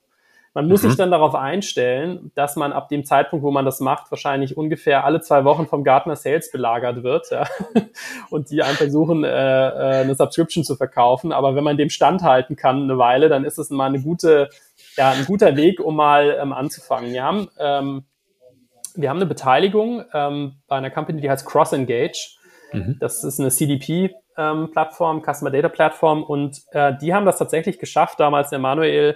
Man 0.54 0.68
muss 0.68 0.84
mhm. 0.84 0.90
sich 0.90 0.98
dann 0.98 1.12
darauf 1.12 1.34
einstellen, 1.34 2.32
dass 2.36 2.58
man 2.58 2.74
ab 2.74 2.90
dem 2.90 3.06
Zeitpunkt, 3.06 3.44
wo 3.44 3.52
man 3.52 3.64
das 3.64 3.80
macht, 3.80 4.12
wahrscheinlich 4.12 4.58
ungefähr 4.58 5.06
alle 5.06 5.22
zwei 5.22 5.46
Wochen 5.46 5.66
vom 5.66 5.86
Gartner 5.86 6.18
Sales 6.18 6.52
belagert 6.52 7.04
wird 7.04 7.32
ja, 7.32 7.48
und 8.30 8.52
die 8.52 8.62
einem 8.62 8.76
versuchen, 8.76 9.24
äh, 9.24 9.30
äh, 9.30 10.02
eine 10.02 10.14
Subscription 10.14 10.66
zu 10.66 10.76
verkaufen. 10.76 11.32
Aber 11.32 11.56
wenn 11.56 11.64
man 11.64 11.78
dem 11.78 11.90
standhalten 11.90 12.58
kann 12.58 12.84
eine 12.84 12.98
Weile, 12.98 13.30
dann 13.30 13.46
ist 13.46 13.60
es 13.60 13.70
mal 13.70 13.86
eine 13.86 14.02
gute, 14.02 14.50
ja, 14.98 15.12
ein 15.12 15.26
guter 15.26 15.56
Weg, 15.56 15.80
um 15.80 15.96
mal 15.96 16.38
ähm, 16.42 16.52
anzufangen. 16.52 17.14
Wir 17.14 17.24
haben, 17.24 17.48
ähm, 17.58 18.04
wir 18.96 19.10
haben 19.10 19.18
eine 19.18 19.28
Beteiligung 19.28 20.04
ähm, 20.14 20.58
bei 20.68 20.76
einer 20.76 20.90
Company, 20.90 21.22
die 21.22 21.30
heißt 21.30 21.46
Cross 21.46 21.72
Engage. 21.72 22.36
Mhm. 22.74 22.98
Das 23.00 23.24
ist 23.24 23.40
eine 23.40 23.52
CDP-Plattform, 23.52 25.18
ähm, 25.18 25.24
Customer 25.24 25.52
Data 25.52 25.70
Plattform, 25.70 26.24
und 26.24 26.60
äh, 26.72 26.92
die 27.02 27.14
haben 27.14 27.26
das 27.26 27.38
tatsächlich 27.38 27.80
geschafft, 27.80 28.20
damals 28.20 28.50
der 28.50 28.60
Manuel 28.60 29.16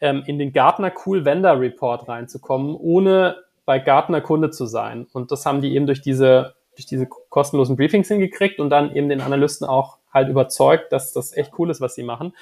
ähm, 0.00 0.22
in 0.26 0.38
den 0.38 0.52
Gartner 0.52 0.92
Cool 1.04 1.24
Vendor 1.24 1.60
Report 1.60 2.08
reinzukommen, 2.08 2.74
ohne 2.74 3.36
bei 3.64 3.78
Gartner 3.78 4.20
Kunde 4.20 4.50
zu 4.50 4.66
sein. 4.66 5.06
Und 5.12 5.32
das 5.32 5.44
haben 5.46 5.60
die 5.60 5.74
eben 5.74 5.86
durch 5.86 6.00
diese, 6.00 6.54
durch 6.74 6.86
diese 6.86 7.06
kostenlosen 7.06 7.76
Briefings 7.76 8.08
hingekriegt 8.08 8.60
und 8.60 8.70
dann 8.70 8.94
eben 8.94 9.08
den 9.08 9.20
Analysten 9.20 9.66
auch 9.66 9.98
halt 10.12 10.28
überzeugt, 10.28 10.92
dass 10.92 11.12
das 11.12 11.36
echt 11.36 11.52
cool 11.58 11.70
ist, 11.70 11.80
was 11.80 11.94
sie 11.94 12.02
machen. 12.02 12.34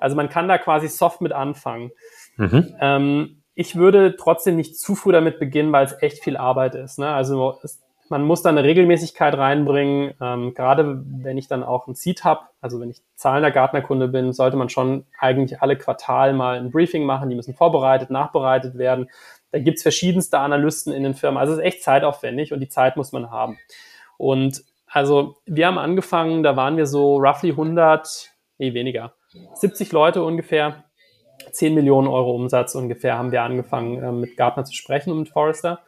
Also 0.00 0.16
man 0.16 0.28
kann 0.28 0.48
da 0.48 0.58
quasi 0.58 0.88
soft 0.88 1.20
mit 1.20 1.32
anfangen. 1.32 1.92
Mhm. 2.36 2.74
Ähm, 2.80 3.42
ich 3.54 3.76
würde 3.76 4.16
trotzdem 4.16 4.56
nicht 4.56 4.78
zu 4.78 4.94
früh 4.94 5.12
damit 5.12 5.38
beginnen, 5.38 5.72
weil 5.72 5.84
es 5.84 5.94
echt 6.00 6.22
viel 6.22 6.36
Arbeit 6.36 6.74
ist. 6.74 6.98
Ne? 6.98 7.08
Also 7.08 7.58
es, 7.62 7.80
man 8.12 8.24
muss 8.24 8.42
da 8.42 8.50
eine 8.50 8.62
Regelmäßigkeit 8.62 9.32
reinbringen. 9.38 10.12
Ähm, 10.20 10.52
gerade 10.52 11.02
wenn 11.04 11.38
ich 11.38 11.48
dann 11.48 11.62
auch 11.64 11.86
ein 11.88 11.94
Seed 11.94 12.24
habe, 12.24 12.42
also 12.60 12.78
wenn 12.78 12.90
ich 12.90 13.00
zahlender 13.14 13.50
Gartnerkunde 13.50 14.06
bin, 14.06 14.34
sollte 14.34 14.58
man 14.58 14.68
schon 14.68 15.06
eigentlich 15.18 15.62
alle 15.62 15.78
Quartal 15.78 16.34
mal 16.34 16.58
ein 16.58 16.70
Briefing 16.70 17.04
machen. 17.06 17.30
Die 17.30 17.34
müssen 17.34 17.54
vorbereitet, 17.54 18.10
nachbereitet 18.10 18.76
werden. 18.76 19.08
Da 19.50 19.60
gibt's 19.60 19.82
verschiedenste 19.82 20.38
Analysten 20.38 20.92
in 20.92 21.04
den 21.04 21.14
Firmen. 21.14 21.38
Also 21.38 21.54
es 21.54 21.60
ist 21.60 21.64
echt 21.64 21.82
zeitaufwendig 21.82 22.52
und 22.52 22.60
die 22.60 22.68
Zeit 22.68 22.98
muss 22.98 23.12
man 23.12 23.30
haben. 23.30 23.58
Und 24.18 24.62
also 24.86 25.36
wir 25.46 25.66
haben 25.66 25.78
angefangen, 25.78 26.42
da 26.42 26.54
waren 26.54 26.76
wir 26.76 26.84
so 26.84 27.16
roughly 27.16 27.52
100, 27.52 28.30
nee, 28.58 28.74
weniger, 28.74 29.14
70 29.54 29.90
Leute 29.92 30.22
ungefähr, 30.22 30.84
10 31.50 31.74
Millionen 31.74 32.08
Euro 32.08 32.34
Umsatz 32.34 32.74
ungefähr 32.74 33.16
haben 33.16 33.32
wir 33.32 33.42
angefangen, 33.42 34.02
äh, 34.02 34.12
mit 34.12 34.36
Gartner 34.36 34.64
zu 34.64 34.74
sprechen 34.74 35.12
und 35.12 35.20
mit 35.20 35.28
Forrester. 35.30 35.80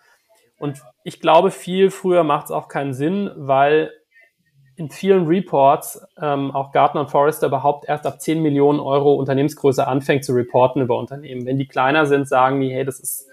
Und 0.58 0.82
ich 1.02 1.20
glaube, 1.20 1.50
viel 1.50 1.90
früher 1.90 2.24
macht 2.24 2.46
es 2.46 2.50
auch 2.50 2.68
keinen 2.68 2.94
Sinn, 2.94 3.30
weil 3.36 3.90
in 4.76 4.90
vielen 4.90 5.26
Reports 5.26 6.04
ähm, 6.20 6.50
auch 6.50 6.72
Gartner 6.72 7.02
und 7.02 7.10
Forrester 7.10 7.46
überhaupt 7.46 7.88
erst 7.88 8.06
ab 8.06 8.20
10 8.20 8.42
Millionen 8.42 8.80
Euro 8.80 9.14
Unternehmensgröße 9.14 9.86
anfängt 9.86 10.24
zu 10.24 10.32
reporten 10.32 10.82
über 10.82 10.98
Unternehmen. 10.98 11.46
Wenn 11.46 11.58
die 11.58 11.68
kleiner 11.68 12.06
sind, 12.06 12.28
sagen 12.28 12.60
die, 12.60 12.70
hey, 12.70 12.84
das 12.84 12.98
ist 12.98 13.28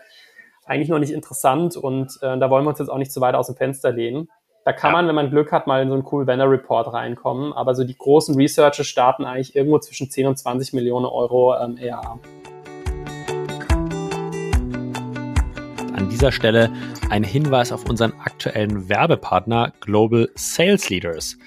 eigentlich 0.65 0.89
noch 0.89 0.99
nicht 0.99 1.11
interessant 1.11 1.75
und 1.75 2.17
äh, 2.21 2.37
da 2.37 2.49
wollen 2.49 2.63
wir 2.63 2.69
uns 2.69 2.79
jetzt 2.79 2.89
auch 2.89 2.97
nicht 2.97 3.11
zu 3.11 3.21
weit 3.21 3.35
aus 3.35 3.47
dem 3.47 3.55
Fenster 3.55 3.91
lehnen. 3.91 4.29
Da 4.63 4.73
kann 4.73 4.91
ja. 4.91 4.97
man, 4.97 5.07
wenn 5.07 5.15
man 5.15 5.31
Glück 5.31 5.51
hat, 5.51 5.65
mal 5.65 5.81
in 5.81 5.89
so 5.89 5.95
einen 5.95 6.05
cool 6.11 6.27
Vendor 6.27 6.49
Report 6.49 6.93
reinkommen. 6.93 7.51
Aber 7.53 7.73
so 7.73 7.83
die 7.83 7.97
großen 7.97 8.35
Researches 8.35 8.85
starten 8.85 9.25
eigentlich 9.25 9.55
irgendwo 9.55 9.79
zwischen 9.79 10.11
10 10.11 10.27
und 10.27 10.37
20 10.37 10.73
Millionen 10.73 11.07
Euro 11.07 11.55
ähm, 11.57 11.77
ERA. 11.77 12.19
An 15.93 16.07
dieser 16.09 16.31
Stelle 16.31 16.71
ein 17.09 17.23
Hinweis 17.23 17.73
auf 17.73 17.89
unseren 17.89 18.13
aktuellen 18.13 18.87
Werbepartner 18.87 19.73
Global 19.81 20.29
Sales 20.35 20.89
Leaders. 20.89 21.37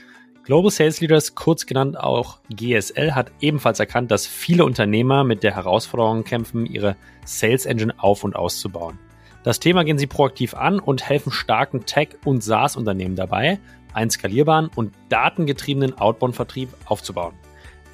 Global 0.44 0.70
Sales 0.70 1.00
Leaders, 1.00 1.35
kurz 1.35 1.64
genannt 1.64 1.98
auch 1.98 2.40
GSL, 2.50 3.14
hat 3.14 3.33
ebenfalls 3.40 3.80
erkannt, 3.80 4.11
dass 4.11 4.26
viele 4.26 4.66
Unternehmer 4.66 5.24
mit 5.24 5.42
der 5.42 5.57
Herausforderung 5.57 6.24
kämpfen, 6.24 6.66
ihre 6.66 6.96
Sales 7.24 7.64
Engine 7.64 7.94
auf 7.96 8.22
und 8.22 8.37
auszubauen. 8.37 8.98
Das 9.44 9.61
Thema 9.61 9.83
gehen 9.83 9.98
sie 9.98 10.07
proaktiv 10.07 10.52
an 10.52 10.78
und 10.78 11.09
helfen 11.09 11.33
starken 11.33 11.87
Tech- 11.87 12.18
und 12.26 12.42
SaaS-Unternehmen 12.42 13.16
dabei, 13.16 13.59
einen 13.94 14.11
skalierbaren 14.11 14.70
und 14.74 14.92
datengetriebenen 15.09 15.96
Outbound-Vertrieb 15.96 16.68
aufzubauen. 16.85 17.35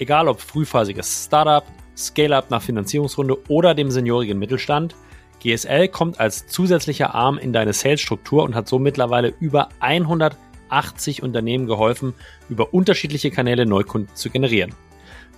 Egal 0.00 0.26
ob 0.26 0.40
frühphasiges 0.40 1.26
Startup, 1.26 1.64
Scale-up 1.96 2.50
nach 2.50 2.62
Finanzierungsrunde 2.62 3.38
oder 3.48 3.74
dem 3.74 3.92
seniorigen 3.92 4.38
Mittelstand– 4.38 4.96
GSL 5.40 5.88
kommt 5.88 6.20
als 6.20 6.46
zusätzlicher 6.46 7.14
Arm 7.14 7.38
in 7.38 7.52
deine 7.52 7.72
Sales-Struktur 7.72 8.42
und 8.44 8.54
hat 8.54 8.68
so 8.68 8.78
mittlerweile 8.78 9.34
über 9.40 9.70
180 9.80 11.22
Unternehmen 11.22 11.66
geholfen, 11.66 12.14
über 12.48 12.72
unterschiedliche 12.72 13.30
Kanäle 13.30 13.66
Neukunden 13.66 14.14
zu 14.14 14.30
generieren. 14.30 14.74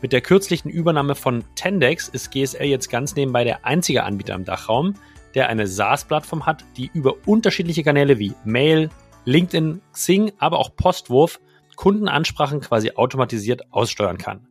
Mit 0.03 0.13
der 0.13 0.21
kürzlichen 0.21 0.69
Übernahme 0.69 1.15
von 1.15 1.45
Tendex 1.55 2.09
ist 2.09 2.33
GSL 2.33 2.65
jetzt 2.65 2.91
ganz 2.91 3.15
nebenbei 3.15 3.45
der 3.45 3.65
einzige 3.65 4.03
Anbieter 4.03 4.35
im 4.35 4.45
Dachraum, 4.45 4.95
der 5.35 5.49
eine 5.49 5.67
SaaS-Plattform 5.67 6.45
hat, 6.45 6.65
die 6.77 6.91
über 6.93 7.15
unterschiedliche 7.27 7.85
Kanäle 7.85 8.19
wie 8.19 8.35
Mail, 8.45 8.91
LinkedIn, 9.25 9.81
Xing, 9.93 10.33
aber 10.39 10.59
auch 10.59 10.75
Postwurf 10.75 11.41
Kundenansprachen 11.77 12.61
quasi 12.61 12.93
automatisiert 12.97 13.73
aussteuern 13.73 14.19
kann. 14.19 14.47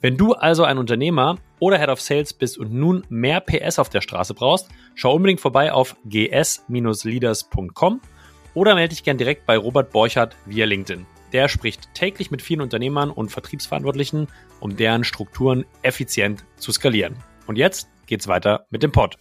Wenn 0.00 0.16
du 0.16 0.32
also 0.32 0.62
ein 0.62 0.78
Unternehmer 0.78 1.38
oder 1.58 1.76
Head 1.76 1.88
of 1.88 2.00
Sales 2.00 2.32
bist 2.32 2.56
und 2.56 2.72
nun 2.72 3.04
mehr 3.08 3.40
PS 3.40 3.80
auf 3.80 3.88
der 3.88 4.00
Straße 4.00 4.32
brauchst, 4.32 4.68
schau 4.94 5.12
unbedingt 5.14 5.40
vorbei 5.40 5.72
auf 5.72 5.96
gs-leaders.com 6.04 8.00
oder 8.54 8.76
melde 8.76 8.90
dich 8.90 9.02
gern 9.02 9.18
direkt 9.18 9.44
bei 9.44 9.58
Robert 9.58 9.90
Borchardt 9.90 10.36
via 10.46 10.66
LinkedIn. 10.66 11.04
Der 11.32 11.48
spricht 11.48 11.92
täglich 11.94 12.30
mit 12.30 12.42
vielen 12.42 12.60
Unternehmern 12.60 13.10
und 13.10 13.32
Vertriebsverantwortlichen, 13.32 14.28
um 14.60 14.76
deren 14.76 15.02
Strukturen 15.02 15.64
effizient 15.82 16.44
zu 16.58 16.70
skalieren. 16.70 17.16
Und 17.48 17.58
jetzt 17.58 17.88
geht's 18.06 18.28
weiter 18.28 18.66
mit 18.70 18.84
dem 18.84 18.92
Pod. 18.92 19.18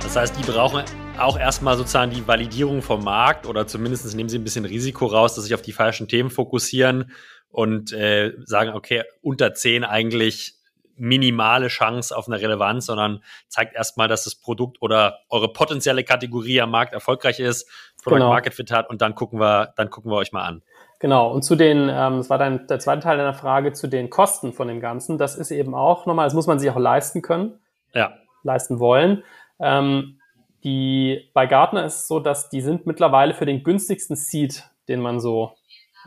Das 0.00 0.16
heißt, 0.16 0.36
die 0.36 0.42
brauchen 0.42 0.82
auch 1.20 1.38
erstmal 1.38 1.76
sozusagen 1.76 2.10
die 2.10 2.26
Validierung 2.26 2.82
vom 2.82 3.04
Markt 3.04 3.46
oder 3.46 3.66
zumindest 3.66 4.14
nehmen 4.14 4.28
sie 4.28 4.38
ein 4.38 4.44
bisschen 4.44 4.64
Risiko 4.64 5.06
raus, 5.06 5.34
dass 5.34 5.44
sich 5.44 5.54
auf 5.54 5.62
die 5.62 5.72
falschen 5.72 6.08
Themen 6.08 6.30
fokussieren 6.30 7.12
und 7.50 7.92
äh, 7.92 8.32
sagen, 8.44 8.70
okay, 8.70 9.04
unter 9.22 9.54
10 9.54 9.84
eigentlich 9.84 10.54
minimale 10.96 11.68
Chance 11.68 12.16
auf 12.16 12.28
eine 12.28 12.40
Relevanz, 12.40 12.86
sondern 12.86 13.22
zeigt 13.48 13.74
erstmal, 13.74 14.06
dass 14.06 14.24
das 14.24 14.34
Produkt 14.34 14.82
oder 14.82 15.20
eure 15.30 15.52
potenzielle 15.52 16.04
Kategorie 16.04 16.60
am 16.60 16.70
Markt 16.70 16.92
erfolgreich 16.92 17.40
ist, 17.40 17.68
Product 18.02 18.18
genau. 18.18 18.28
Market 18.28 18.54
Fit 18.54 18.70
hat 18.70 18.90
und 18.90 19.00
dann 19.00 19.14
gucken 19.14 19.40
wir, 19.40 19.72
dann 19.76 19.88
gucken 19.88 20.10
wir 20.10 20.16
euch 20.16 20.32
mal 20.32 20.44
an. 20.44 20.62
Genau, 20.98 21.32
und 21.32 21.42
zu 21.42 21.56
den, 21.56 21.88
ähm, 21.88 22.18
das 22.18 22.28
war 22.28 22.36
dann 22.36 22.66
der 22.66 22.78
zweite 22.78 23.00
Teil 23.00 23.16
deiner 23.16 23.32
Frage, 23.32 23.72
zu 23.72 23.86
den 23.86 24.10
Kosten 24.10 24.52
von 24.52 24.68
dem 24.68 24.80
Ganzen. 24.80 25.16
Das 25.16 25.34
ist 25.34 25.50
eben 25.50 25.74
auch 25.74 26.04
nochmal, 26.04 26.26
das 26.26 26.34
muss 26.34 26.46
man 26.46 26.58
sich 26.58 26.68
auch 26.70 26.78
leisten 26.78 27.22
können, 27.22 27.58
ja. 27.94 28.12
leisten 28.42 28.78
wollen. 28.78 29.24
Ähm, 29.58 30.19
die, 30.64 31.30
bei 31.32 31.46
Gartner 31.46 31.84
ist 31.84 31.96
es 31.96 32.08
so, 32.08 32.20
dass 32.20 32.50
die 32.50 32.60
sind 32.60 32.86
mittlerweile 32.86 33.34
für 33.34 33.46
den 33.46 33.62
günstigsten 33.64 34.16
Seed, 34.16 34.68
den 34.88 35.00
man 35.00 35.20
so 35.20 35.52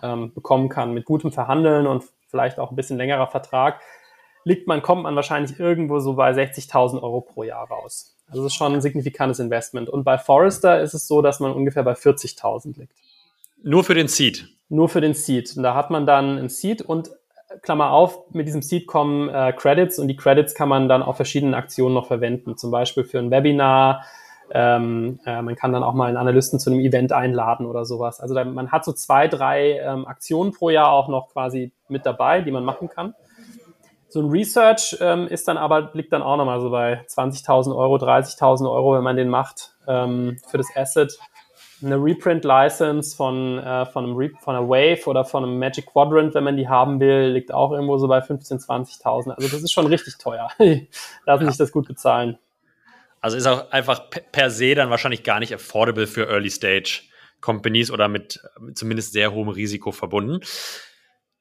ähm, 0.02 0.34
bekommen 0.34 0.70
kann, 0.70 0.94
mit 0.94 1.06
gutem 1.06 1.32
Verhandeln 1.32 1.88
und 1.88 2.04
vielleicht 2.28 2.60
auch 2.60 2.72
ein 2.72 2.76
bisschen 2.76 2.98
längerer 2.98 3.28
Vertrag, 3.28 3.80
liegt 4.44 4.68
man, 4.68 4.82
kommt 4.82 5.04
man 5.04 5.16
wahrscheinlich 5.16 5.60
irgendwo 5.60 6.00
so 6.00 6.14
bei 6.14 6.32
60.000 6.32 7.02
Euro 7.02 7.22
pro 7.22 7.44
Jahr 7.44 7.68
raus. 7.68 8.16
Also 8.28 8.44
das 8.44 8.52
ist 8.52 8.58
schon 8.58 8.74
ein 8.74 8.82
signifikantes 8.82 9.40
Investment. 9.40 9.90
Und 9.90 10.04
bei 10.04 10.18
Forrester 10.18 10.82
ist 10.82 10.94
es 10.94 11.08
so, 11.08 11.22
dass 11.22 11.40
man 11.40 11.54
ungefähr 11.54 11.84
bei 11.84 11.94
40.000 11.94 12.80
liegt. 12.80 12.94
Nur 13.62 13.84
für 13.84 13.94
den 13.94 14.08
Seed? 14.08 14.50
Nur 14.70 14.90
für 14.90 15.02
den 15.02 15.14
Seed. 15.14 15.56
Und 15.56 15.64
da 15.64 15.76
hat 15.76 15.92
man 15.92 16.06
dann 16.06 16.38
ein 16.38 16.50
Seed 16.50 16.82
und 16.82 17.10
äh, 17.10 17.58
Klammer 17.62 17.92
auf, 17.92 18.32
mit 18.32 18.48
diesem 18.48 18.62
Seed 18.62 18.88
kommen 18.88 19.30
äh, 19.30 19.54
Credits 19.54 20.00
und 20.00 20.08
die 20.08 20.16
Credits 20.16 20.56
kann 20.56 20.68
man 20.70 20.90
dann 20.90 21.04
auf 21.04 21.16
verschiedenen 21.16 21.54
Aktionen 21.54 21.94
noch 21.94 22.08
verwenden. 22.08 22.58
Zum 22.58 22.72
Beispiel 22.72 23.04
für 23.04 23.20
ein 23.20 23.32
Webinar, 23.32 24.04
ähm, 24.52 25.20
äh, 25.26 25.42
man 25.42 25.56
kann 25.56 25.74
dann 25.74 25.84
auch 25.84 25.94
mal 25.94 26.08
einen 26.08 26.18
Analysten 26.18 26.60
zu 26.60 26.70
einem 26.70 26.80
Event 26.80 27.12
einladen 27.12 27.66
oder 27.66 27.86
sowas. 27.86 28.20
Also 28.20 28.36
da, 28.36 28.44
man 28.44 28.72
hat 28.72 28.86
so 28.86 28.94
zwei, 28.94 29.28
drei 29.28 29.80
ähm, 29.80 30.06
Aktionen 30.06 30.52
pro 30.52 30.70
Jahr 30.70 30.92
auch 30.92 31.08
noch 31.08 31.30
quasi 31.30 31.72
mit 31.88 32.06
dabei, 32.06 32.42
die 32.42 32.52
man 32.52 32.64
machen 32.66 32.90
kann. 32.90 33.16
So 34.14 34.22
ein 34.22 34.30
Research 34.30 34.96
ähm, 35.02 35.28
ist 35.28 35.48
dann 35.48 35.58
aber, 35.58 35.90
liegt 35.94 36.14
dann 36.14 36.22
auch 36.22 36.38
nochmal 36.38 36.62
so 36.62 36.70
bei 36.70 37.04
20.000 37.08 37.76
Euro, 37.76 37.96
30.000 37.96 38.72
Euro, 38.72 38.94
wenn 38.94 39.04
man 39.04 39.16
den 39.16 39.28
macht 39.28 39.74
ähm, 39.88 40.38
für 40.48 40.60
das 40.60 40.68
Asset. 40.76 41.18
Eine 41.84 41.96
Reprint-License 41.96 43.16
von, 43.16 43.58
äh, 43.58 43.88
von, 43.88 44.14
von 44.40 44.56
einer 44.56 44.70
Wave 44.70 45.08
oder 45.08 45.26
von 45.26 45.44
einem 45.44 45.58
Magic 45.58 45.88
Quadrant, 45.88 46.36
wenn 46.36 46.44
man 46.44 46.58
die 46.58 46.70
haben 46.70 47.00
will, 47.00 47.32
liegt 47.32 47.52
auch 47.52 47.72
irgendwo 47.72 47.98
so 47.98 48.08
bei 48.08 48.20
15.000, 48.20 48.68
20.000. 48.68 49.32
Also 49.32 49.50
das 49.50 49.64
ist 49.64 49.72
schon 49.72 49.88
richtig 49.88 50.20
teuer. 50.20 50.48
Lassen 51.26 51.48
sich 51.48 51.58
das 51.58 51.72
gut 51.72 51.88
bezahlen. 51.88 52.38
Also 53.24 53.38
ist 53.38 53.48
auch 53.48 53.72
einfach 53.72 54.10
per 54.10 54.50
se 54.52 54.76
dann 54.76 54.90
wahrscheinlich 54.90 55.24
gar 55.24 55.40
nicht 55.40 55.54
affordable 55.54 56.08
für 56.08 56.28
Early 56.28 56.50
Stage 56.50 57.04
Companies 57.40 57.90
oder 57.90 58.10
mit 58.10 58.42
zumindest 58.76 59.14
sehr 59.14 59.32
hohem 59.32 59.48
Risiko 59.48 59.94
verbunden. 59.94 60.42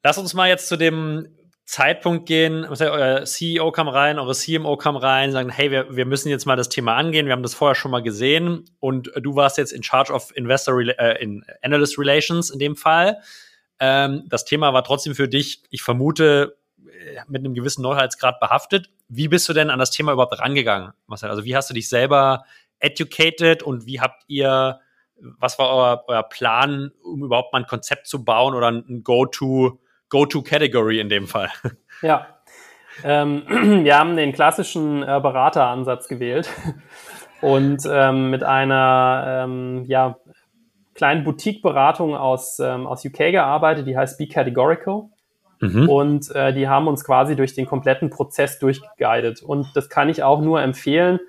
Lass 0.05 0.17
uns 0.17 0.33
mal 0.33 0.49
jetzt 0.49 0.69
zu 0.69 0.77
dem 0.77 1.27
Zeitpunkt 1.65 2.27
gehen, 2.27 2.65
euer 2.65 3.25
CEO 3.25 3.73
kam 3.73 3.89
rein, 3.89 4.21
eure 4.21 4.35
CMO 4.35 4.77
kam 4.77 4.95
rein, 4.95 5.33
sagen, 5.33 5.49
hey, 5.49 5.73
wir, 5.73 5.97
wir 5.97 6.07
müssen 6.07 6.29
jetzt 6.29 6.47
mal 6.47 6.55
das 6.55 6.69
Thema 6.69 6.95
angehen, 6.95 7.27
wir 7.27 7.33
haben 7.33 7.43
das 7.43 7.55
vorher 7.55 7.75
schon 7.75 7.91
mal 7.91 8.03
gesehen 8.03 8.65
und 8.79 9.11
du 9.21 9.35
warst 9.35 9.59
jetzt 9.59 9.73
in 9.73 9.83
charge 9.83 10.13
of 10.13 10.31
Investor 10.37 10.81
äh, 10.81 11.21
in 11.21 11.45
Analyst 11.63 11.99
Relations 11.99 12.51
in 12.51 12.61
dem 12.61 12.77
Fall. 12.77 13.19
Ähm, 13.81 14.23
das 14.29 14.45
Thema 14.45 14.73
war 14.73 14.85
trotzdem 14.85 15.17
für 15.17 15.29
dich, 15.29 15.65
ich 15.71 15.83
vermute, 15.83 16.59
mit 17.29 17.45
einem 17.45 17.55
gewissen 17.55 17.83
Neuheitsgrad 17.83 18.41
behaftet. 18.41 18.91
Wie 19.09 19.29
bist 19.29 19.49
du 19.49 19.53
denn 19.53 19.71
an 19.71 19.79
das 19.79 19.91
Thema 19.91 20.13
überhaupt 20.13 20.39
rangegangen, 20.39 20.93
Marcel? 21.07 21.31
Also 21.31 21.45
wie 21.45 21.57
hast 21.57 21.71
du 21.71 21.75
dich 21.75 21.89
selber 21.89 22.45
educated 22.79 23.63
und 23.63 23.87
wie 23.87 24.01
habt 24.01 24.23
ihr, 24.27 24.81
was 25.17 25.59
war 25.59 25.71
euer, 25.75 26.05
euer 26.09 26.23
Plan, 26.23 26.93
um 27.05 27.23
überhaupt 27.23 27.53
mal 27.53 27.61
ein 27.61 27.67
Konzept 27.67 28.07
zu 28.07 28.25
bauen 28.25 28.55
oder 28.55 28.69
ein 28.69 29.03
Go-to, 29.05 29.81
Go-to-Category 30.09 31.01
in 31.01 31.09
dem 31.09 31.27
Fall? 31.27 31.51
Ja, 32.05 32.27
ähm, 33.05 33.45
wir 33.85 33.99
haben 33.99 34.17
den 34.17 34.33
klassischen 34.33 35.03
äh, 35.03 35.21
Berateransatz 35.23 36.09
gewählt 36.09 36.51
und 37.41 37.83
ähm, 37.89 38.31
mit 38.31 38.43
einer 38.43 39.45
ähm, 39.45 39.85
ja, 39.87 40.17
kleinen 40.95 41.25
Boutique-Beratung 41.25 42.15
aus, 42.15 42.59
ähm, 42.59 42.87
aus 42.87 43.05
UK 43.05 43.31
gearbeitet, 43.31 43.87
die 43.87 43.97
heißt 43.97 44.19
Be 44.19 44.29
Categorical. 44.29 45.11
Mhm. 45.63 45.89
Und 45.89 46.35
äh, 46.35 46.53
die 46.53 46.69
haben 46.69 46.89
uns 46.89 47.05
quasi 47.05 47.37
durch 47.37 47.55
den 47.55 47.67
kompletten 47.67 48.11
Prozess 48.11 48.59
durchgeguidet. 48.59 49.43
Und 49.43 49.69
das 49.75 49.89
kann 49.89 50.09
ich 50.09 50.25
auch 50.25 50.41
nur 50.41 50.61
empfehlen. 50.61 51.21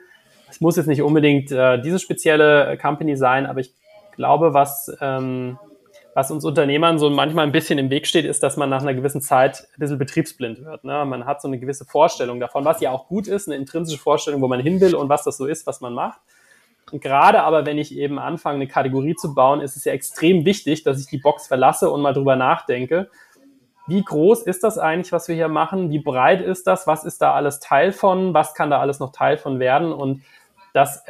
Es 0.49 0.59
muss 0.59 0.75
jetzt 0.75 0.87
nicht 0.87 1.03
unbedingt 1.03 1.51
äh, 1.51 1.79
diese 1.79 1.99
spezielle 1.99 2.77
Company 2.81 3.15
sein, 3.15 3.45
aber 3.45 3.59
ich 3.59 3.71
glaube, 4.15 4.55
was, 4.55 4.91
ähm, 5.01 5.59
was 6.15 6.31
uns 6.31 6.45
Unternehmern 6.45 6.97
so 6.97 7.11
manchmal 7.11 7.45
ein 7.45 7.51
bisschen 7.51 7.77
im 7.77 7.91
Weg 7.91 8.07
steht, 8.07 8.25
ist, 8.25 8.41
dass 8.41 8.57
man 8.57 8.71
nach 8.71 8.81
einer 8.81 8.95
gewissen 8.95 9.21
Zeit 9.21 9.67
ein 9.75 9.79
bisschen 9.79 9.99
betriebsblind 9.99 10.65
wird. 10.65 10.83
Ne? 10.83 11.05
Man 11.05 11.25
hat 11.25 11.39
so 11.39 11.47
eine 11.47 11.59
gewisse 11.59 11.85
Vorstellung 11.85 12.39
davon, 12.39 12.65
was 12.65 12.81
ja 12.81 12.89
auch 12.89 13.07
gut 13.07 13.27
ist, 13.27 13.47
eine 13.47 13.55
intrinsische 13.55 14.01
Vorstellung, 14.01 14.41
wo 14.41 14.47
man 14.47 14.59
hin 14.59 14.81
will 14.81 14.95
und 14.95 15.09
was 15.09 15.23
das 15.23 15.37
so 15.37 15.45
ist, 15.45 15.67
was 15.67 15.79
man 15.79 15.93
macht. 15.93 16.19
Und 16.91 17.01
gerade 17.01 17.43
aber, 17.43 17.67
wenn 17.67 17.77
ich 17.77 17.95
eben 17.95 18.17
anfange, 18.17 18.55
eine 18.55 18.67
Kategorie 18.67 19.15
zu 19.15 19.35
bauen, 19.35 19.61
ist 19.61 19.75
es 19.75 19.85
ja 19.85 19.93
extrem 19.93 20.43
wichtig, 20.43 20.83
dass 20.83 20.99
ich 20.99 21.07
die 21.07 21.17
Box 21.17 21.47
verlasse 21.47 21.91
und 21.91 22.01
mal 22.01 22.13
drüber 22.13 22.35
nachdenke 22.35 23.09
wie 23.87 24.03
groß 24.03 24.43
ist 24.43 24.63
das 24.63 24.77
eigentlich, 24.77 25.11
was 25.11 25.27
wir 25.27 25.35
hier 25.35 25.49
machen? 25.49 25.89
Wie 25.89 25.99
breit 25.99 26.41
ist 26.41 26.67
das? 26.67 26.87
Was 26.87 27.03
ist 27.03 27.21
da 27.21 27.33
alles 27.33 27.59
Teil 27.59 27.91
von? 27.91 28.33
Was 28.33 28.53
kann 28.53 28.69
da 28.69 28.79
alles 28.79 28.99
noch 28.99 29.11
Teil 29.11 29.37
von 29.37 29.59
werden? 29.59 29.91
Und 29.91 30.23
das 30.73 31.03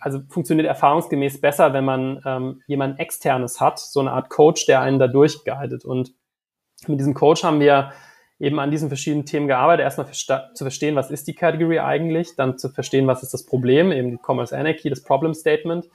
also 0.00 0.20
funktioniert 0.28 0.66
erfahrungsgemäß 0.66 1.40
besser, 1.40 1.72
wenn 1.72 1.84
man 1.84 2.22
ähm, 2.24 2.62
jemand 2.66 2.98
externes 2.98 3.60
hat, 3.60 3.78
so 3.78 4.00
eine 4.00 4.12
Art 4.12 4.30
Coach, 4.30 4.66
der 4.66 4.80
einen 4.80 4.98
da 4.98 5.06
durchguidet. 5.06 5.84
Und 5.84 6.12
mit 6.86 6.98
diesem 6.98 7.14
Coach 7.14 7.44
haben 7.44 7.60
wir 7.60 7.92
eben 8.40 8.58
an 8.58 8.70
diesen 8.70 8.88
verschiedenen 8.88 9.26
Themen 9.26 9.46
gearbeitet. 9.46 9.84
Erstmal 9.84 10.10
zu 10.10 10.64
verstehen, 10.64 10.96
was 10.96 11.10
ist 11.10 11.28
die 11.28 11.34
Category 11.34 11.78
eigentlich, 11.78 12.34
dann 12.36 12.58
zu 12.58 12.70
verstehen, 12.70 13.06
was 13.06 13.22
ist 13.22 13.34
das 13.34 13.44
Problem, 13.44 13.92
eben 13.92 14.10
die 14.10 14.18
Commerce 14.18 14.56
Anarchy, 14.56 14.88
das 14.88 15.02
Problem 15.02 15.34
Statement 15.34 15.88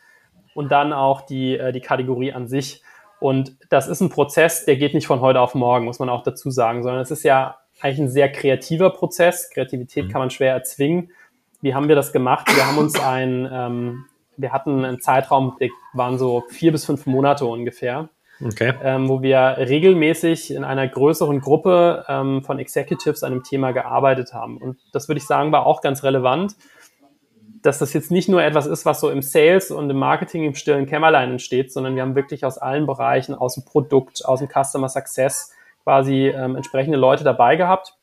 und 0.53 0.71
dann 0.71 0.93
auch 0.93 1.21
die, 1.21 1.57
äh, 1.57 1.71
die 1.71 1.81
Kategorie 1.81 2.31
an 2.31 2.47
sich. 2.47 2.83
Und 3.19 3.55
das 3.69 3.87
ist 3.87 4.01
ein 4.01 4.09
Prozess, 4.09 4.65
der 4.65 4.77
geht 4.77 4.93
nicht 4.93 5.07
von 5.07 5.21
heute 5.21 5.39
auf 5.39 5.55
morgen, 5.55 5.85
muss 5.85 5.99
man 5.99 6.09
auch 6.09 6.23
dazu 6.23 6.51
sagen, 6.51 6.83
sondern 6.83 7.01
es 7.01 7.11
ist 7.11 7.23
ja 7.23 7.57
eigentlich 7.81 7.99
ein 7.99 8.09
sehr 8.09 8.31
kreativer 8.31 8.89
Prozess. 8.89 9.49
Kreativität 9.49 10.05
mhm. 10.05 10.09
kann 10.11 10.19
man 10.19 10.29
schwer 10.29 10.53
erzwingen. 10.53 11.11
Wie 11.61 11.73
haben 11.73 11.87
wir 11.87 11.95
das 11.95 12.11
gemacht? 12.11 12.47
Wir 12.55 12.67
haben 12.67 12.77
uns 12.77 12.99
ein, 12.99 13.49
ähm, 13.51 14.05
wir 14.37 14.51
hatten 14.51 14.85
einen 14.85 14.99
Zeitraum, 14.99 15.55
der 15.59 15.69
waren 15.93 16.17
so 16.17 16.43
vier 16.49 16.71
bis 16.71 16.85
fünf 16.85 17.05
Monate 17.05 17.45
ungefähr 17.45 18.09
okay. 18.43 18.73
ähm, 18.83 19.07
wo 19.07 19.21
wir 19.21 19.55
regelmäßig 19.57 20.53
in 20.53 20.63
einer 20.63 20.87
größeren 20.87 21.39
Gruppe 21.39 22.05
ähm, 22.07 22.43
von 22.43 22.59
Executives 22.59 23.23
an 23.23 23.33
einem 23.33 23.43
Thema 23.43 23.71
gearbeitet 23.71 24.33
haben. 24.33 24.57
Und 24.57 24.77
das 24.93 25.07
würde 25.07 25.19
ich 25.19 25.27
sagen, 25.27 25.51
war 25.51 25.65
auch 25.65 25.81
ganz 25.81 26.03
relevant, 26.03 26.55
dass 27.65 27.79
das 27.79 27.93
jetzt 27.93 28.11
nicht 28.11 28.29
nur 28.29 28.43
etwas 28.43 28.67
ist, 28.67 28.85
was 28.85 28.99
so 28.99 29.09
im 29.09 29.21
Sales 29.21 29.71
und 29.71 29.89
im 29.89 29.97
Marketing 29.97 30.43
im 30.43 30.55
stillen 30.55 30.85
Kämmerlein 30.85 31.31
entsteht, 31.31 31.73
sondern 31.73 31.95
wir 31.95 32.03
haben 32.03 32.15
wirklich 32.15 32.45
aus 32.45 32.57
allen 32.57 32.85
Bereichen, 32.85 33.33
aus 33.33 33.55
dem 33.55 33.65
Produkt, 33.65 34.25
aus 34.25 34.39
dem 34.39 34.49
Customer 34.49 34.87
Success 34.87 35.51
quasi 35.83 36.27
ähm, 36.27 36.55
entsprechende 36.55 36.97
Leute 36.97 37.23
dabei 37.23 37.55
gehabt 37.55 37.95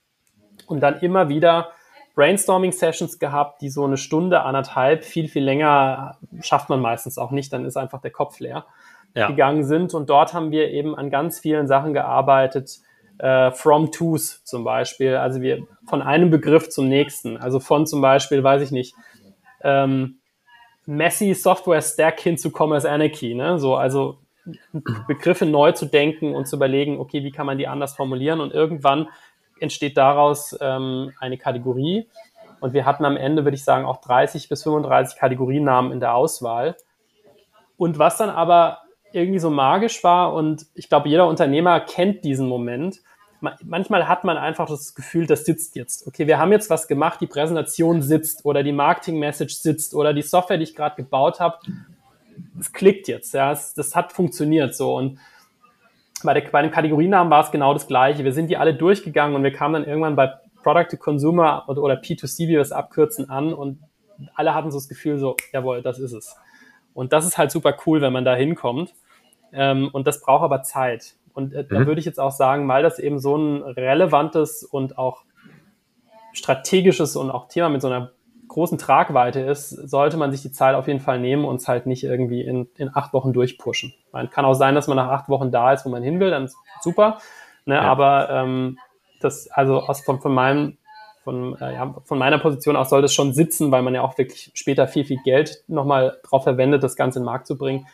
und 0.66 0.80
dann 0.80 0.98
immer 1.00 1.28
wieder 1.28 1.68
Brainstorming-Sessions 2.14 3.18
gehabt, 3.18 3.62
die 3.62 3.70
so 3.70 3.84
eine 3.84 3.96
Stunde, 3.96 4.42
anderthalb, 4.42 5.04
viel, 5.04 5.28
viel 5.28 5.44
länger 5.44 6.18
schafft 6.40 6.68
man 6.68 6.80
meistens 6.80 7.16
auch 7.16 7.30
nicht, 7.30 7.52
dann 7.52 7.64
ist 7.64 7.76
einfach 7.76 8.00
der 8.00 8.10
Kopf 8.10 8.40
leer 8.40 8.66
ja. 9.14 9.28
gegangen 9.28 9.64
sind. 9.64 9.94
Und 9.94 10.10
dort 10.10 10.34
haben 10.34 10.50
wir 10.50 10.70
eben 10.70 10.96
an 10.96 11.10
ganz 11.10 11.38
vielen 11.40 11.66
Sachen 11.66 11.92
gearbeitet, 11.92 12.80
äh, 13.18 13.50
from 13.52 13.92
to's 13.92 14.42
zum 14.44 14.64
Beispiel. 14.64 15.16
Also 15.16 15.40
wir 15.40 15.66
von 15.86 16.02
einem 16.02 16.30
Begriff 16.30 16.68
zum 16.68 16.88
nächsten. 16.88 17.36
Also 17.36 17.60
von 17.60 17.86
zum 17.86 18.00
Beispiel, 18.02 18.42
weiß 18.42 18.62
ich 18.62 18.72
nicht, 18.72 18.94
ähm, 19.62 20.18
Messy 20.86 21.34
Software 21.34 21.82
Stack 21.82 22.20
hin 22.20 22.38
zu 22.38 22.50
Commerce 22.50 22.90
Anarchy. 22.90 23.34
Ne? 23.34 23.58
So, 23.58 23.76
also 23.76 24.18
Begriffe 25.06 25.46
neu 25.46 25.72
zu 25.72 25.86
denken 25.86 26.34
und 26.34 26.48
zu 26.48 26.56
überlegen, 26.56 26.98
okay, 26.98 27.22
wie 27.22 27.30
kann 27.30 27.46
man 27.46 27.58
die 27.58 27.68
anders 27.68 27.94
formulieren? 27.94 28.40
Und 28.40 28.52
irgendwann 28.52 29.08
entsteht 29.60 29.96
daraus 29.96 30.56
ähm, 30.60 31.12
eine 31.20 31.38
Kategorie. 31.38 32.08
Und 32.60 32.72
wir 32.72 32.84
hatten 32.84 33.04
am 33.04 33.16
Ende, 33.16 33.44
würde 33.44 33.54
ich 33.54 33.64
sagen, 33.64 33.84
auch 33.84 34.00
30 34.00 34.48
bis 34.48 34.64
35 34.64 35.18
Kategorienamen 35.18 35.92
in 35.92 36.00
der 36.00 36.14
Auswahl. 36.14 36.76
Und 37.76 37.98
was 37.98 38.16
dann 38.16 38.30
aber 38.30 38.82
irgendwie 39.12 39.38
so 39.38 39.50
magisch 39.50 40.02
war 40.04 40.32
und 40.32 40.66
ich 40.74 40.88
glaube, 40.88 41.08
jeder 41.08 41.28
Unternehmer 41.28 41.80
kennt 41.80 42.24
diesen 42.24 42.48
Moment. 42.48 43.00
Manchmal 43.64 44.08
hat 44.08 44.24
man 44.24 44.36
einfach 44.36 44.68
das 44.68 44.94
Gefühl, 44.94 45.26
das 45.26 45.44
sitzt 45.44 45.74
jetzt. 45.74 46.06
Okay, 46.06 46.26
wir 46.26 46.38
haben 46.38 46.52
jetzt 46.52 46.70
was 46.70 46.86
gemacht, 46.86 47.20
die 47.20 47.26
Präsentation 47.26 48.00
sitzt 48.00 48.44
oder 48.44 48.62
die 48.62 48.72
Marketing-Message 48.72 49.54
sitzt 49.56 49.94
oder 49.94 50.14
die 50.14 50.22
Software, 50.22 50.58
die 50.58 50.64
ich 50.64 50.76
gerade 50.76 50.96
gebaut 50.96 51.40
habe, 51.40 51.58
es 52.58 52.72
klickt 52.72 53.08
jetzt. 53.08 53.34
Ja, 53.34 53.52
es, 53.52 53.74
das 53.74 53.96
hat 53.96 54.12
funktioniert 54.12 54.74
so. 54.74 54.96
Und 54.96 55.18
bei, 56.22 56.34
der, 56.34 56.48
bei 56.50 56.62
den 56.62 56.70
Kategorienamen 56.70 57.30
war 57.30 57.44
es 57.44 57.50
genau 57.50 57.74
das 57.74 57.86
Gleiche. 57.86 58.24
Wir 58.24 58.32
sind 58.32 58.48
die 58.48 58.56
alle 58.56 58.74
durchgegangen 58.74 59.34
und 59.34 59.42
wir 59.42 59.52
kamen 59.52 59.74
dann 59.74 59.84
irgendwann 59.84 60.16
bei 60.16 60.32
Product 60.62 60.88
to 60.90 60.96
Consumer 60.96 61.64
oder, 61.66 61.82
oder 61.82 61.94
P2C, 61.94 62.46
wie 62.46 62.48
wir 62.48 62.60
es 62.60 62.72
abkürzen, 62.72 63.28
an 63.28 63.52
und 63.52 63.80
alle 64.34 64.54
hatten 64.54 64.70
so 64.70 64.78
das 64.78 64.88
Gefühl 64.88 65.18
so, 65.18 65.36
jawohl, 65.52 65.82
das 65.82 65.98
ist 65.98 66.12
es. 66.12 66.36
Und 66.94 67.12
das 67.12 67.26
ist 67.26 67.38
halt 67.38 67.50
super 67.50 67.76
cool, 67.86 68.00
wenn 68.00 68.12
man 68.12 68.24
da 68.24 68.34
hinkommt. 68.34 68.94
Ähm, 69.52 69.88
und 69.92 70.06
das 70.06 70.20
braucht 70.20 70.44
aber 70.44 70.62
Zeit. 70.62 71.14
Und 71.34 71.52
äh, 71.52 71.62
mhm. 71.62 71.68
da 71.68 71.86
würde 71.86 71.98
ich 71.98 72.06
jetzt 72.06 72.20
auch 72.20 72.30
sagen, 72.30 72.68
weil 72.68 72.82
das 72.82 72.98
eben 72.98 73.18
so 73.18 73.36
ein 73.36 73.62
relevantes 73.62 74.64
und 74.64 74.98
auch 74.98 75.24
strategisches 76.32 77.16
und 77.16 77.30
auch 77.30 77.48
Thema 77.48 77.68
mit 77.68 77.82
so 77.82 77.88
einer 77.88 78.12
großen 78.48 78.78
Tragweite 78.78 79.40
ist, 79.40 79.70
sollte 79.70 80.16
man 80.16 80.30
sich 80.30 80.42
die 80.42 80.52
Zeit 80.52 80.74
auf 80.74 80.86
jeden 80.86 81.00
Fall 81.00 81.18
nehmen 81.18 81.44
und 81.44 81.56
es 81.56 81.68
halt 81.68 81.86
nicht 81.86 82.04
irgendwie 82.04 82.42
in, 82.42 82.68
in 82.76 82.90
acht 82.94 83.14
Wochen 83.14 83.32
durchpushen. 83.32 83.94
Man 84.12 84.28
kann 84.28 84.44
auch 84.44 84.54
sein, 84.54 84.74
dass 84.74 84.88
man 84.88 84.96
nach 84.96 85.08
acht 85.08 85.28
Wochen 85.28 85.50
da 85.50 85.72
ist, 85.72 85.86
wo 85.86 85.90
man 85.90 86.02
hin 86.02 86.20
will, 86.20 86.30
dann 86.30 86.44
ist 86.44 86.56
super. 86.82 87.18
Ne? 87.64 87.76
Ja. 87.76 87.82
Aber 87.82 88.28
ähm, 88.30 88.78
das, 89.20 89.48
also 89.50 89.80
aus, 89.80 90.02
von, 90.02 90.20
von 90.20 90.34
meinem 90.34 90.76
von, 91.24 91.56
äh, 91.60 91.74
ja, 91.74 91.94
von 92.04 92.18
meiner 92.18 92.38
Position 92.38 92.76
aus 92.76 92.90
soll 92.90 93.00
das 93.00 93.14
schon 93.14 93.32
sitzen, 93.32 93.70
weil 93.70 93.82
man 93.82 93.94
ja 93.94 94.02
auch 94.02 94.18
wirklich 94.18 94.50
später 94.54 94.88
viel, 94.88 95.04
viel 95.04 95.20
Geld 95.24 95.62
nochmal 95.68 96.18
drauf 96.24 96.42
verwendet, 96.42 96.82
das 96.82 96.96
Ganze 96.96 97.20
in 97.20 97.22
den 97.22 97.26
Markt 97.26 97.46
zu 97.46 97.56
bringen 97.56 97.86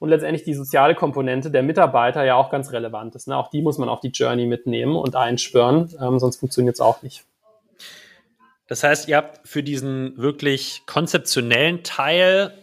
und 0.00 0.08
letztendlich 0.08 0.42
die 0.42 0.54
soziale 0.54 0.96
Komponente 0.96 1.50
der 1.50 1.62
Mitarbeiter 1.62 2.24
ja 2.24 2.34
auch 2.34 2.50
ganz 2.50 2.72
relevant 2.72 3.14
ist. 3.14 3.28
Ne? 3.28 3.36
Auch 3.36 3.50
die 3.50 3.62
muss 3.62 3.78
man 3.78 3.88
auf 3.88 4.00
die 4.00 4.08
Journey 4.08 4.46
mitnehmen 4.46 4.96
und 4.96 5.14
einspüren, 5.14 5.94
ähm, 6.00 6.18
sonst 6.18 6.38
funktioniert 6.38 6.74
es 6.74 6.80
auch 6.80 7.02
nicht. 7.02 7.24
Das 8.66 8.82
heißt, 8.82 9.08
ihr 9.08 9.16
habt 9.16 9.46
für 9.46 9.62
diesen 9.62 10.16
wirklich 10.16 10.82
konzeptionellen 10.86 11.82
Teil 11.82 12.54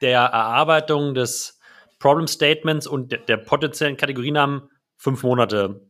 der 0.00 0.20
Erarbeitung 0.20 1.14
des 1.14 1.58
Problem 1.98 2.28
Statements 2.28 2.86
und 2.86 3.10
der, 3.10 3.18
der 3.18 3.38
potenziellen 3.38 3.96
Kategorienamen 3.96 4.70
fünf 4.96 5.22
Monate 5.22 5.80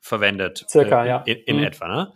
verwendet. 0.00 0.64
Circa, 0.68 1.04
äh, 1.04 1.08
ja. 1.08 1.22
In, 1.26 1.36
in 1.38 1.56
mhm. 1.58 1.64
etwa, 1.64 1.88
ne? 1.88 2.12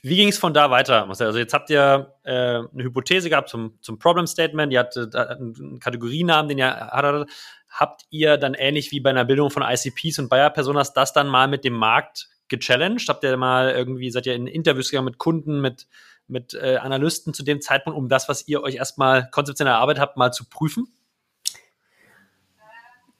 Wie 0.00 0.16
ging 0.16 0.28
es 0.28 0.38
von 0.38 0.54
da 0.54 0.70
weiter, 0.70 1.04
Marcel? 1.06 1.26
Also 1.26 1.38
jetzt 1.38 1.52
habt 1.52 1.68
ihr 1.68 2.14
äh, 2.24 2.30
eine 2.32 2.68
Hypothese 2.76 3.28
gehabt 3.28 3.50
zum, 3.50 3.78
zum 3.82 3.98
Problem 3.98 4.26
Statement, 4.26 4.72
ihr 4.72 4.80
hattet 4.80 5.14
einen 5.14 5.80
Kategorienamen, 5.80 6.48
den 6.48 6.58
ihr 6.58 6.74
hattet 6.74 7.28
habt 7.72 8.02
ihr 8.10 8.36
dann 8.36 8.54
ähnlich 8.54 8.92
wie 8.92 9.00
bei 9.00 9.10
einer 9.10 9.24
Bildung 9.24 9.50
von 9.50 9.62
ICPs 9.62 10.18
und 10.18 10.28
Bayer 10.28 10.50
Personas 10.50 10.92
das 10.92 11.12
dann 11.12 11.26
mal 11.26 11.48
mit 11.48 11.64
dem 11.64 11.72
Markt 11.72 12.28
gechallenged? 12.48 13.08
Habt 13.08 13.24
ihr 13.24 13.36
mal 13.36 13.70
irgendwie, 13.70 14.10
seid 14.10 14.26
ihr 14.26 14.34
in 14.34 14.46
Interviews 14.46 14.90
gegangen 14.90 15.06
mit 15.06 15.18
Kunden, 15.18 15.60
mit, 15.60 15.86
mit 16.28 16.54
äh, 16.54 16.76
Analysten 16.76 17.32
zu 17.32 17.42
dem 17.42 17.60
Zeitpunkt, 17.60 17.98
um 17.98 18.08
das, 18.08 18.28
was 18.28 18.46
ihr 18.46 18.62
euch 18.62 18.76
erstmal 18.76 19.28
konzeptionell 19.30 19.74
erarbeitet 19.74 20.02
habt, 20.02 20.16
mal 20.16 20.32
zu 20.32 20.48
prüfen? 20.48 20.86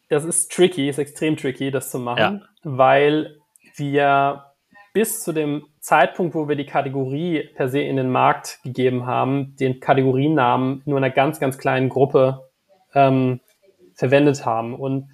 Das 0.09 0.26
ist 0.26 0.53
tricky, 0.53 0.90
ist 0.90 0.98
extrem 0.98 1.38
tricky, 1.38 1.70
das 1.70 1.90
zu 1.90 1.98
machen, 1.98 2.20
ja. 2.20 2.40
weil 2.62 3.38
wir 3.76 4.53
bis 4.92 5.24
zu 5.24 5.32
dem 5.32 5.66
Zeitpunkt, 5.80 6.34
wo 6.34 6.48
wir 6.48 6.57
die 6.57 6.66
Kategorie 6.66 7.48
per 7.55 7.70
se 7.70 7.80
in 7.80 7.96
den 7.96 8.11
Markt 8.11 8.59
gegeben 8.62 9.07
haben, 9.07 9.57
den 9.57 9.80
Kategorienamen 9.80 10.82
nur 10.84 10.98
einer 10.98 11.09
ganz, 11.09 11.40
ganz 11.40 11.57
kleinen 11.57 11.88
Gruppe 11.88 12.50
ähm, 12.94 13.40
verwendet 13.95 14.45
haben. 14.47 14.74
Und 14.74 15.09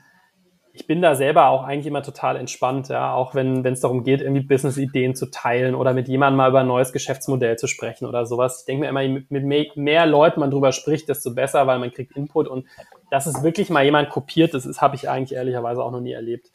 ich 0.72 0.86
bin 0.86 1.02
da 1.02 1.16
selber 1.16 1.48
auch 1.48 1.64
eigentlich 1.64 1.86
immer 1.86 2.02
total 2.02 2.36
entspannt, 2.36 2.88
ja, 2.88 3.12
auch 3.12 3.34
wenn 3.34 3.64
es 3.64 3.80
darum 3.80 4.04
geht, 4.04 4.20
irgendwie 4.20 4.46
Business-Ideen 4.46 5.16
zu 5.16 5.30
teilen 5.30 5.74
oder 5.74 5.92
mit 5.92 6.06
jemandem 6.06 6.36
mal 6.36 6.50
über 6.50 6.60
ein 6.60 6.68
neues 6.68 6.92
Geschäftsmodell 6.92 7.56
zu 7.56 7.66
sprechen 7.66 8.06
oder 8.06 8.26
sowas. 8.26 8.60
Ich 8.60 8.66
denke 8.66 8.82
mir 8.82 8.88
immer, 8.88 9.20
mit 9.28 9.44
mehr, 9.44 9.66
mehr 9.74 10.06
Leuten 10.06 10.38
man 10.38 10.52
drüber 10.52 10.70
spricht, 10.70 11.08
desto 11.08 11.34
besser, 11.34 11.66
weil 11.66 11.80
man 11.80 11.92
kriegt 11.92 12.16
Input 12.16 12.46
und 12.46 12.66
dass 13.10 13.26
es 13.26 13.42
wirklich 13.42 13.70
mal 13.70 13.84
jemand 13.84 14.10
kopiert, 14.10 14.54
das 14.54 14.66
ist, 14.66 14.80
habe 14.80 14.94
ich 14.94 15.08
eigentlich 15.08 15.36
ehrlicherweise 15.36 15.82
auch 15.82 15.90
noch 15.90 16.00
nie 16.00 16.12
erlebt. 16.12 16.48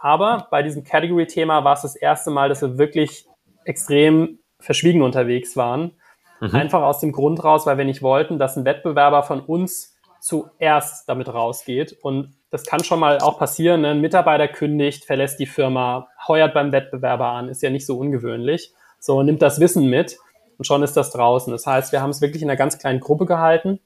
Aber 0.00 0.48
bei 0.50 0.62
diesem 0.62 0.82
Category-Thema 0.82 1.62
war 1.62 1.74
es 1.74 1.82
das 1.82 1.94
erste 1.94 2.30
Mal, 2.30 2.48
dass 2.48 2.62
wir 2.62 2.76
wirklich 2.78 3.26
extrem 3.64 4.38
verschwiegen 4.58 5.02
unterwegs 5.02 5.56
waren. 5.56 5.92
Mhm. 6.40 6.54
Einfach 6.54 6.82
aus 6.82 7.00
dem 7.00 7.12
Grund 7.12 7.44
raus, 7.44 7.66
weil 7.66 7.78
wir 7.78 7.84
nicht 7.84 8.02
wollten, 8.02 8.38
dass 8.38 8.56
ein 8.56 8.64
Wettbewerber 8.64 9.22
von 9.22 9.40
uns 9.40 9.89
zuerst 10.20 11.08
damit 11.08 11.28
rausgeht. 11.28 11.96
Und 12.02 12.34
das 12.50 12.64
kann 12.64 12.84
schon 12.84 13.00
mal 13.00 13.18
auch 13.18 13.38
passieren. 13.38 13.82
Ne? 13.82 13.90
Ein 13.90 14.00
Mitarbeiter 14.00 14.48
kündigt, 14.48 15.04
verlässt 15.04 15.40
die 15.40 15.46
Firma, 15.46 16.08
heuert 16.28 16.54
beim 16.54 16.72
Wettbewerber 16.72 17.26
an, 17.26 17.48
ist 17.48 17.62
ja 17.62 17.70
nicht 17.70 17.86
so 17.86 17.98
ungewöhnlich. 17.98 18.72
So, 18.98 19.22
nimmt 19.22 19.42
das 19.42 19.60
Wissen 19.60 19.88
mit 19.88 20.18
und 20.58 20.66
schon 20.66 20.82
ist 20.82 20.96
das 20.96 21.10
draußen. 21.10 21.50
Das 21.52 21.66
heißt, 21.66 21.92
wir 21.92 22.02
haben 22.02 22.10
es 22.10 22.20
wirklich 22.20 22.42
in 22.42 22.50
einer 22.50 22.58
ganz 22.58 22.78
kleinen 22.78 23.00
Gruppe 23.00 23.24
gehalten 23.24 23.80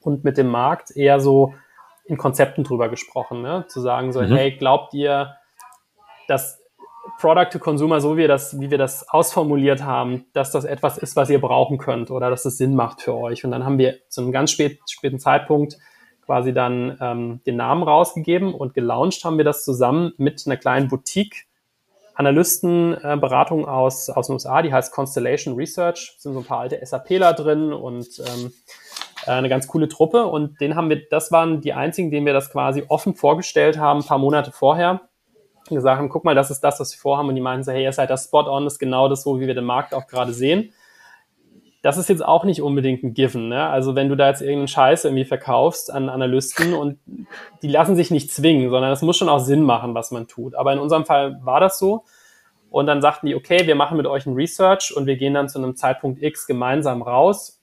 und 0.00 0.24
mit 0.24 0.38
dem 0.38 0.48
Markt 0.48 0.90
eher 0.96 1.20
so 1.20 1.54
in 2.06 2.16
Konzepten 2.16 2.64
drüber 2.64 2.88
gesprochen. 2.88 3.42
Ne? 3.42 3.66
Zu 3.68 3.80
sagen 3.80 4.12
so, 4.12 4.22
mhm. 4.22 4.34
hey, 4.34 4.56
glaubt 4.56 4.94
ihr, 4.94 5.36
dass 6.26 6.62
Product 7.18 7.48
to 7.52 7.58
Consumer, 7.58 8.00
so 8.00 8.14
wie 8.14 8.20
wir, 8.20 8.28
das, 8.28 8.60
wie 8.60 8.70
wir 8.70 8.78
das 8.78 9.08
ausformuliert 9.08 9.82
haben, 9.82 10.26
dass 10.32 10.52
das 10.52 10.64
etwas 10.64 10.98
ist, 10.98 11.16
was 11.16 11.30
ihr 11.30 11.40
brauchen 11.40 11.78
könnt 11.78 12.10
oder 12.10 12.30
dass 12.30 12.44
es 12.44 12.58
Sinn 12.58 12.74
macht 12.74 13.02
für 13.02 13.14
euch. 13.14 13.44
Und 13.44 13.50
dann 13.50 13.64
haben 13.64 13.78
wir 13.78 13.96
zu 14.08 14.20
einem 14.20 14.32
ganz 14.32 14.50
spät, 14.50 14.78
späten 14.88 15.18
Zeitpunkt 15.18 15.78
quasi 16.24 16.52
dann 16.52 16.98
ähm, 17.00 17.40
den 17.46 17.56
Namen 17.56 17.82
rausgegeben 17.82 18.52
und 18.52 18.74
gelauncht 18.74 19.24
haben 19.24 19.38
wir 19.38 19.44
das 19.44 19.64
zusammen 19.64 20.12
mit 20.18 20.42
einer 20.46 20.58
kleinen 20.58 20.88
Boutique 20.88 21.46
Analystenberatung 22.14 23.62
äh, 23.62 23.66
aus, 23.66 24.10
aus 24.10 24.26
den 24.26 24.34
USA, 24.34 24.60
die 24.60 24.72
heißt 24.72 24.92
Constellation 24.92 25.54
Research. 25.54 26.14
Es 26.16 26.22
sind 26.22 26.34
so 26.34 26.40
ein 26.40 26.44
paar 26.44 26.60
alte 26.60 26.84
SAPler 26.84 27.32
drin 27.32 27.72
und 27.72 28.08
ähm, 28.18 28.52
äh, 29.26 29.30
eine 29.30 29.48
ganz 29.48 29.68
coole 29.68 29.88
Truppe. 29.88 30.26
Und 30.26 30.60
den 30.60 30.74
haben 30.74 30.90
wir, 30.90 31.08
das 31.08 31.32
waren 31.32 31.60
die 31.60 31.72
einzigen, 31.72 32.10
denen 32.10 32.26
wir 32.26 32.32
das 32.32 32.50
quasi 32.50 32.84
offen 32.88 33.14
vorgestellt 33.14 33.78
haben, 33.78 34.00
ein 34.00 34.06
paar 34.06 34.18
Monate 34.18 34.52
vorher 34.52 35.00
gesagt 35.76 35.98
haben, 35.98 36.08
guck 36.08 36.24
mal, 36.24 36.34
das 36.34 36.50
ist 36.50 36.60
das, 36.60 36.80
was 36.80 36.92
wir 36.92 36.98
vorhaben. 36.98 37.28
Und 37.28 37.34
die 37.34 37.40
meinten 37.40 37.64
so, 37.64 37.72
hey, 37.72 37.84
ihr 37.84 37.92
seid 37.92 38.10
das 38.10 38.24
spot 38.24 38.48
on, 38.48 38.64
das 38.64 38.74
ist 38.74 38.78
genau 38.78 39.08
das 39.08 39.22
so, 39.22 39.40
wie 39.40 39.46
wir 39.46 39.54
den 39.54 39.64
Markt 39.64 39.94
auch 39.94 40.06
gerade 40.06 40.32
sehen. 40.32 40.72
Das 41.82 41.96
ist 41.96 42.08
jetzt 42.08 42.24
auch 42.24 42.44
nicht 42.44 42.60
unbedingt 42.60 43.04
ein 43.04 43.14
Given. 43.14 43.48
Ne? 43.48 43.68
Also 43.68 43.94
wenn 43.94 44.08
du 44.08 44.16
da 44.16 44.28
jetzt 44.28 44.40
irgendeinen 44.40 44.68
Scheiß 44.68 45.04
irgendwie 45.04 45.24
verkaufst 45.24 45.92
an 45.92 46.08
Analysten 46.08 46.74
und 46.74 46.98
die 47.62 47.68
lassen 47.68 47.94
sich 47.94 48.10
nicht 48.10 48.32
zwingen, 48.32 48.70
sondern 48.70 48.90
es 48.92 49.02
muss 49.02 49.16
schon 49.16 49.28
auch 49.28 49.38
Sinn 49.38 49.62
machen, 49.62 49.94
was 49.94 50.10
man 50.10 50.26
tut. 50.26 50.54
Aber 50.54 50.72
in 50.72 50.80
unserem 50.80 51.04
Fall 51.04 51.38
war 51.42 51.60
das 51.60 51.78
so. 51.78 52.04
Und 52.70 52.86
dann 52.86 53.00
sagten 53.00 53.26
die, 53.26 53.34
okay, 53.34 53.66
wir 53.66 53.76
machen 53.76 53.96
mit 53.96 54.06
euch 54.06 54.26
ein 54.26 54.34
Research 54.34 54.94
und 54.94 55.06
wir 55.06 55.16
gehen 55.16 55.34
dann 55.34 55.48
zu 55.48 55.58
einem 55.58 55.76
Zeitpunkt 55.76 56.22
X 56.22 56.46
gemeinsam 56.46 57.02
raus. 57.02 57.62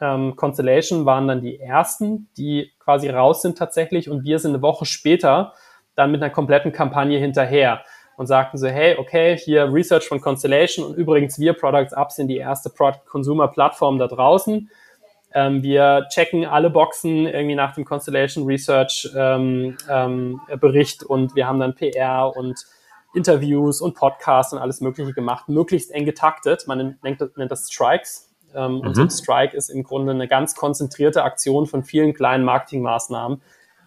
Ähm, 0.00 0.36
Constellation 0.36 1.06
waren 1.06 1.26
dann 1.26 1.40
die 1.40 1.58
ersten, 1.58 2.28
die 2.36 2.72
quasi 2.78 3.08
raus 3.08 3.42
sind 3.42 3.58
tatsächlich 3.58 4.10
und 4.10 4.24
wir 4.24 4.38
sind 4.38 4.52
eine 4.52 4.62
Woche 4.62 4.84
später 4.84 5.54
dann 5.96 6.12
mit 6.12 6.22
einer 6.22 6.32
kompletten 6.32 6.72
Kampagne 6.72 7.18
hinterher 7.18 7.82
und 8.16 8.26
sagten 8.26 8.58
so, 8.58 8.66
hey, 8.68 8.96
okay, 8.98 9.36
hier 9.36 9.72
Research 9.72 10.06
von 10.06 10.20
Constellation 10.20 10.86
und 10.86 10.94
übrigens 10.94 11.38
wir 11.38 11.52
Products 11.52 11.92
Up 11.92 12.12
sind 12.12 12.28
die 12.28 12.38
erste 12.38 12.70
Product-Consumer-Plattform 12.70 13.98
da 13.98 14.06
draußen. 14.06 14.70
Ähm, 15.34 15.62
wir 15.62 16.06
checken 16.08 16.46
alle 16.46 16.70
Boxen 16.70 17.26
irgendwie 17.26 17.56
nach 17.56 17.74
dem 17.74 17.84
Constellation 17.84 18.46
Research 18.46 19.10
ähm, 19.14 19.76
ähm, 19.90 20.40
Bericht 20.60 21.02
und 21.02 21.34
wir 21.34 21.46
haben 21.46 21.60
dann 21.60 21.74
PR 21.74 22.32
und 22.34 22.64
Interviews 23.14 23.80
und 23.80 23.94
Podcasts 23.94 24.52
und 24.52 24.58
alles 24.58 24.80
Mögliche 24.80 25.12
gemacht, 25.12 25.48
möglichst 25.48 25.90
eng 25.90 26.04
getaktet. 26.04 26.64
Man 26.66 26.98
nennt, 27.02 27.36
nennt 27.36 27.50
das 27.50 27.70
Strikes. 27.70 28.34
Ähm, 28.54 28.76
mhm. 28.76 28.80
Und 28.80 28.94
so 28.94 29.02
ein 29.02 29.10
Strike 29.10 29.56
ist 29.56 29.68
im 29.68 29.82
Grunde 29.82 30.12
eine 30.12 30.28
ganz 30.28 30.54
konzentrierte 30.54 31.24
Aktion 31.24 31.66
von 31.66 31.82
vielen 31.82 32.14
kleinen 32.14 32.44
Marketingmaßnahmen 32.44 33.42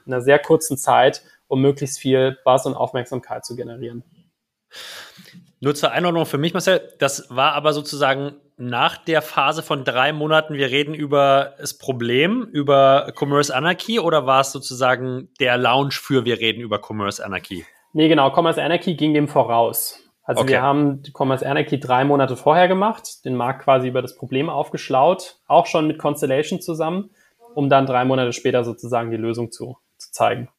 in 0.06 0.14
einer 0.14 0.22
sehr 0.22 0.40
kurzen 0.40 0.78
Zeit, 0.78 1.24
um 1.50 1.62
möglichst 1.62 2.00
viel 2.00 2.38
Buzz 2.46 2.66
und 2.66 2.76
Aufmerksamkeit 2.76 3.44
zu 3.44 3.58
generieren. 3.58 4.04
Nur 5.60 5.76
zur 5.76 5.92
Einordnung 5.92 6.26
für 6.26 6.38
mich, 6.38 6.54
Marcel, 6.54 6.94
das 7.00 7.28
war 7.30 7.54
aber 7.54 7.74
sozusagen 7.74 8.36
nach 8.56 8.98
der 8.98 9.22
Phase 9.22 9.62
von 9.62 9.84
drei 9.84 10.14
Monaten, 10.14 10.54
wir 10.54 10.70
reden 10.70 10.94
über 10.94 11.56
das 11.60 11.78
Problem, 11.78 12.44
über 12.44 13.12
Commerce 13.18 13.54
Anarchy 13.54 14.00
oder 14.00 14.26
war 14.26 14.42
es 14.42 14.54
sozusagen 14.54 15.30
der 15.40 15.58
Launch 15.58 16.00
für 16.00 16.24
wir 16.24 16.40
reden 16.40 16.62
über 16.62 16.80
Commerce 16.82 17.24
Anarchy? 17.24 17.66
Nee, 17.92 18.08
genau, 18.08 18.34
Commerce 18.34 18.62
Anarchy 18.62 18.96
ging 18.96 19.14
dem 19.14 19.28
voraus. 19.28 20.00
Also 20.24 20.44
okay. 20.44 20.52
wir 20.52 20.62
haben 20.62 21.02
Commerce 21.14 21.46
Anarchy 21.46 21.80
drei 21.80 22.06
Monate 22.06 22.38
vorher 22.38 22.68
gemacht, 22.68 23.26
den 23.26 23.36
Markt 23.36 23.64
quasi 23.64 23.88
über 23.88 24.02
das 24.02 24.16
Problem 24.16 24.50
aufgeschlaut, 24.50 25.40
auch 25.48 25.66
schon 25.66 25.88
mit 25.88 25.98
Constellation 25.98 26.62
zusammen, 26.62 27.10
um 27.56 27.70
dann 27.70 27.86
drei 27.86 28.06
Monate 28.06 28.32
später 28.32 28.64
sozusagen 28.64 29.10
die 29.10 29.18
Lösung 29.18 29.52
zu, 29.52 29.78
zu 29.98 30.12
zeigen. 30.12 30.50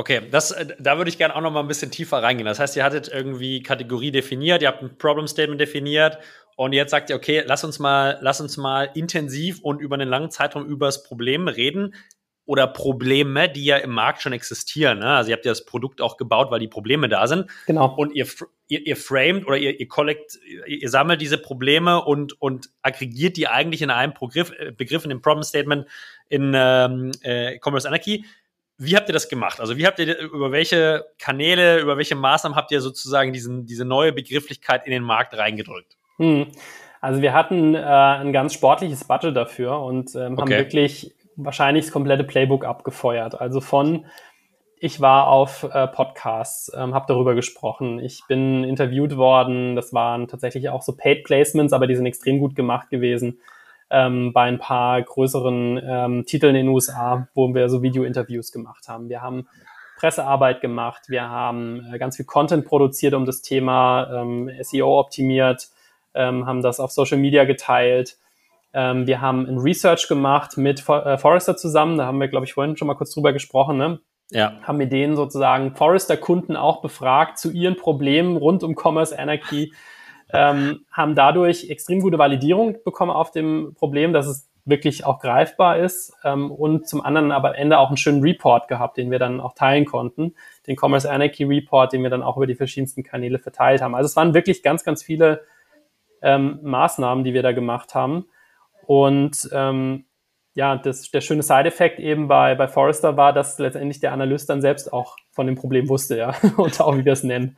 Okay, 0.00 0.22
das, 0.30 0.50
äh, 0.50 0.64
da 0.78 0.96
würde 0.96 1.10
ich 1.10 1.18
gerne 1.18 1.36
auch 1.36 1.42
noch 1.42 1.50
mal 1.50 1.60
ein 1.60 1.68
bisschen 1.68 1.90
tiefer 1.90 2.22
reingehen. 2.22 2.46
Das 2.46 2.58
heißt, 2.58 2.74
ihr 2.74 2.84
hattet 2.84 3.08
irgendwie 3.08 3.62
Kategorie 3.62 4.10
definiert, 4.10 4.62
ihr 4.62 4.68
habt 4.68 4.82
ein 4.82 4.96
Problem 4.96 5.26
Statement 5.26 5.60
definiert 5.60 6.16
und 6.56 6.72
jetzt 6.72 6.90
sagt 6.90 7.10
ihr, 7.10 7.16
okay, 7.16 7.42
lass 7.44 7.64
uns 7.64 7.78
mal, 7.78 8.16
lass 8.22 8.40
uns 8.40 8.56
mal 8.56 8.88
intensiv 8.94 9.60
und 9.60 9.78
über 9.82 9.96
einen 9.96 10.08
langen 10.08 10.30
Zeitraum 10.30 10.64
über 10.64 10.86
das 10.86 11.02
Problem 11.02 11.48
reden 11.48 11.94
oder 12.46 12.66
Probleme, 12.66 13.50
die 13.50 13.66
ja 13.66 13.76
im 13.76 13.90
Markt 13.90 14.22
schon 14.22 14.32
existieren. 14.32 15.00
Ne? 15.00 15.06
Also 15.06 15.28
ihr 15.28 15.36
habt 15.36 15.44
ja 15.44 15.52
das 15.52 15.66
Produkt 15.66 16.00
auch 16.00 16.16
gebaut, 16.16 16.50
weil 16.50 16.60
die 16.60 16.68
Probleme 16.68 17.10
da 17.10 17.26
sind. 17.26 17.50
Genau. 17.66 17.94
Und 17.94 18.14
ihr, 18.14 18.26
ihr, 18.68 18.86
ihr 18.86 18.96
framed 18.96 19.46
oder 19.46 19.58
ihr, 19.58 19.78
ihr 19.78 19.86
collect, 19.86 20.38
ihr 20.66 20.88
sammelt 20.88 21.20
diese 21.20 21.36
Probleme 21.36 22.02
und, 22.02 22.40
und 22.40 22.70
aggregiert 22.80 23.36
die 23.36 23.48
eigentlich 23.48 23.82
in 23.82 23.90
einem 23.90 24.14
Begriff, 24.18 24.50
äh, 24.58 24.72
Begriff 24.72 25.04
in 25.04 25.10
dem 25.10 25.20
Problem 25.20 25.42
Statement 25.42 25.86
in 26.30 26.52
ähm, 26.56 27.12
äh, 27.20 27.58
Commerce 27.62 27.86
Anarchy. 27.86 28.24
Wie 28.82 28.96
habt 28.96 29.10
ihr 29.10 29.12
das 29.12 29.28
gemacht? 29.28 29.60
Also 29.60 29.76
wie 29.76 29.86
habt 29.86 29.98
ihr 29.98 30.18
über 30.18 30.52
welche 30.52 31.04
Kanäle, 31.18 31.80
über 31.80 31.98
welche 31.98 32.14
Maßnahmen 32.14 32.56
habt 32.56 32.72
ihr 32.72 32.80
sozusagen 32.80 33.30
diesen, 33.34 33.66
diese 33.66 33.84
neue 33.84 34.10
Begrifflichkeit 34.10 34.86
in 34.86 34.90
den 34.90 35.02
Markt 35.02 35.36
reingedrückt? 35.36 35.98
Hm. 36.16 36.46
Also 37.02 37.20
wir 37.20 37.34
hatten 37.34 37.74
äh, 37.74 37.78
ein 37.78 38.32
ganz 38.32 38.54
sportliches 38.54 39.04
Budget 39.04 39.36
dafür 39.36 39.80
und 39.80 40.14
ähm, 40.14 40.32
okay. 40.32 40.40
haben 40.40 40.50
wirklich 40.50 41.14
wahrscheinlich 41.36 41.84
das 41.84 41.92
komplette 41.92 42.24
Playbook 42.24 42.64
abgefeuert. 42.64 43.38
Also 43.38 43.60
von 43.60 44.06
ich 44.78 44.98
war 44.98 45.28
auf 45.28 45.64
äh, 45.64 45.86
Podcasts, 45.86 46.72
ähm, 46.74 46.94
habe 46.94 47.04
darüber 47.06 47.34
gesprochen. 47.34 47.98
Ich 47.98 48.22
bin 48.28 48.64
interviewt 48.64 49.18
worden. 49.18 49.76
Das 49.76 49.92
waren 49.92 50.26
tatsächlich 50.26 50.70
auch 50.70 50.80
so 50.80 50.96
Paid 50.96 51.24
Placements, 51.24 51.74
aber 51.74 51.86
die 51.86 51.96
sind 51.96 52.06
extrem 52.06 52.38
gut 52.38 52.56
gemacht 52.56 52.88
gewesen 52.88 53.40
ähm, 53.90 54.32
bei 54.32 54.44
ein 54.44 54.58
paar 54.58 55.02
größeren 55.02 55.80
ähm, 55.82 56.24
Titeln 56.26 56.54
in 56.54 56.66
den 56.66 56.74
USA, 56.74 57.28
wo 57.34 57.52
wir 57.54 57.68
so 57.68 57.82
Video-Interviews 57.82 58.52
gemacht 58.52 58.88
haben. 58.88 59.08
Wir 59.08 59.20
haben 59.20 59.48
Pressearbeit 59.98 60.60
gemacht, 60.60 61.02
wir 61.08 61.28
haben 61.28 61.84
äh, 61.92 61.98
ganz 61.98 62.16
viel 62.16 62.24
Content 62.24 62.64
produziert 62.64 63.12
um 63.14 63.26
das 63.26 63.42
Thema, 63.42 64.08
ähm, 64.12 64.50
SEO 64.62 64.98
optimiert, 64.98 65.68
ähm, 66.14 66.46
haben 66.46 66.62
das 66.62 66.80
auf 66.80 66.90
Social 66.90 67.18
Media 67.18 67.44
geteilt. 67.44 68.16
Ähm, 68.72 69.06
wir 69.06 69.20
haben 69.20 69.46
ein 69.46 69.58
Research 69.58 70.08
gemacht 70.08 70.56
mit 70.56 70.80
For 70.80 71.04
äh, 71.04 71.18
Forrester 71.18 71.56
zusammen, 71.56 71.98
da 71.98 72.06
haben 72.06 72.18
wir, 72.18 72.28
glaube 72.28 72.46
ich, 72.46 72.54
vorhin 72.54 72.76
schon 72.76 72.88
mal 72.88 72.94
kurz 72.94 73.12
drüber 73.12 73.32
gesprochen, 73.32 73.76
ne? 73.76 74.00
Ja. 74.30 74.52
Haben 74.62 74.78
mit 74.78 74.92
denen 74.92 75.16
sozusagen 75.16 75.74
Forrester-Kunden 75.74 76.54
auch 76.54 76.80
befragt 76.80 77.38
zu 77.38 77.50
ihren 77.50 77.76
Problemen 77.76 78.36
rund 78.36 78.62
um 78.62 78.76
Commerce 78.76 79.18
Anarchy 79.18 79.72
ähm, 80.32 80.84
haben 80.90 81.14
dadurch 81.14 81.70
extrem 81.70 82.00
gute 82.00 82.18
Validierung 82.18 82.76
bekommen 82.84 83.10
auf 83.10 83.30
dem 83.30 83.74
Problem, 83.74 84.12
dass 84.12 84.26
es 84.26 84.48
wirklich 84.64 85.04
auch 85.04 85.18
greifbar 85.18 85.78
ist 85.78 86.12
ähm, 86.24 86.50
und 86.50 86.86
zum 86.86 87.00
anderen 87.00 87.32
aber 87.32 87.50
am 87.50 87.54
Ende 87.54 87.78
auch 87.78 87.88
einen 87.88 87.96
schönen 87.96 88.22
Report 88.22 88.68
gehabt, 88.68 88.96
den 88.96 89.10
wir 89.10 89.18
dann 89.18 89.40
auch 89.40 89.54
teilen 89.54 89.84
konnten, 89.84 90.34
den 90.66 90.76
Commerce 90.76 91.10
Anarchy 91.10 91.44
Report, 91.44 91.92
den 91.92 92.02
wir 92.02 92.10
dann 92.10 92.22
auch 92.22 92.36
über 92.36 92.46
die 92.46 92.54
verschiedensten 92.54 93.02
Kanäle 93.02 93.38
verteilt 93.38 93.82
haben. 93.82 93.94
Also 93.94 94.06
es 94.06 94.16
waren 94.16 94.34
wirklich 94.34 94.62
ganz, 94.62 94.84
ganz 94.84 95.02
viele 95.02 95.42
ähm, 96.22 96.60
Maßnahmen, 96.62 97.24
die 97.24 97.34
wir 97.34 97.42
da 97.42 97.52
gemacht 97.52 97.94
haben 97.94 98.26
und 98.86 99.48
ähm, 99.52 100.04
ja, 100.54 100.76
das, 100.76 101.10
der 101.10 101.20
schöne 101.20 101.42
Side-Effekt 101.42 102.00
eben 102.00 102.28
bei, 102.28 102.54
bei 102.54 102.68
Forrester 102.68 103.16
war, 103.16 103.32
dass 103.32 103.58
letztendlich 103.58 104.00
der 104.00 104.12
Analyst 104.12 104.50
dann 104.50 104.60
selbst 104.60 104.92
auch 104.92 105.16
von 105.30 105.46
dem 105.46 105.54
Problem 105.54 105.88
wusste, 105.88 106.16
ja, 106.18 106.34
und 106.56 106.80
auch 106.80 106.96
wie 106.96 107.04
wir 107.04 107.12
es 107.12 107.22
nennen. 107.22 107.56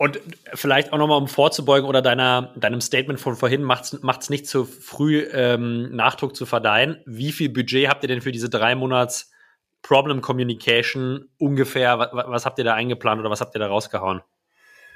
Und 0.00 0.20
vielleicht 0.54 0.92
auch 0.92 0.98
nochmal, 0.98 1.18
um 1.18 1.26
vorzubeugen 1.26 1.88
oder 1.88 2.00
deiner, 2.00 2.54
deinem 2.54 2.80
Statement 2.80 3.18
von 3.18 3.34
vorhin, 3.34 3.64
macht 3.64 3.82
es 3.92 4.30
nicht 4.30 4.46
zu 4.46 4.64
früh, 4.64 5.26
ähm, 5.32 5.94
Nachdruck 5.94 6.36
zu 6.36 6.46
verdeihen. 6.46 7.02
Wie 7.04 7.32
viel 7.32 7.48
Budget 7.48 7.88
habt 7.88 8.04
ihr 8.04 8.08
denn 8.08 8.20
für 8.20 8.30
diese 8.30 8.48
drei 8.48 8.76
Monats 8.76 9.32
Problem 9.82 10.20
Communication 10.20 11.28
ungefähr? 11.38 11.98
Was, 11.98 12.10
was 12.12 12.46
habt 12.46 12.58
ihr 12.58 12.64
da 12.64 12.74
eingeplant 12.74 13.18
oder 13.18 13.28
was 13.28 13.40
habt 13.40 13.56
ihr 13.56 13.58
da 13.58 13.66
rausgehauen? 13.66 14.22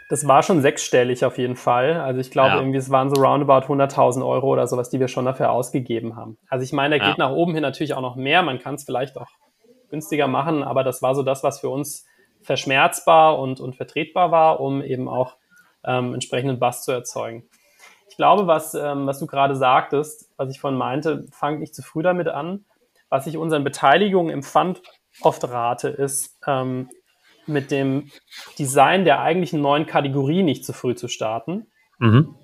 Das 0.08 0.28
war 0.28 0.44
schon 0.44 0.62
sechsstellig 0.62 1.24
auf 1.24 1.36
jeden 1.36 1.56
Fall. 1.56 1.94
Also 1.94 2.20
ich 2.20 2.30
glaube, 2.30 2.50
ja. 2.50 2.56
irgendwie 2.58 2.78
es 2.78 2.90
waren 2.90 3.12
so 3.12 3.20
roundabout 3.20 3.72
100.000 3.72 4.24
Euro 4.24 4.52
oder 4.52 4.68
sowas, 4.68 4.88
die 4.88 5.00
wir 5.00 5.08
schon 5.08 5.24
dafür 5.24 5.50
ausgegeben 5.50 6.14
haben. 6.14 6.38
Also 6.48 6.62
ich 6.62 6.72
meine, 6.72 6.98
da 6.98 7.04
geht 7.04 7.18
ja. 7.18 7.28
nach 7.28 7.34
oben 7.34 7.54
hin 7.54 7.62
natürlich 7.62 7.94
auch 7.94 8.02
noch 8.02 8.14
mehr. 8.14 8.44
Man 8.44 8.60
kann 8.60 8.76
es 8.76 8.84
vielleicht 8.84 9.16
auch 9.16 9.30
günstiger 9.90 10.28
machen, 10.28 10.62
aber 10.62 10.84
das 10.84 11.02
war 11.02 11.16
so 11.16 11.24
das, 11.24 11.42
was 11.42 11.58
für 11.58 11.70
uns 11.70 12.06
verschmerzbar 12.42 13.38
und, 13.38 13.60
und 13.60 13.76
vertretbar 13.76 14.30
war, 14.30 14.60
um 14.60 14.82
eben 14.82 15.08
auch 15.08 15.36
ähm, 15.84 16.14
entsprechenden 16.14 16.58
Bass 16.58 16.84
zu 16.84 16.92
erzeugen. 16.92 17.48
Ich 18.08 18.16
glaube, 18.16 18.46
was, 18.46 18.74
ähm, 18.74 19.06
was 19.06 19.18
du 19.18 19.26
gerade 19.26 19.56
sagtest, 19.56 20.30
was 20.36 20.50
ich 20.50 20.60
vorhin 20.60 20.78
meinte, 20.78 21.24
fangt 21.32 21.60
nicht 21.60 21.74
zu 21.74 21.82
früh 21.82 22.02
damit 22.02 22.28
an. 22.28 22.64
Was 23.08 23.26
ich 23.26 23.36
unseren 23.36 23.64
Beteiligungen 23.64 24.30
im 24.30 24.42
Fund 24.42 24.82
oft 25.22 25.44
rate, 25.44 25.88
ist, 25.88 26.38
ähm, 26.46 26.88
mit 27.46 27.70
dem 27.70 28.10
Design 28.58 29.04
der 29.04 29.20
eigentlichen 29.20 29.60
neuen 29.60 29.86
Kategorie 29.86 30.42
nicht 30.42 30.64
zu 30.64 30.72
früh 30.72 30.94
zu 30.94 31.08
starten. 31.08 31.66
Mhm. 31.98 32.34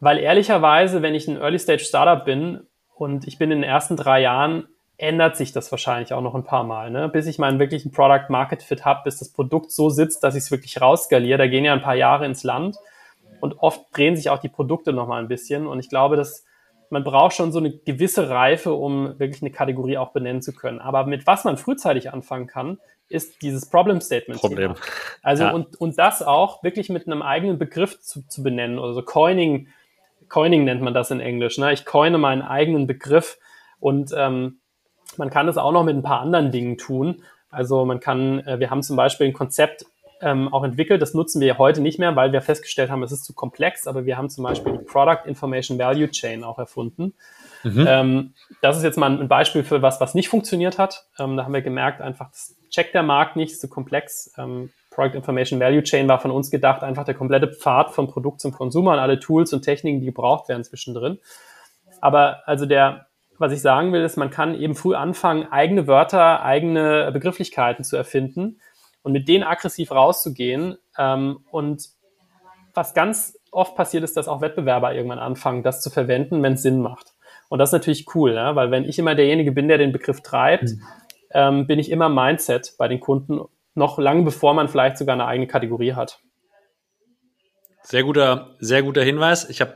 Weil 0.00 0.18
ehrlicherweise, 0.18 1.02
wenn 1.02 1.14
ich 1.14 1.26
ein 1.26 1.36
Early 1.36 1.58
Stage 1.58 1.84
Startup 1.84 2.24
bin 2.24 2.66
und 2.94 3.26
ich 3.26 3.38
bin 3.38 3.50
in 3.50 3.62
den 3.62 3.68
ersten 3.68 3.96
drei 3.96 4.20
Jahren 4.20 4.68
ändert 4.98 5.36
sich 5.36 5.52
das 5.52 5.70
wahrscheinlich 5.70 6.12
auch 6.12 6.22
noch 6.22 6.34
ein 6.34 6.44
paar 6.44 6.64
Mal, 6.64 6.90
ne? 6.90 7.08
bis 7.08 7.26
ich 7.26 7.38
meinen 7.38 7.58
wirklichen 7.58 7.92
Product 7.92 8.30
Market 8.30 8.62
Fit 8.62 8.84
habe, 8.84 9.02
bis 9.04 9.18
das 9.18 9.28
Produkt 9.30 9.70
so 9.70 9.90
sitzt, 9.90 10.24
dass 10.24 10.34
ich 10.34 10.44
es 10.44 10.50
wirklich 10.50 10.80
rausskaliere. 10.80 11.38
Da 11.38 11.46
gehen 11.46 11.64
ja 11.64 11.72
ein 11.72 11.82
paar 11.82 11.94
Jahre 11.94 12.24
ins 12.24 12.44
Land 12.44 12.76
und 13.40 13.58
oft 13.58 13.84
drehen 13.92 14.16
sich 14.16 14.30
auch 14.30 14.38
die 14.38 14.48
Produkte 14.48 14.92
noch 14.92 15.06
mal 15.06 15.20
ein 15.20 15.28
bisschen. 15.28 15.66
Und 15.66 15.80
ich 15.80 15.88
glaube, 15.88 16.16
dass 16.16 16.44
man 16.88 17.04
braucht 17.04 17.34
schon 17.34 17.52
so 17.52 17.58
eine 17.58 17.72
gewisse 17.72 18.30
Reife, 18.30 18.72
um 18.72 19.18
wirklich 19.18 19.42
eine 19.42 19.50
Kategorie 19.50 19.98
auch 19.98 20.12
benennen 20.12 20.40
zu 20.40 20.52
können. 20.54 20.78
Aber 20.80 21.04
mit 21.04 21.26
was 21.26 21.44
man 21.44 21.56
frühzeitig 21.56 22.12
anfangen 22.12 22.46
kann, 22.46 22.78
ist 23.08 23.42
dieses 23.42 23.68
Problem 23.68 24.00
Statement. 24.00 24.40
Problem. 24.40 24.74
Also 25.22 25.44
ja. 25.44 25.50
und, 25.50 25.80
und 25.80 25.98
das 25.98 26.22
auch 26.22 26.62
wirklich 26.62 26.88
mit 26.88 27.06
einem 27.06 27.22
eigenen 27.22 27.58
Begriff 27.58 28.00
zu, 28.00 28.26
zu 28.26 28.42
benennen. 28.42 28.78
Also 28.78 29.02
Coining, 29.02 29.68
Coining 30.28 30.64
nennt 30.64 30.82
man 30.82 30.94
das 30.94 31.10
in 31.10 31.20
Englisch. 31.20 31.58
Ne? 31.58 31.72
Ich 31.72 31.84
coine 31.84 32.18
meinen 32.18 32.42
eigenen 32.42 32.86
Begriff 32.86 33.38
und 33.78 34.12
ähm, 34.16 34.60
man 35.18 35.30
kann 35.30 35.48
es 35.48 35.56
auch 35.56 35.72
noch 35.72 35.84
mit 35.84 35.96
ein 35.96 36.02
paar 36.02 36.20
anderen 36.20 36.50
Dingen 36.50 36.78
tun. 36.78 37.22
Also 37.50 37.84
man 37.84 38.00
kann, 38.00 38.40
äh, 38.40 38.60
wir 38.60 38.70
haben 38.70 38.82
zum 38.82 38.96
Beispiel 38.96 39.26
ein 39.26 39.32
Konzept 39.32 39.86
ähm, 40.20 40.52
auch 40.52 40.64
entwickelt, 40.64 41.02
das 41.02 41.14
nutzen 41.14 41.40
wir 41.40 41.58
heute 41.58 41.80
nicht 41.82 41.98
mehr, 41.98 42.16
weil 42.16 42.32
wir 42.32 42.40
festgestellt 42.40 42.90
haben, 42.90 43.02
es 43.02 43.12
ist 43.12 43.24
zu 43.24 43.34
komplex, 43.34 43.86
aber 43.86 44.06
wir 44.06 44.16
haben 44.16 44.30
zum 44.30 44.44
Beispiel 44.44 44.72
die 44.72 44.84
Product 44.84 45.26
Information 45.26 45.78
Value 45.78 46.10
Chain 46.10 46.42
auch 46.42 46.58
erfunden. 46.58 47.14
Mhm. 47.64 47.86
Ähm, 47.88 48.34
das 48.62 48.76
ist 48.76 48.82
jetzt 48.82 48.96
mal 48.96 49.10
ein 49.10 49.28
Beispiel 49.28 49.62
für 49.62 49.82
was, 49.82 50.00
was 50.00 50.14
nicht 50.14 50.28
funktioniert 50.28 50.78
hat. 50.78 51.06
Ähm, 51.18 51.36
da 51.36 51.44
haben 51.44 51.52
wir 51.52 51.62
gemerkt, 51.62 52.00
einfach, 52.00 52.30
das 52.30 52.54
checkt 52.70 52.94
der 52.94 53.02
Markt 53.02 53.36
nicht, 53.36 53.52
ist 53.52 53.60
zu 53.60 53.68
komplex. 53.68 54.32
Ähm, 54.38 54.70
Product 54.90 55.14
Information 55.14 55.60
Value 55.60 55.82
Chain 55.82 56.08
war 56.08 56.18
von 56.18 56.30
uns 56.30 56.50
gedacht, 56.50 56.82
einfach 56.82 57.04
der 57.04 57.14
komplette 57.14 57.48
Pfad 57.48 57.90
vom 57.90 58.08
Produkt 58.08 58.40
zum 58.40 58.52
Konsumer 58.52 58.92
und 58.92 58.98
alle 58.98 59.20
Tools 59.20 59.52
und 59.52 59.62
Techniken, 59.62 60.00
die 60.00 60.06
gebraucht 60.06 60.48
werden 60.48 60.64
zwischendrin. 60.64 61.18
Aber 62.00 62.42
also 62.46 62.64
der, 62.64 63.05
was 63.38 63.52
ich 63.52 63.60
sagen 63.60 63.92
will, 63.92 64.02
ist, 64.02 64.16
man 64.16 64.30
kann 64.30 64.54
eben 64.54 64.74
früh 64.74 64.94
anfangen, 64.94 65.50
eigene 65.50 65.86
Wörter, 65.86 66.42
eigene 66.42 67.10
Begrifflichkeiten 67.12 67.84
zu 67.84 67.96
erfinden 67.96 68.60
und 69.02 69.12
mit 69.12 69.28
denen 69.28 69.44
aggressiv 69.44 69.90
rauszugehen 69.92 70.78
ähm, 70.98 71.38
und 71.50 71.88
was 72.74 72.94
ganz 72.94 73.38
oft 73.50 73.74
passiert 73.74 74.04
ist, 74.04 74.16
dass 74.16 74.28
auch 74.28 74.40
Wettbewerber 74.40 74.94
irgendwann 74.94 75.18
anfangen, 75.18 75.62
das 75.62 75.80
zu 75.80 75.90
verwenden, 75.90 76.42
wenn 76.42 76.54
es 76.54 76.62
Sinn 76.62 76.80
macht. 76.80 77.14
Und 77.48 77.58
das 77.58 77.70
ist 77.70 77.74
natürlich 77.74 78.14
cool, 78.14 78.34
ja? 78.34 78.54
weil 78.56 78.70
wenn 78.70 78.84
ich 78.84 78.98
immer 78.98 79.14
derjenige 79.14 79.52
bin, 79.52 79.68
der 79.68 79.78
den 79.78 79.92
Begriff 79.92 80.20
treibt, 80.20 80.64
mhm. 80.64 80.82
ähm, 81.30 81.66
bin 81.66 81.78
ich 81.78 81.90
immer 81.90 82.08
Mindset 82.08 82.74
bei 82.78 82.88
den 82.88 83.00
Kunden, 83.00 83.40
noch 83.74 83.98
lange 83.98 84.22
bevor 84.22 84.54
man 84.54 84.68
vielleicht 84.68 84.98
sogar 84.98 85.14
eine 85.14 85.26
eigene 85.26 85.46
Kategorie 85.46 85.94
hat. 85.94 86.20
Sehr 87.82 88.02
guter, 88.02 88.56
sehr 88.58 88.82
guter 88.82 89.04
Hinweis. 89.04 89.48
Ich 89.48 89.60
habe 89.60 89.74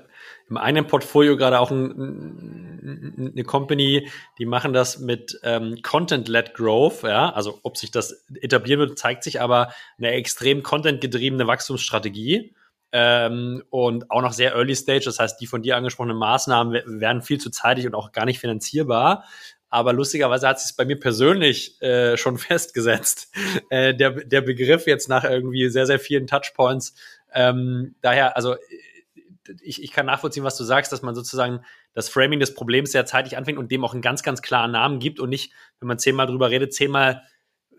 im 0.50 0.56
eigenen 0.56 0.88
Portfolio 0.88 1.36
gerade 1.36 1.60
auch 1.60 1.70
ein, 1.70 3.30
eine 3.32 3.44
Company, 3.44 4.10
die 4.38 4.46
machen 4.46 4.72
das 4.72 4.98
mit 4.98 5.38
ähm, 5.44 5.80
Content-led 5.82 6.54
Growth, 6.54 7.04
ja, 7.04 7.30
also 7.30 7.60
ob 7.62 7.76
sich 7.76 7.92
das 7.92 8.26
etablieren 8.40 8.80
wird, 8.80 8.98
zeigt 8.98 9.22
sich 9.22 9.40
aber 9.40 9.72
eine 9.96 10.10
extrem 10.10 10.64
Content-getriebene 10.64 11.46
Wachstumsstrategie 11.46 12.52
ähm, 12.92 13.62
und 13.70 14.10
auch 14.10 14.22
noch 14.22 14.32
sehr 14.32 14.54
Early 14.54 14.74
Stage. 14.74 15.04
Das 15.04 15.20
heißt, 15.20 15.40
die 15.40 15.46
von 15.46 15.62
dir 15.62 15.76
angesprochenen 15.76 16.16
Maßnahmen 16.16 17.00
werden 17.00 17.22
viel 17.22 17.38
zu 17.38 17.50
zeitig 17.50 17.86
und 17.86 17.94
auch 17.94 18.10
gar 18.10 18.24
nicht 18.24 18.40
finanzierbar. 18.40 19.24
Aber 19.72 19.92
lustigerweise 19.92 20.48
hat 20.48 20.58
sich 20.60 20.76
bei 20.76 20.84
mir 20.84 20.98
persönlich 20.98 21.80
äh, 21.80 22.16
schon 22.16 22.38
festgesetzt, 22.38 23.32
äh, 23.68 23.94
der, 23.94 24.10
der 24.10 24.40
Begriff 24.40 24.88
jetzt 24.88 25.08
nach 25.08 25.22
irgendwie 25.22 25.68
sehr, 25.68 25.86
sehr 25.86 26.00
vielen 26.00 26.26
Touchpoints. 26.26 26.94
Ähm, 27.32 27.94
daher, 28.00 28.36
also 28.36 28.56
ich, 29.62 29.82
ich 29.82 29.92
kann 29.92 30.06
nachvollziehen, 30.06 30.44
was 30.44 30.56
du 30.56 30.64
sagst, 30.64 30.92
dass 30.92 31.02
man 31.02 31.14
sozusagen 31.14 31.64
das 31.92 32.08
Framing 32.08 32.40
des 32.40 32.54
Problems 32.54 32.92
sehr 32.92 33.06
zeitig 33.06 33.36
anfängt 33.36 33.58
und 33.58 33.70
dem 33.70 33.84
auch 33.84 33.92
einen 33.92 34.02
ganz, 34.02 34.22
ganz 34.22 34.42
klaren 34.42 34.72
Namen 34.72 34.98
gibt 34.98 35.20
und 35.20 35.30
nicht, 35.30 35.52
wenn 35.80 35.88
man 35.88 35.98
zehnmal 35.98 36.26
drüber 36.26 36.50
redet, 36.50 36.74
zehnmal 36.74 37.22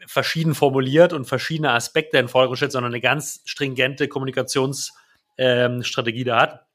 verschieden 0.07 0.55
formuliert 0.55 1.14
und 1.14 1.26
verschiedene 1.26 1.72
Aspekte 1.72 2.18
in 2.18 2.28
Vordergrund 2.28 2.57
stellt, 2.57 2.72
sondern 2.72 2.91
eine 2.91 3.01
ganz 3.01 3.41
stringente 3.45 4.07
Kommunikationsstrategie 4.07 4.91
ähm, 5.38 6.26
da 6.26 6.41
hat. 6.41 6.66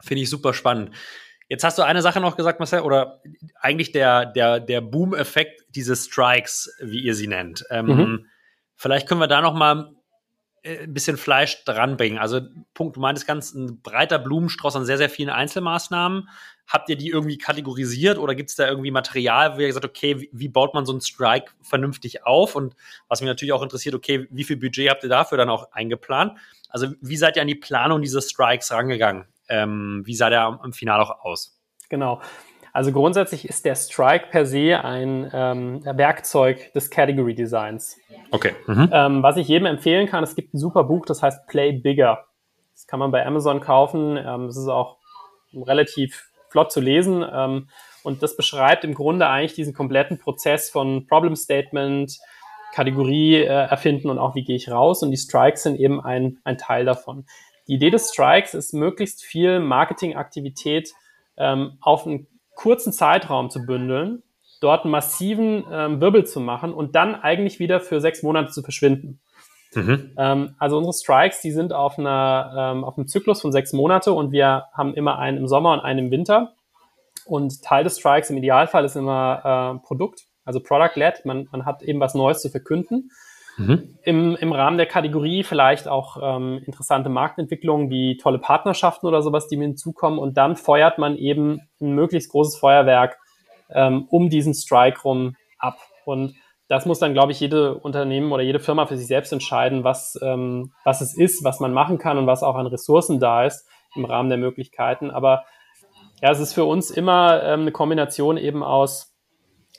Finde 0.00 0.22
ich 0.22 0.30
super 0.30 0.52
spannend. 0.52 0.94
Jetzt 1.48 1.64
hast 1.64 1.78
du 1.78 1.82
eine 1.82 2.02
Sache 2.02 2.20
noch 2.20 2.36
gesagt, 2.36 2.60
Marcel, 2.60 2.80
oder 2.80 3.20
eigentlich 3.60 3.92
der, 3.92 4.26
der, 4.26 4.58
der 4.58 4.80
Boom-Effekt 4.80 5.64
dieses 5.68 6.06
Strikes, 6.06 6.74
wie 6.80 7.00
ihr 7.00 7.14
sie 7.14 7.28
nennt. 7.28 7.64
Ähm, 7.70 7.86
mhm. 7.86 8.26
Vielleicht 8.74 9.06
können 9.06 9.20
wir 9.20 9.28
da 9.28 9.42
noch 9.42 9.54
mal 9.54 9.94
ein 10.64 10.94
bisschen 10.94 11.16
Fleisch 11.16 11.64
dranbringen. 11.64 12.18
Also, 12.18 12.40
Punkt, 12.74 12.96
du 12.96 13.00
meintest 13.00 13.26
ganz 13.26 13.52
ein 13.52 13.82
breiter 13.82 14.18
Blumenstrauß 14.18 14.76
an 14.76 14.84
sehr, 14.84 14.98
sehr 14.98 15.10
vielen 15.10 15.30
Einzelmaßnahmen. 15.30 16.28
Habt 16.68 16.88
ihr 16.88 16.96
die 16.96 17.08
irgendwie 17.08 17.36
kategorisiert 17.36 18.18
oder 18.18 18.34
gibt 18.34 18.50
es 18.50 18.56
da 18.56 18.68
irgendwie 18.68 18.92
Material, 18.92 19.56
wo 19.56 19.60
ihr 19.60 19.66
gesagt 19.66 19.84
okay, 19.84 20.28
wie, 20.30 20.48
baut 20.48 20.74
man 20.74 20.86
so 20.86 20.92
einen 20.92 21.00
Strike 21.00 21.52
vernünftig 21.62 22.24
auf? 22.24 22.54
Und 22.54 22.76
was 23.08 23.20
mich 23.20 23.26
natürlich 23.26 23.52
auch 23.52 23.62
interessiert, 23.62 23.94
okay, 23.94 24.28
wie 24.30 24.44
viel 24.44 24.56
Budget 24.56 24.88
habt 24.88 25.02
ihr 25.02 25.08
dafür 25.08 25.38
dann 25.38 25.50
auch 25.50 25.72
eingeplant? 25.72 26.38
Also, 26.68 26.88
wie 27.00 27.16
seid 27.16 27.36
ihr 27.36 27.42
an 27.42 27.48
die 27.48 27.56
Planung 27.56 28.00
dieses 28.00 28.30
Strikes 28.30 28.70
rangegangen? 28.70 29.26
Ähm, 29.48 30.02
wie 30.04 30.14
sah 30.14 30.30
der 30.30 30.42
am, 30.42 30.60
am 30.60 30.72
Final 30.72 31.00
auch 31.00 31.24
aus? 31.24 31.58
Genau. 31.88 32.22
Also 32.72 32.90
grundsätzlich 32.90 33.46
ist 33.46 33.66
der 33.66 33.74
Strike 33.74 34.28
per 34.30 34.46
se 34.46 34.82
ein 34.82 35.30
ähm, 35.32 35.84
Werkzeug 35.84 36.72
des 36.72 36.90
Category 36.90 37.34
Designs. 37.34 37.98
Okay. 38.30 38.52
Mhm. 38.66 38.88
Ähm, 38.90 39.22
was 39.22 39.36
ich 39.36 39.46
jedem 39.46 39.66
empfehlen 39.66 40.08
kann, 40.08 40.24
es 40.24 40.34
gibt 40.34 40.54
ein 40.54 40.58
super 40.58 40.84
Buch, 40.84 41.04
das 41.04 41.22
heißt 41.22 41.46
Play 41.48 41.72
Bigger. 41.72 42.24
Das 42.72 42.86
kann 42.86 42.98
man 42.98 43.10
bei 43.10 43.26
Amazon 43.26 43.60
kaufen. 43.60 44.16
Ähm, 44.16 44.46
es 44.46 44.56
ist 44.56 44.68
auch 44.68 44.96
relativ 45.54 46.30
flott 46.48 46.72
zu 46.72 46.80
lesen. 46.80 47.24
Ähm, 47.30 47.68
und 48.04 48.22
das 48.22 48.36
beschreibt 48.36 48.84
im 48.84 48.94
Grunde 48.94 49.28
eigentlich 49.28 49.54
diesen 49.54 49.74
kompletten 49.74 50.18
Prozess 50.18 50.70
von 50.70 51.06
Problem 51.06 51.36
Statement, 51.36 52.18
Kategorie 52.72 53.36
äh, 53.36 53.46
erfinden 53.46 54.08
und 54.08 54.18
auch 54.18 54.34
wie 54.34 54.44
gehe 54.44 54.56
ich 54.56 54.70
raus. 54.70 55.02
Und 55.02 55.10
die 55.10 55.18
Strikes 55.18 55.64
sind 55.64 55.78
eben 55.78 56.00
ein, 56.00 56.38
ein 56.44 56.56
Teil 56.56 56.86
davon. 56.86 57.26
Die 57.68 57.74
Idee 57.74 57.90
des 57.90 58.10
Strikes 58.10 58.54
ist, 58.54 58.72
möglichst 58.72 59.22
viel 59.22 59.60
Marketingaktivität 59.60 60.90
ähm, 61.36 61.76
auf 61.80 62.06
einen 62.06 62.26
kurzen 62.62 62.92
Zeitraum 62.92 63.50
zu 63.50 63.66
bündeln, 63.66 64.22
dort 64.60 64.84
einen 64.84 64.92
massiven 64.92 65.64
ähm, 65.70 66.00
Wirbel 66.00 66.24
zu 66.24 66.38
machen 66.38 66.72
und 66.72 66.94
dann 66.94 67.16
eigentlich 67.16 67.58
wieder 67.58 67.80
für 67.80 68.00
sechs 68.00 68.22
Monate 68.22 68.52
zu 68.52 68.62
verschwinden. 68.62 69.20
Mhm. 69.74 70.12
Ähm, 70.16 70.54
also 70.58 70.76
unsere 70.76 70.92
Strikes, 70.92 71.40
die 71.40 71.50
sind 71.50 71.72
auf 71.72 71.98
einer 71.98 72.54
ähm, 72.56 72.84
auf 72.84 72.96
einem 72.96 73.08
Zyklus 73.08 73.40
von 73.40 73.50
sechs 73.50 73.72
Monate 73.72 74.12
und 74.12 74.30
wir 74.30 74.66
haben 74.72 74.94
immer 74.94 75.18
einen 75.18 75.38
im 75.38 75.48
Sommer 75.48 75.72
und 75.72 75.80
einen 75.80 76.06
im 76.06 76.10
Winter. 76.12 76.52
Und 77.24 77.62
Teil 77.62 77.82
des 77.82 77.98
Strikes 77.98 78.30
im 78.30 78.36
Idealfall 78.36 78.84
ist 78.84 78.96
immer 78.96 79.80
äh, 79.82 79.86
Produkt, 79.86 80.26
also 80.44 80.60
Product-led. 80.60 81.24
Man, 81.24 81.48
man 81.50 81.64
hat 81.64 81.82
eben 81.82 81.98
was 81.98 82.14
Neues 82.14 82.42
zu 82.42 82.48
verkünden. 82.48 83.10
Mhm. 83.56 83.98
Im, 84.02 84.36
Im 84.36 84.52
Rahmen 84.52 84.78
der 84.78 84.86
Kategorie 84.86 85.44
vielleicht 85.44 85.88
auch 85.88 86.16
ähm, 86.22 86.62
interessante 86.64 87.08
Marktentwicklungen 87.08 87.90
wie 87.90 88.16
tolle 88.16 88.38
Partnerschaften 88.38 89.06
oder 89.06 89.22
sowas, 89.22 89.48
die 89.48 89.56
mir 89.56 89.64
hinzukommen. 89.64 90.18
Und 90.18 90.36
dann 90.36 90.56
feuert 90.56 90.98
man 90.98 91.16
eben 91.16 91.60
ein 91.80 91.92
möglichst 91.92 92.30
großes 92.30 92.58
Feuerwerk 92.58 93.18
ähm, 93.70 94.06
um 94.08 94.30
diesen 94.30 94.54
Strike 94.54 95.02
rum 95.02 95.36
ab. 95.58 95.78
Und 96.04 96.34
das 96.68 96.86
muss 96.86 96.98
dann, 96.98 97.12
glaube 97.12 97.32
ich, 97.32 97.40
jede 97.40 97.74
Unternehmen 97.74 98.32
oder 98.32 98.42
jede 98.42 98.60
Firma 98.60 98.86
für 98.86 98.96
sich 98.96 99.06
selbst 99.06 99.32
entscheiden, 99.32 99.84
was, 99.84 100.18
ähm, 100.22 100.72
was 100.84 101.00
es 101.00 101.14
ist, 101.14 101.44
was 101.44 101.60
man 101.60 101.72
machen 101.72 101.98
kann 101.98 102.18
und 102.18 102.26
was 102.26 102.42
auch 102.42 102.54
an 102.54 102.66
Ressourcen 102.66 103.20
da 103.20 103.44
ist 103.44 103.68
im 103.94 104.06
Rahmen 104.06 104.30
der 104.30 104.38
Möglichkeiten. 104.38 105.10
Aber 105.10 105.44
ja, 106.22 106.30
es 106.30 106.40
ist 106.40 106.54
für 106.54 106.64
uns 106.64 106.90
immer 106.90 107.42
ähm, 107.42 107.62
eine 107.62 107.72
Kombination 107.72 108.36
eben 108.38 108.62
aus 108.62 109.11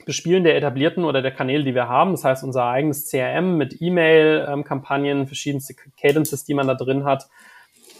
Bespielen 0.04 0.44
der 0.44 0.56
etablierten 0.56 1.04
oder 1.04 1.22
der 1.22 1.30
Kanäle, 1.32 1.64
die 1.64 1.74
wir 1.74 1.88
haben. 1.88 2.12
Das 2.12 2.24
heißt, 2.24 2.44
unser 2.44 2.64
eigenes 2.64 3.10
CRM 3.10 3.56
mit 3.56 3.80
E-Mail-Kampagnen, 3.80 5.26
verschiedenste 5.26 5.74
Cadences, 6.00 6.44
die 6.44 6.54
man 6.54 6.66
da 6.66 6.74
drin 6.74 7.04
hat. 7.04 7.28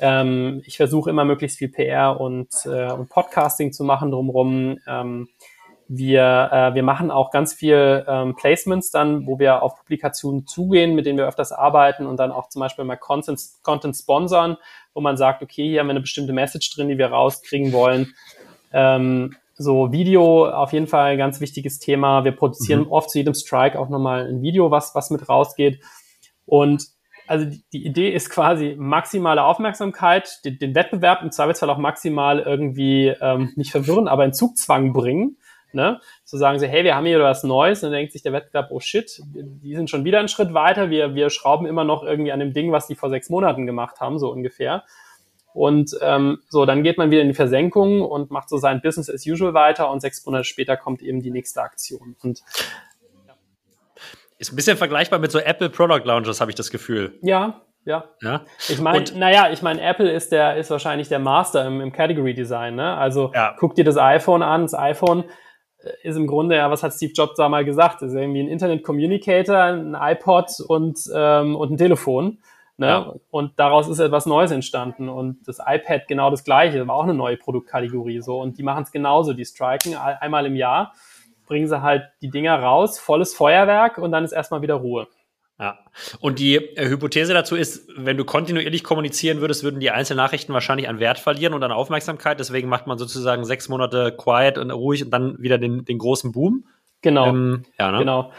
Ähm, 0.00 0.62
ich 0.66 0.76
versuche 0.76 1.10
immer 1.10 1.24
möglichst 1.24 1.58
viel 1.58 1.68
PR 1.68 2.20
und, 2.20 2.48
äh, 2.66 2.90
und 2.92 3.08
Podcasting 3.08 3.72
zu 3.72 3.84
machen 3.84 4.10
drumherum. 4.10 4.78
Ähm, 4.86 5.28
wir, 5.86 6.50
äh, 6.52 6.74
wir 6.74 6.82
machen 6.82 7.10
auch 7.10 7.30
ganz 7.30 7.52
viel 7.52 8.04
ähm, 8.08 8.34
Placements 8.36 8.90
dann, 8.90 9.26
wo 9.26 9.38
wir 9.38 9.62
auf 9.62 9.76
Publikationen 9.76 10.46
zugehen, 10.46 10.94
mit 10.94 11.06
denen 11.06 11.18
wir 11.18 11.26
öfters 11.26 11.52
arbeiten 11.52 12.06
und 12.06 12.16
dann 12.16 12.32
auch 12.32 12.48
zum 12.48 12.60
Beispiel 12.60 12.84
mal 12.84 12.96
Content, 12.96 13.40
Content 13.62 13.94
sponsern, 13.94 14.56
wo 14.94 15.00
man 15.00 15.16
sagt, 15.16 15.42
okay, 15.42 15.68
hier 15.68 15.80
haben 15.80 15.88
wir 15.88 15.92
eine 15.92 16.00
bestimmte 16.00 16.32
Message 16.32 16.74
drin, 16.74 16.88
die 16.88 16.98
wir 16.98 17.08
rauskriegen 17.08 17.72
wollen. 17.72 18.14
Ähm, 18.72 19.36
so 19.56 19.92
Video 19.92 20.48
auf 20.48 20.72
jeden 20.72 20.86
Fall 20.86 21.12
ein 21.12 21.18
ganz 21.18 21.40
wichtiges 21.40 21.78
Thema. 21.78 22.24
Wir 22.24 22.32
produzieren 22.32 22.82
mhm. 22.82 22.92
oft 22.92 23.10
zu 23.10 23.18
jedem 23.18 23.34
Strike 23.34 23.78
auch 23.78 23.88
nochmal 23.88 24.26
ein 24.26 24.42
Video, 24.42 24.70
was, 24.70 24.94
was 24.94 25.10
mit 25.10 25.28
rausgeht. 25.28 25.80
Und 26.46 26.86
also 27.26 27.46
die, 27.72 27.86
Idee 27.86 28.10
ist 28.10 28.30
quasi 28.30 28.76
maximale 28.78 29.42
Aufmerksamkeit, 29.44 30.44
den, 30.44 30.58
den, 30.58 30.74
Wettbewerb 30.74 31.22
im 31.22 31.30
Zweifelsfall 31.30 31.70
auch 31.70 31.78
maximal 31.78 32.40
irgendwie 32.40 33.14
ähm, 33.20 33.52
nicht 33.56 33.70
verwirren, 33.70 34.08
aber 34.08 34.24
in 34.24 34.34
Zugzwang 34.34 34.92
bringen. 34.92 35.38
Ne? 35.72 36.00
So 36.24 36.36
sagen 36.36 36.58
sie, 36.58 36.68
hey, 36.68 36.84
wir 36.84 36.94
haben 36.94 37.06
hier 37.06 37.20
was 37.20 37.42
Neues, 37.42 37.82
und 37.82 37.90
dann 37.90 37.98
denkt 37.98 38.12
sich 38.12 38.22
der 38.22 38.32
Wettbewerb, 38.32 38.68
oh 38.70 38.80
shit, 38.80 39.20
die 39.24 39.74
sind 39.74 39.90
schon 39.90 40.04
wieder 40.04 40.18
einen 40.20 40.28
Schritt 40.28 40.54
weiter, 40.54 40.90
wir, 40.90 41.14
wir 41.14 41.30
schrauben 41.30 41.66
immer 41.66 41.84
noch 41.84 42.04
irgendwie 42.04 42.30
an 42.30 42.38
dem 42.40 42.52
Ding, 42.52 42.70
was 42.70 42.86
die 42.86 42.94
vor 42.94 43.10
sechs 43.10 43.28
Monaten 43.28 43.66
gemacht 43.66 44.00
haben, 44.00 44.18
so 44.18 44.30
ungefähr. 44.30 44.84
Und 45.54 45.96
ähm, 46.02 46.38
so, 46.48 46.66
dann 46.66 46.82
geht 46.82 46.98
man 46.98 47.12
wieder 47.12 47.22
in 47.22 47.28
die 47.28 47.34
Versenkung 47.34 48.02
und 48.02 48.32
macht 48.32 48.48
so 48.48 48.58
sein 48.58 48.82
Business 48.82 49.08
as 49.08 49.24
usual 49.24 49.54
weiter 49.54 49.88
und 49.88 50.00
sechs 50.00 50.26
Monate 50.26 50.42
später 50.42 50.76
kommt 50.76 51.00
eben 51.00 51.22
die 51.22 51.30
nächste 51.30 51.62
Aktion. 51.62 52.16
Und 52.22 52.42
ja. 53.28 53.34
ist 54.38 54.52
ein 54.52 54.56
bisschen 54.56 54.76
vergleichbar 54.76 55.20
mit 55.20 55.30
so 55.30 55.38
Apple 55.38 55.70
Product 55.70 56.02
Launches, 56.04 56.40
habe 56.40 56.50
ich 56.50 56.56
das 56.56 56.70
Gefühl. 56.70 57.16
Ja, 57.22 57.62
ja. 57.84 58.04
ja. 58.20 58.44
Ich 58.68 58.80
meine, 58.80 59.04
naja, 59.14 59.52
ich 59.52 59.62
meine, 59.62 59.80
Apple 59.80 60.10
ist 60.10 60.32
der, 60.32 60.56
ist 60.56 60.70
wahrscheinlich 60.70 61.08
der 61.08 61.20
Master 61.20 61.64
im, 61.64 61.80
im 61.80 61.92
Category 61.92 62.34
Design, 62.34 62.74
ne? 62.74 62.96
Also 62.96 63.30
ja. 63.32 63.54
guck 63.56 63.76
dir 63.76 63.84
das 63.84 63.96
iPhone 63.96 64.42
an. 64.42 64.62
Das 64.62 64.74
iPhone 64.74 65.22
äh, 65.78 65.90
ist 66.02 66.16
im 66.16 66.26
Grunde, 66.26 66.56
ja, 66.56 66.68
was 66.68 66.82
hat 66.82 66.94
Steve 66.94 67.12
Jobs 67.14 67.36
da 67.36 67.48
mal 67.48 67.64
gesagt? 67.64 68.02
Ist 68.02 68.14
irgendwie 68.14 68.40
ein 68.40 68.48
Internet 68.48 68.82
Communicator, 68.82 69.56
ein 69.56 69.94
iPod 69.94 70.50
und, 70.66 70.98
ähm, 71.14 71.54
und 71.54 71.72
ein 71.72 71.76
Telefon. 71.76 72.38
Ne? 72.76 72.86
Ja. 72.86 73.14
Und 73.30 73.52
daraus 73.56 73.88
ist 73.88 73.98
etwas 74.00 74.26
Neues 74.26 74.50
entstanden. 74.50 75.08
Und 75.08 75.46
das 75.46 75.58
iPad 75.64 76.08
genau 76.08 76.30
das 76.30 76.44
gleiche, 76.44 76.86
war 76.86 76.96
auch 76.96 77.04
eine 77.04 77.14
neue 77.14 77.36
Produktkategorie 77.36 78.20
so. 78.20 78.40
Und 78.40 78.58
die 78.58 78.62
machen 78.62 78.82
es 78.82 78.90
genauso. 78.90 79.32
Die 79.32 79.44
striken 79.44 79.96
einmal 79.96 80.46
im 80.46 80.56
Jahr, 80.56 80.94
bringen 81.46 81.68
sie 81.68 81.82
halt 81.82 82.04
die 82.20 82.30
Dinger 82.30 82.58
raus, 82.58 82.98
volles 82.98 83.34
Feuerwerk 83.34 83.98
und 83.98 84.12
dann 84.12 84.24
ist 84.24 84.32
erstmal 84.32 84.62
wieder 84.62 84.74
Ruhe. 84.74 85.06
Ja. 85.58 85.78
Und 86.18 86.40
die 86.40 86.56
äh, 86.56 86.88
Hypothese 86.88 87.32
dazu 87.32 87.54
ist, 87.54 87.88
wenn 87.96 88.16
du 88.16 88.24
kontinuierlich 88.24 88.82
kommunizieren 88.82 89.40
würdest, 89.40 89.62
würden 89.62 89.78
die 89.78 89.92
Einzelnachrichten 89.92 90.52
wahrscheinlich 90.52 90.88
an 90.88 90.98
Wert 90.98 91.20
verlieren 91.20 91.54
und 91.54 91.62
an 91.62 91.70
Aufmerksamkeit. 91.70 92.40
Deswegen 92.40 92.68
macht 92.68 92.88
man 92.88 92.98
sozusagen 92.98 93.44
sechs 93.44 93.68
Monate 93.68 94.12
quiet 94.16 94.58
und 94.58 94.72
ruhig 94.72 95.04
und 95.04 95.12
dann 95.12 95.40
wieder 95.40 95.58
den, 95.58 95.84
den 95.84 95.98
großen 95.98 96.32
Boom. 96.32 96.66
Genau. 97.02 97.28
Ähm, 97.28 97.62
ja, 97.78 97.92
ne? 97.92 97.98
Genau. 97.98 98.32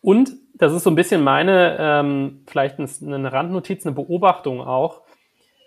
Und 0.00 0.30
das 0.60 0.72
ist 0.72 0.84
so 0.84 0.90
ein 0.90 0.94
bisschen 0.94 1.22
meine, 1.22 1.76
ähm, 1.78 2.44
vielleicht 2.46 2.78
eine 2.78 3.32
Randnotiz, 3.32 3.84
eine 3.84 3.94
Beobachtung 3.94 4.60
auch. 4.60 5.02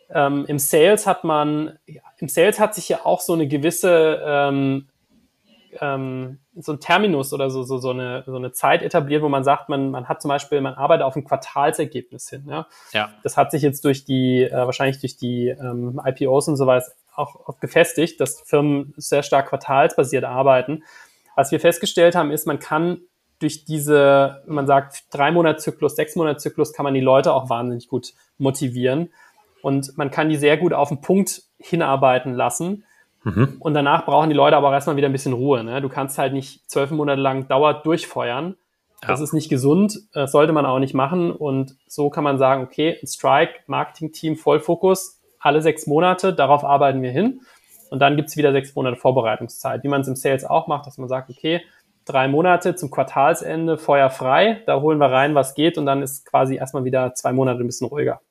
Ähm, 0.09 0.45
Im 0.47 0.59
Sales 0.59 1.07
hat 1.07 1.23
man, 1.23 1.79
im 2.19 2.27
Sales 2.27 2.59
hat 2.59 2.75
sich 2.75 2.89
ja 2.89 2.99
auch 3.03 3.19
so 3.19 3.33
eine 3.33 3.47
gewisse 3.47 4.21
ähm, 4.25 4.87
ähm, 5.81 6.39
so 6.55 6.73
ein 6.73 6.79
Terminus 6.79 7.33
oder 7.33 7.49
so, 7.49 7.63
so, 7.63 7.77
so, 7.77 7.89
eine, 7.89 8.23
so 8.25 8.35
eine 8.35 8.51
Zeit 8.51 8.83
etabliert, 8.83 9.23
wo 9.23 9.29
man 9.29 9.43
sagt, 9.43 9.69
man, 9.69 9.89
man 9.89 10.07
hat 10.07 10.21
zum 10.21 10.29
Beispiel, 10.29 10.61
man 10.61 10.75
arbeitet 10.75 11.03
auf 11.03 11.15
ein 11.15 11.23
Quartalsergebnis 11.23 12.29
hin. 12.29 12.45
Ja? 12.47 12.67
Ja. 12.91 13.09
Das 13.23 13.37
hat 13.37 13.51
sich 13.51 13.61
jetzt 13.61 13.83
durch 13.85 14.05
die, 14.05 14.43
äh, 14.43 14.51
wahrscheinlich 14.51 14.99
durch 14.99 15.17
die 15.17 15.47
ähm, 15.47 15.99
IPOs 16.05 16.47
und 16.47 16.57
so 16.57 16.67
weiter 16.67 16.85
auch, 17.15 17.47
auch 17.47 17.59
gefestigt, 17.59 18.19
dass 18.19 18.41
Firmen 18.41 18.93
sehr 18.97 19.23
stark 19.23 19.49
quartalsbasiert 19.49 20.23
arbeiten. 20.23 20.83
Was 21.35 21.51
wir 21.51 21.59
festgestellt 21.59 22.15
haben, 22.15 22.31
ist, 22.31 22.45
man 22.45 22.59
kann 22.59 23.01
durch 23.43 23.65
diese, 23.65 24.41
man 24.47 24.65
sagt, 24.65 25.03
drei 25.11 25.31
Monat-Zyklus, 25.31 25.95
sechs 25.95 26.15
Monat-Zyklus, 26.15 26.73
kann 26.73 26.85
man 26.85 26.93
die 26.93 27.01
Leute 27.01 27.33
auch 27.33 27.49
wahnsinnig 27.49 27.87
gut 27.87 28.13
motivieren. 28.37 29.09
Und 29.61 29.97
man 29.97 30.11
kann 30.11 30.29
die 30.29 30.37
sehr 30.37 30.57
gut 30.57 30.73
auf 30.73 30.89
den 30.89 31.01
Punkt 31.01 31.43
hinarbeiten 31.57 32.33
lassen. 32.33 32.85
Mhm. 33.23 33.57
Und 33.59 33.73
danach 33.73 34.05
brauchen 34.05 34.29
die 34.29 34.35
Leute 34.35 34.57
aber 34.57 34.69
auch 34.69 34.73
erstmal 34.73 34.95
wieder 34.95 35.07
ein 35.07 35.13
bisschen 35.13 35.33
Ruhe. 35.33 35.63
Ne? 35.63 35.81
Du 35.81 35.89
kannst 35.89 36.17
halt 36.17 36.33
nicht 36.33 36.69
zwölf 36.69 36.91
Monate 36.91 37.21
lang 37.21 37.47
dauert 37.47 37.85
durchfeuern. 37.85 38.55
Ja. 39.01 39.07
Das 39.09 39.19
ist 39.19 39.33
nicht 39.33 39.49
gesund, 39.49 39.99
das 40.13 40.31
sollte 40.31 40.53
man 40.53 40.65
auch 40.65 40.79
nicht 40.79 40.93
machen. 40.93 41.31
Und 41.31 41.75
so 41.87 42.09
kann 42.09 42.23
man 42.23 42.37
sagen, 42.37 42.63
okay, 42.63 42.97
ein 43.01 43.07
Strike, 43.07 43.53
Marketing-Team, 43.67 44.37
Vollfokus, 44.37 45.21
alle 45.39 45.61
sechs 45.61 45.87
Monate, 45.87 46.33
darauf 46.33 46.63
arbeiten 46.63 47.01
wir 47.01 47.11
hin. 47.11 47.41
Und 47.89 47.99
dann 47.99 48.15
gibt's 48.15 48.37
wieder 48.37 48.53
sechs 48.53 48.73
Monate 48.75 48.95
Vorbereitungszeit, 48.95 49.83
wie 49.83 49.87
man 49.87 50.01
es 50.01 50.07
im 50.07 50.15
Sales 50.15 50.45
auch 50.45 50.67
macht, 50.67 50.87
dass 50.87 50.97
man 50.97 51.09
sagt, 51.09 51.29
okay, 51.29 51.61
drei 52.05 52.27
Monate 52.27 52.75
zum 52.75 52.91
Quartalsende 52.91 53.77
Feuer 53.77 54.09
frei, 54.09 54.61
da 54.65 54.81
holen 54.81 54.97
wir 54.97 55.11
rein, 55.11 55.35
was 55.35 55.55
geht, 55.55 55.77
und 55.77 55.85
dann 55.85 56.01
ist 56.01 56.25
quasi 56.25 56.55
erstmal 56.55 56.85
wieder 56.85 57.13
zwei 57.13 57.33
Monate 57.33 57.59
ein 57.61 57.67
bisschen 57.67 57.87
ruhiger. 57.87 58.21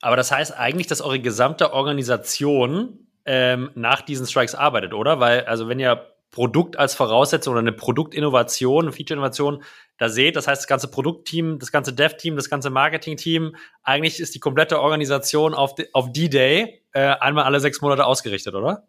Aber 0.00 0.16
das 0.16 0.30
heißt 0.30 0.56
eigentlich, 0.58 0.86
dass 0.86 1.00
eure 1.00 1.20
gesamte 1.20 1.72
Organisation 1.72 3.06
ähm, 3.24 3.70
nach 3.74 4.02
diesen 4.02 4.26
Strikes 4.26 4.54
arbeitet, 4.54 4.94
oder? 4.94 5.20
Weil, 5.20 5.44
also 5.44 5.68
wenn 5.68 5.80
ihr 5.80 6.06
Produkt 6.30 6.78
als 6.78 6.94
Voraussetzung 6.94 7.52
oder 7.52 7.60
eine 7.60 7.72
Produktinnovation, 7.72 8.84
eine 8.84 8.92
Feature-Innovation 8.92 9.62
da 9.98 10.08
seht, 10.08 10.36
das 10.36 10.46
heißt, 10.46 10.62
das 10.62 10.66
ganze 10.66 10.88
Produktteam, 10.88 11.58
das 11.58 11.72
ganze 11.72 11.94
Dev-Team, 11.94 12.36
das 12.36 12.50
ganze 12.50 12.68
Marketing-Team, 12.68 13.56
eigentlich 13.82 14.20
ist 14.20 14.34
die 14.34 14.40
komplette 14.40 14.80
Organisation 14.80 15.54
auf, 15.54 15.74
D-Day 15.74 16.82
äh, 16.92 17.00
einmal 17.20 17.44
alle 17.44 17.60
sechs 17.60 17.80
Monate 17.80 18.04
ausgerichtet, 18.04 18.54
oder? 18.54 18.86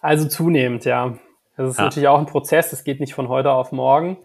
Also 0.00 0.26
zunehmend, 0.28 0.84
ja. 0.84 1.18
Das 1.56 1.70
ist 1.70 1.78
ja. 1.78 1.84
natürlich 1.84 2.08
auch 2.08 2.18
ein 2.18 2.26
Prozess, 2.26 2.70
das 2.70 2.84
geht 2.84 3.00
nicht 3.00 3.14
von 3.14 3.28
heute 3.28 3.52
auf 3.52 3.72
morgen. 3.72 4.18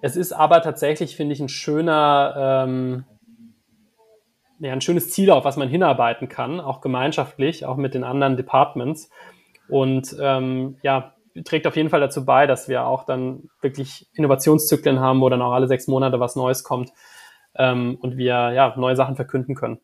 Es 0.00 0.16
ist 0.16 0.32
aber 0.32 0.62
tatsächlich, 0.62 1.16
finde 1.16 1.32
ich, 1.32 1.40
ein 1.40 1.48
schöner, 1.48 2.64
ähm, 2.66 3.04
ja, 4.60 4.72
ein 4.72 4.80
schönes 4.80 5.10
Ziel, 5.10 5.30
auf 5.30 5.44
was 5.44 5.56
man 5.56 5.68
hinarbeiten 5.68 6.28
kann, 6.28 6.60
auch 6.60 6.80
gemeinschaftlich, 6.80 7.64
auch 7.66 7.76
mit 7.76 7.94
den 7.94 8.04
anderen 8.04 8.36
Departments. 8.36 9.10
Und 9.68 10.14
ähm, 10.20 10.76
ja, 10.82 11.14
trägt 11.44 11.66
auf 11.66 11.76
jeden 11.76 11.88
Fall 11.88 12.00
dazu 12.00 12.24
bei, 12.24 12.46
dass 12.46 12.68
wir 12.68 12.86
auch 12.86 13.04
dann 13.04 13.48
wirklich 13.60 14.06
Innovationszyklen 14.14 15.00
haben, 15.00 15.20
wo 15.20 15.28
dann 15.28 15.42
auch 15.42 15.52
alle 15.52 15.66
sechs 15.66 15.88
Monate 15.88 16.20
was 16.20 16.36
Neues 16.36 16.62
kommt 16.62 16.92
ähm, 17.56 17.98
und 18.00 18.16
wir 18.16 18.52
ja 18.52 18.74
neue 18.76 18.96
Sachen 18.96 19.16
verkünden 19.16 19.54
können. 19.54 19.80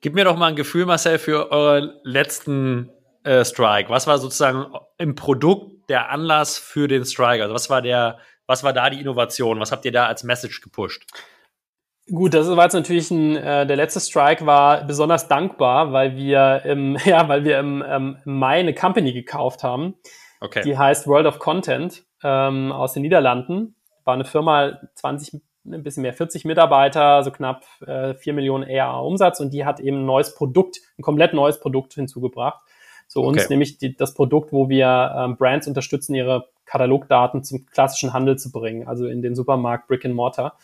Gib 0.00 0.14
mir 0.14 0.24
doch 0.24 0.36
mal 0.36 0.46
ein 0.46 0.56
Gefühl, 0.56 0.86
Marcel, 0.86 1.18
für 1.18 1.50
euren 1.50 1.92
letzten 2.04 2.90
äh, 3.24 3.44
Strike. 3.44 3.90
Was 3.90 4.06
war 4.06 4.18
sozusagen 4.18 4.66
im 4.98 5.14
Produkt 5.14 5.88
der 5.88 6.10
Anlass 6.10 6.58
für 6.58 6.88
den 6.88 7.04
Strike? 7.04 7.42
Also 7.42 7.54
was 7.54 7.70
war 7.70 7.82
der, 7.82 8.18
was 8.46 8.64
war 8.64 8.72
da 8.72 8.90
die 8.90 9.00
Innovation? 9.00 9.60
Was 9.60 9.72
habt 9.72 9.84
ihr 9.84 9.92
da 9.92 10.06
als 10.06 10.24
Message 10.24 10.60
gepusht? 10.60 11.04
Gut, 12.10 12.32
das 12.32 12.48
war 12.48 12.64
jetzt 12.64 12.72
natürlich 12.72 13.10
ein, 13.10 13.36
äh, 13.36 13.66
der 13.66 13.76
letzte 13.76 14.00
Strike 14.00 14.46
war 14.46 14.84
besonders 14.84 15.28
dankbar, 15.28 15.92
weil 15.92 16.16
wir 16.16 16.62
im, 16.64 16.96
ja, 17.04 17.28
weil 17.28 17.44
wir 17.44 17.58
im, 17.58 17.84
ähm, 17.86 18.18
Mai 18.24 18.60
eine 18.60 18.74
Company 18.74 19.12
gekauft 19.12 19.62
haben. 19.62 19.94
Okay. 20.40 20.62
Die 20.62 20.78
heißt 20.78 21.06
World 21.06 21.26
of 21.26 21.38
Content 21.38 22.04
ähm, 22.22 22.72
aus 22.72 22.94
den 22.94 23.02
Niederlanden. 23.02 23.74
War 24.04 24.14
eine 24.14 24.24
Firma, 24.24 24.78
20, 24.94 25.42
ein 25.66 25.82
bisschen 25.82 26.02
mehr, 26.02 26.14
40 26.14 26.46
Mitarbeiter, 26.46 27.22
so 27.22 27.30
knapp 27.30 27.64
äh, 27.86 28.14
4 28.14 28.32
Millionen 28.32 28.64
ERA 28.64 29.00
Umsatz 29.00 29.40
und 29.40 29.52
die 29.52 29.66
hat 29.66 29.80
eben 29.80 29.98
ein 29.98 30.06
neues 30.06 30.34
Produkt, 30.34 30.78
ein 30.98 31.02
komplett 31.02 31.34
neues 31.34 31.60
Produkt 31.60 31.92
hinzugebracht. 31.92 32.62
So 33.08 33.24
okay. 33.24 33.40
uns 33.40 33.48
nämlich 33.48 33.78
die, 33.78 33.96
das 33.96 34.14
Produkt, 34.14 34.52
wo 34.52 34.68
wir 34.68 35.14
ähm, 35.16 35.36
Brands 35.36 35.66
unterstützen, 35.66 36.14
ihre 36.14 36.48
Katalogdaten 36.66 37.42
zum 37.42 37.66
klassischen 37.66 38.12
Handel 38.12 38.38
zu 38.38 38.52
bringen, 38.52 38.86
also 38.86 39.06
in 39.06 39.22
den 39.22 39.34
Supermarkt 39.34 39.88
Brick 39.88 40.04
and 40.04 40.14
Mortar. 40.14 40.58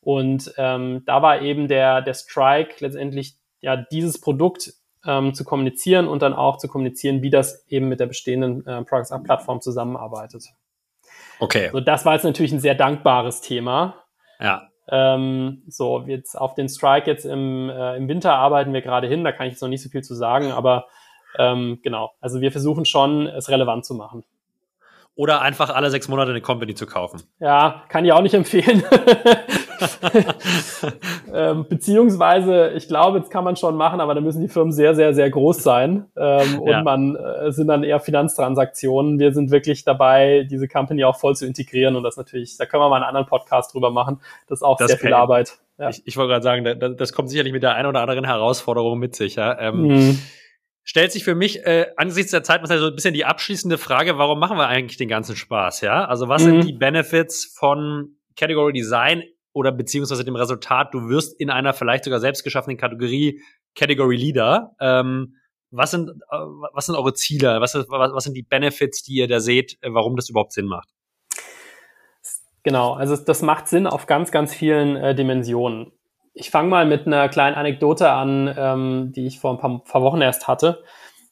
Und 0.00 0.52
ähm, 0.56 1.02
da 1.06 1.22
war 1.22 1.42
eben 1.42 1.68
der, 1.68 2.02
der 2.02 2.14
Strike 2.14 2.76
letztendlich 2.80 3.36
ja 3.60 3.76
dieses 3.76 4.20
Produkt 4.20 4.72
ähm, 5.06 5.34
zu 5.34 5.44
kommunizieren 5.44 6.08
und 6.08 6.22
dann 6.22 6.32
auch 6.32 6.56
zu 6.56 6.66
kommunizieren, 6.66 7.22
wie 7.22 7.30
das 7.30 7.64
eben 7.68 7.88
mit 7.88 8.00
der 8.00 8.06
bestehenden 8.06 8.66
äh, 8.66 8.82
Products 8.82 9.12
Up 9.12 9.24
Plattform 9.24 9.60
zusammenarbeitet. 9.60 10.44
Okay. 11.38 11.70
So, 11.72 11.80
das 11.80 12.04
war 12.04 12.14
jetzt 12.14 12.24
natürlich 12.24 12.52
ein 12.52 12.60
sehr 12.60 12.74
dankbares 12.74 13.42
Thema. 13.42 13.96
Ja. 14.40 14.68
Ähm, 14.88 15.62
so, 15.68 16.02
jetzt 16.06 16.36
auf 16.36 16.54
den 16.54 16.68
Strike 16.68 17.08
jetzt 17.08 17.24
im, 17.24 17.68
äh, 17.68 17.96
im 17.96 18.08
Winter 18.08 18.34
arbeiten 18.34 18.72
wir 18.72 18.82
gerade 18.82 19.06
hin, 19.06 19.22
da 19.24 19.32
kann 19.32 19.46
ich 19.46 19.52
jetzt 19.52 19.62
noch 19.62 19.68
nicht 19.68 19.82
so 19.82 19.88
viel 19.88 20.02
zu 20.02 20.14
sagen, 20.14 20.50
aber 20.50 20.86
ähm, 21.38 21.80
genau, 21.82 22.12
also 22.20 22.40
wir 22.40 22.52
versuchen 22.52 22.84
schon, 22.84 23.26
es 23.26 23.48
relevant 23.48 23.84
zu 23.84 23.94
machen. 23.94 24.24
Oder 25.14 25.42
einfach 25.42 25.68
alle 25.68 25.90
sechs 25.90 26.08
Monate 26.08 26.30
eine 26.30 26.40
Company 26.40 26.74
zu 26.74 26.86
kaufen. 26.86 27.22
Ja, 27.38 27.82
kann 27.88 28.04
ich 28.06 28.12
auch 28.12 28.22
nicht 28.22 28.32
empfehlen. 28.42 28.82
ähm, 31.34 31.66
beziehungsweise, 31.68 32.70
ich 32.70 32.88
glaube, 32.88 33.18
jetzt 33.18 33.30
kann 33.30 33.44
man 33.44 33.56
schon 33.56 33.76
machen, 33.76 34.00
aber 34.00 34.14
da 34.14 34.22
müssen 34.22 34.40
die 34.40 34.48
Firmen 34.48 34.72
sehr, 34.72 34.94
sehr, 34.94 35.12
sehr 35.12 35.28
groß 35.28 35.62
sein. 35.62 36.06
Ähm, 36.16 36.60
und 36.60 36.70
ja. 36.70 36.82
man 36.82 37.16
äh, 37.16 37.52
sind 37.52 37.66
dann 37.66 37.84
eher 37.84 38.00
Finanztransaktionen. 38.00 39.18
Wir 39.18 39.34
sind 39.34 39.50
wirklich 39.50 39.84
dabei, 39.84 40.46
diese 40.50 40.66
Company 40.66 41.04
auch 41.04 41.16
voll 41.16 41.36
zu 41.36 41.46
integrieren. 41.46 41.94
Und 41.94 42.04
das 42.04 42.16
natürlich, 42.16 42.56
da 42.56 42.64
können 42.64 42.82
wir 42.82 42.88
mal 42.88 42.96
einen 42.96 43.04
anderen 43.04 43.26
Podcast 43.26 43.74
drüber 43.74 43.90
machen. 43.90 44.22
Das 44.48 44.60
ist 44.60 44.62
auch 44.62 44.78
das 44.78 44.92
sehr 44.92 44.98
viel 44.98 45.12
Arbeit. 45.12 45.58
Ja. 45.78 45.90
Ich, 45.90 46.06
ich 46.06 46.16
wollte 46.16 46.30
gerade 46.30 46.42
sagen, 46.42 46.64
das, 46.64 46.96
das 46.96 47.12
kommt 47.12 47.28
sicherlich 47.28 47.52
mit 47.52 47.62
der 47.62 47.74
einen 47.74 47.88
oder 47.88 48.00
anderen 48.00 48.24
Herausforderung 48.24 48.98
mit 48.98 49.14
sich. 49.14 49.34
Ja? 49.34 49.58
Ähm, 49.58 49.82
mhm 49.82 50.18
stellt 50.84 51.12
sich 51.12 51.24
für 51.24 51.34
mich 51.34 51.64
äh, 51.64 51.86
angesichts 51.96 52.30
der 52.30 52.42
Zeit 52.42 52.66
so 52.66 52.86
ein 52.86 52.94
bisschen 52.94 53.14
die 53.14 53.24
abschließende 53.24 53.78
Frage, 53.78 54.18
warum 54.18 54.38
machen 54.38 54.56
wir 54.56 54.68
eigentlich 54.68 54.96
den 54.96 55.08
ganzen 55.08 55.36
Spaß, 55.36 55.80
ja? 55.82 56.04
Also 56.04 56.28
was 56.28 56.42
mhm. 56.42 56.46
sind 56.46 56.68
die 56.68 56.72
Benefits 56.72 57.54
von 57.56 58.16
Category 58.36 58.72
Design 58.72 59.22
oder 59.52 59.70
beziehungsweise 59.72 60.24
dem 60.24 60.36
Resultat, 60.36 60.94
du 60.94 61.08
wirst 61.08 61.38
in 61.38 61.50
einer 61.50 61.72
vielleicht 61.72 62.04
sogar 62.04 62.20
selbst 62.20 62.42
geschaffenen 62.42 62.78
Kategorie 62.78 63.40
Category 63.74 64.16
Leader. 64.16 64.74
Ähm, 64.80 65.36
was 65.70 65.90
sind, 65.90 66.10
äh, 66.10 66.36
was 66.72 66.86
sind 66.86 66.96
eure 66.96 67.14
Ziele? 67.14 67.60
Was, 67.60 67.74
was, 67.74 67.86
was 67.88 68.24
sind 68.24 68.34
die 68.34 68.42
Benefits, 68.42 69.02
die 69.02 69.14
ihr 69.14 69.28
da 69.28 69.40
seht, 69.40 69.78
äh, 69.82 69.92
warum 69.92 70.16
das 70.16 70.28
überhaupt 70.28 70.52
Sinn 70.52 70.66
macht? 70.66 70.88
Genau, 72.62 72.92
also 72.92 73.16
das 73.16 73.42
macht 73.42 73.68
Sinn 73.68 73.86
auf 73.86 74.06
ganz, 74.06 74.30
ganz 74.30 74.54
vielen 74.54 74.96
äh, 74.96 75.14
Dimensionen. 75.14 75.92
Ich 76.34 76.50
fange 76.50 76.68
mal 76.68 76.86
mit 76.86 77.06
einer 77.06 77.28
kleinen 77.28 77.56
Anekdote 77.56 78.10
an, 78.10 78.52
ähm, 78.56 79.12
die 79.14 79.26
ich 79.26 79.38
vor 79.38 79.52
ein 79.52 79.58
paar, 79.58 79.84
paar, 79.84 80.02
Wochen 80.02 80.22
erst 80.22 80.48
hatte. 80.48 80.82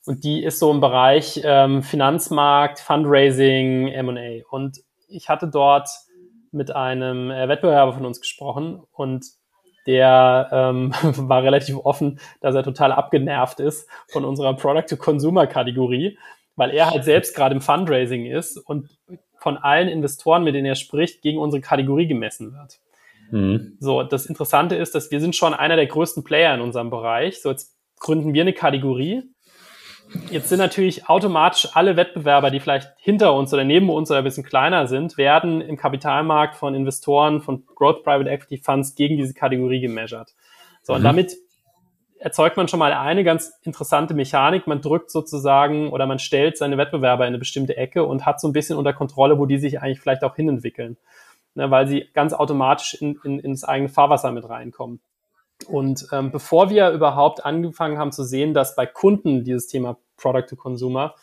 Und 0.06 0.24
die 0.24 0.42
ist 0.42 0.58
so 0.58 0.70
im 0.70 0.80
Bereich 0.80 1.40
ähm, 1.44 1.82
Finanzmarkt, 1.82 2.80
Fundraising, 2.80 3.88
M&A. 3.88 4.46
Und 4.50 4.78
ich 5.08 5.28
hatte 5.28 5.48
dort 5.48 5.88
mit 6.52 6.74
einem 6.74 7.30
äh, 7.30 7.48
Wettbewerber 7.48 7.92
von 7.94 8.06
uns 8.06 8.20
gesprochen 8.20 8.82
und 8.92 9.24
der 9.86 10.48
ähm, 10.52 10.92
war 11.02 11.42
relativ 11.42 11.76
offen, 11.76 12.20
dass 12.40 12.54
er 12.54 12.62
total 12.62 12.92
abgenervt 12.92 13.60
ist 13.60 13.88
von 14.08 14.24
unserer 14.24 14.54
Product-to-Consumer-Kategorie, 14.54 16.18
weil 16.56 16.70
er 16.70 16.90
halt 16.90 17.04
selbst 17.04 17.34
gerade 17.34 17.54
im 17.54 17.60
Fundraising 17.60 18.26
ist 18.26 18.58
und 18.58 18.90
von 19.38 19.56
allen 19.56 19.88
Investoren, 19.88 20.44
mit 20.44 20.54
denen 20.54 20.66
er 20.66 20.74
spricht, 20.74 21.22
gegen 21.22 21.38
unsere 21.38 21.62
Kategorie 21.62 22.06
gemessen 22.06 22.52
wird. 22.52 22.78
Mhm. 23.30 23.76
So, 23.80 24.02
das 24.02 24.26
Interessante 24.26 24.76
ist, 24.76 24.94
dass 24.94 25.10
wir 25.10 25.20
sind 25.20 25.36
schon 25.36 25.54
einer 25.54 25.76
der 25.76 25.86
größten 25.86 26.24
Player 26.24 26.54
in 26.54 26.60
unserem 26.60 26.90
Bereich. 26.90 27.40
So, 27.40 27.50
jetzt 27.50 27.76
gründen 27.98 28.34
wir 28.34 28.42
eine 28.42 28.52
Kategorie 28.52 29.22
Jetzt 30.30 30.48
sind 30.48 30.58
natürlich 30.58 31.08
automatisch 31.08 31.68
alle 31.74 31.96
Wettbewerber, 31.96 32.50
die 32.50 32.60
vielleicht 32.60 32.90
hinter 32.98 33.34
uns 33.34 33.54
oder 33.54 33.64
neben 33.64 33.88
uns 33.90 34.10
oder 34.10 34.18
ein 34.18 34.24
bisschen 34.24 34.44
kleiner 34.44 34.86
sind, 34.88 35.16
werden 35.16 35.60
im 35.60 35.76
Kapitalmarkt 35.76 36.56
von 36.56 36.74
Investoren, 36.74 37.40
von 37.40 37.64
Growth 37.66 38.02
Private 38.02 38.28
Equity 38.28 38.58
Funds 38.58 38.94
gegen 38.96 39.16
diese 39.16 39.34
Kategorie 39.34 39.80
gemeasured. 39.80 40.34
So, 40.82 40.92
mhm. 40.92 40.98
und 40.98 41.04
damit 41.04 41.36
erzeugt 42.18 42.56
man 42.56 42.68
schon 42.68 42.80
mal 42.80 42.92
eine 42.92 43.24
ganz 43.24 43.52
interessante 43.62 44.12
Mechanik. 44.12 44.66
Man 44.66 44.82
drückt 44.82 45.10
sozusagen 45.10 45.90
oder 45.90 46.06
man 46.06 46.18
stellt 46.18 46.58
seine 46.58 46.76
Wettbewerber 46.76 47.24
in 47.24 47.28
eine 47.28 47.38
bestimmte 47.38 47.76
Ecke 47.76 48.04
und 48.04 48.26
hat 48.26 48.40
so 48.40 48.48
ein 48.48 48.52
bisschen 48.52 48.76
unter 48.76 48.92
Kontrolle, 48.92 49.38
wo 49.38 49.46
die 49.46 49.58
sich 49.58 49.80
eigentlich 49.80 50.00
vielleicht 50.00 50.24
auch 50.24 50.34
hinentwickeln, 50.34 50.98
ne, 51.54 51.70
weil 51.70 51.86
sie 51.86 52.08
ganz 52.14 52.32
automatisch 52.32 52.94
in, 52.94 53.18
in, 53.24 53.38
ins 53.38 53.64
eigene 53.64 53.88
Fahrwasser 53.88 54.32
mit 54.32 54.48
reinkommen. 54.48 55.00
Und 55.66 56.06
ähm, 56.12 56.30
bevor 56.30 56.70
wir 56.70 56.90
überhaupt 56.90 57.44
angefangen 57.44 57.98
haben 57.98 58.12
zu 58.12 58.24
sehen, 58.24 58.54
dass 58.54 58.76
bei 58.76 58.86
Kunden 58.86 59.44
dieses 59.44 59.66
Thema 59.66 59.98
Product 60.16 60.46
to 60.48 60.56
Consumer 60.56 61.14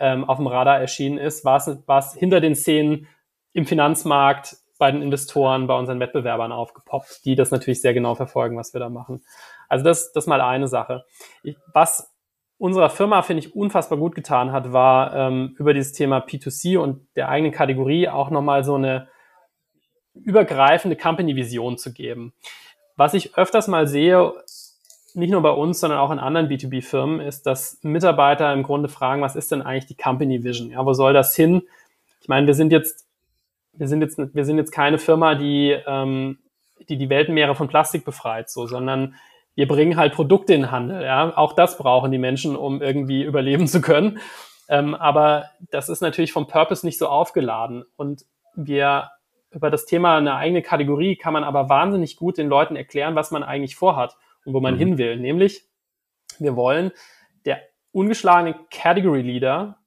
ähm, 0.00 0.24
auf 0.24 0.38
dem 0.38 0.46
Radar 0.46 0.80
erschienen 0.80 1.18
ist, 1.18 1.44
war 1.44 1.56
es, 1.56 2.14
hinter 2.14 2.40
den 2.40 2.54
Szenen 2.54 3.06
im 3.52 3.66
Finanzmarkt, 3.66 4.56
bei 4.78 4.92
den 4.92 5.02
Investoren, 5.02 5.66
bei 5.66 5.76
unseren 5.76 5.98
Wettbewerbern 5.98 6.52
aufgepoppt, 6.52 7.24
die 7.24 7.34
das 7.34 7.50
natürlich 7.50 7.80
sehr 7.80 7.94
genau 7.94 8.14
verfolgen, 8.14 8.56
was 8.56 8.72
wir 8.72 8.80
da 8.80 8.88
machen. 8.88 9.24
Also 9.68 9.84
das, 9.84 10.12
das 10.12 10.28
mal 10.28 10.40
eine 10.40 10.68
Sache. 10.68 11.04
Ich, 11.42 11.56
was 11.74 12.14
unserer 12.58 12.90
Firma, 12.90 13.22
finde 13.22 13.44
ich, 13.44 13.56
unfassbar 13.56 13.98
gut 13.98 14.14
getan 14.14 14.52
hat, 14.52 14.72
war 14.72 15.14
ähm, 15.14 15.56
über 15.58 15.74
dieses 15.74 15.92
Thema 15.92 16.18
P2C 16.18 16.78
und 16.78 17.08
der 17.16 17.28
eigenen 17.28 17.52
Kategorie 17.52 18.08
auch 18.08 18.30
nochmal 18.30 18.62
so 18.62 18.76
eine 18.76 19.08
übergreifende 20.24 20.96
Company-Vision 20.96 21.78
zu 21.78 21.92
geben. 21.92 22.32
Was 22.96 23.14
ich 23.14 23.36
öfters 23.36 23.68
mal 23.68 23.86
sehe, 23.86 24.32
nicht 25.14 25.30
nur 25.30 25.42
bei 25.42 25.50
uns, 25.50 25.80
sondern 25.80 25.98
auch 25.98 26.10
in 26.10 26.18
anderen 26.18 26.48
B2B-Firmen, 26.48 27.20
ist, 27.20 27.46
dass 27.46 27.78
Mitarbeiter 27.82 28.52
im 28.52 28.62
Grunde 28.62 28.88
fragen, 28.88 29.22
was 29.22 29.36
ist 29.36 29.50
denn 29.52 29.62
eigentlich 29.62 29.86
die 29.86 29.96
Company 29.96 30.44
Vision? 30.44 30.70
Ja, 30.70 30.84
wo 30.84 30.92
soll 30.92 31.12
das 31.12 31.34
hin? 31.34 31.62
Ich 32.20 32.28
meine, 32.28 32.46
wir 32.46 32.54
sind 32.54 32.72
jetzt, 32.72 33.06
wir 33.72 33.88
sind 33.88 34.02
jetzt, 34.02 34.18
wir 34.18 34.44
sind 34.44 34.58
jetzt 34.58 34.72
keine 34.72 34.98
Firma, 34.98 35.34
die, 35.34 35.76
ähm, 35.86 36.38
die 36.88 36.96
die 36.96 37.08
Weltenmeere 37.08 37.54
von 37.54 37.68
Plastik 37.68 38.04
befreit, 38.04 38.50
so, 38.50 38.66
sondern 38.66 39.14
wir 39.54 39.66
bringen 39.66 39.96
halt 39.96 40.14
Produkte 40.14 40.54
in 40.54 40.62
den 40.62 40.70
Handel. 40.70 41.02
Ja, 41.02 41.36
auch 41.36 41.52
das 41.52 41.78
brauchen 41.78 42.12
die 42.12 42.18
Menschen, 42.18 42.54
um 42.54 42.80
irgendwie 42.80 43.24
überleben 43.24 43.66
zu 43.66 43.80
können. 43.80 44.18
Ähm, 44.68 44.94
aber 44.94 45.46
das 45.70 45.88
ist 45.88 46.00
natürlich 46.00 46.32
vom 46.32 46.46
Purpose 46.46 46.86
nicht 46.86 46.98
so 46.98 47.08
aufgeladen. 47.08 47.84
Und 47.96 48.24
wir 48.54 49.10
über 49.50 49.70
das 49.70 49.86
Thema 49.86 50.18
eine 50.18 50.34
eigene 50.34 50.62
Kategorie 50.62 51.16
kann 51.16 51.32
man 51.32 51.44
aber 51.44 51.68
wahnsinnig 51.68 52.16
gut 52.16 52.38
den 52.38 52.48
Leuten 52.48 52.76
erklären, 52.76 53.14
was 53.14 53.30
man 53.30 53.42
eigentlich 53.42 53.76
vorhat 53.76 54.16
und 54.44 54.54
wo 54.54 54.60
man 54.60 54.74
mhm. 54.74 54.78
hin 54.78 54.98
will. 54.98 55.16
Nämlich, 55.16 55.64
wir 56.38 56.56
wollen 56.56 56.92
der 57.44 57.62
ungeschlagene 57.92 58.58
Category 58.70 59.22
Leader 59.22 59.78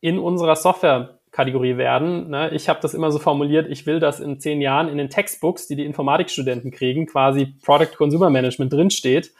in 0.00 0.18
unserer 0.18 0.56
Software-Kategorie 0.56 1.76
werden. 1.76 2.30
Ne? 2.30 2.50
Ich 2.50 2.68
habe 2.68 2.80
das 2.80 2.94
immer 2.94 3.10
so 3.10 3.18
formuliert, 3.18 3.68
ich 3.68 3.84
will, 3.86 4.00
dass 4.00 4.20
in 4.20 4.40
zehn 4.40 4.60
Jahren 4.60 4.88
in 4.88 4.96
den 4.96 5.10
Textbooks, 5.10 5.66
die 5.66 5.76
die 5.76 5.84
Informatikstudenten 5.84 6.70
kriegen, 6.70 7.06
quasi 7.06 7.54
Product 7.64 7.96
Consumer 7.96 8.30
Management 8.30 8.72
drinsteht, 8.72 9.32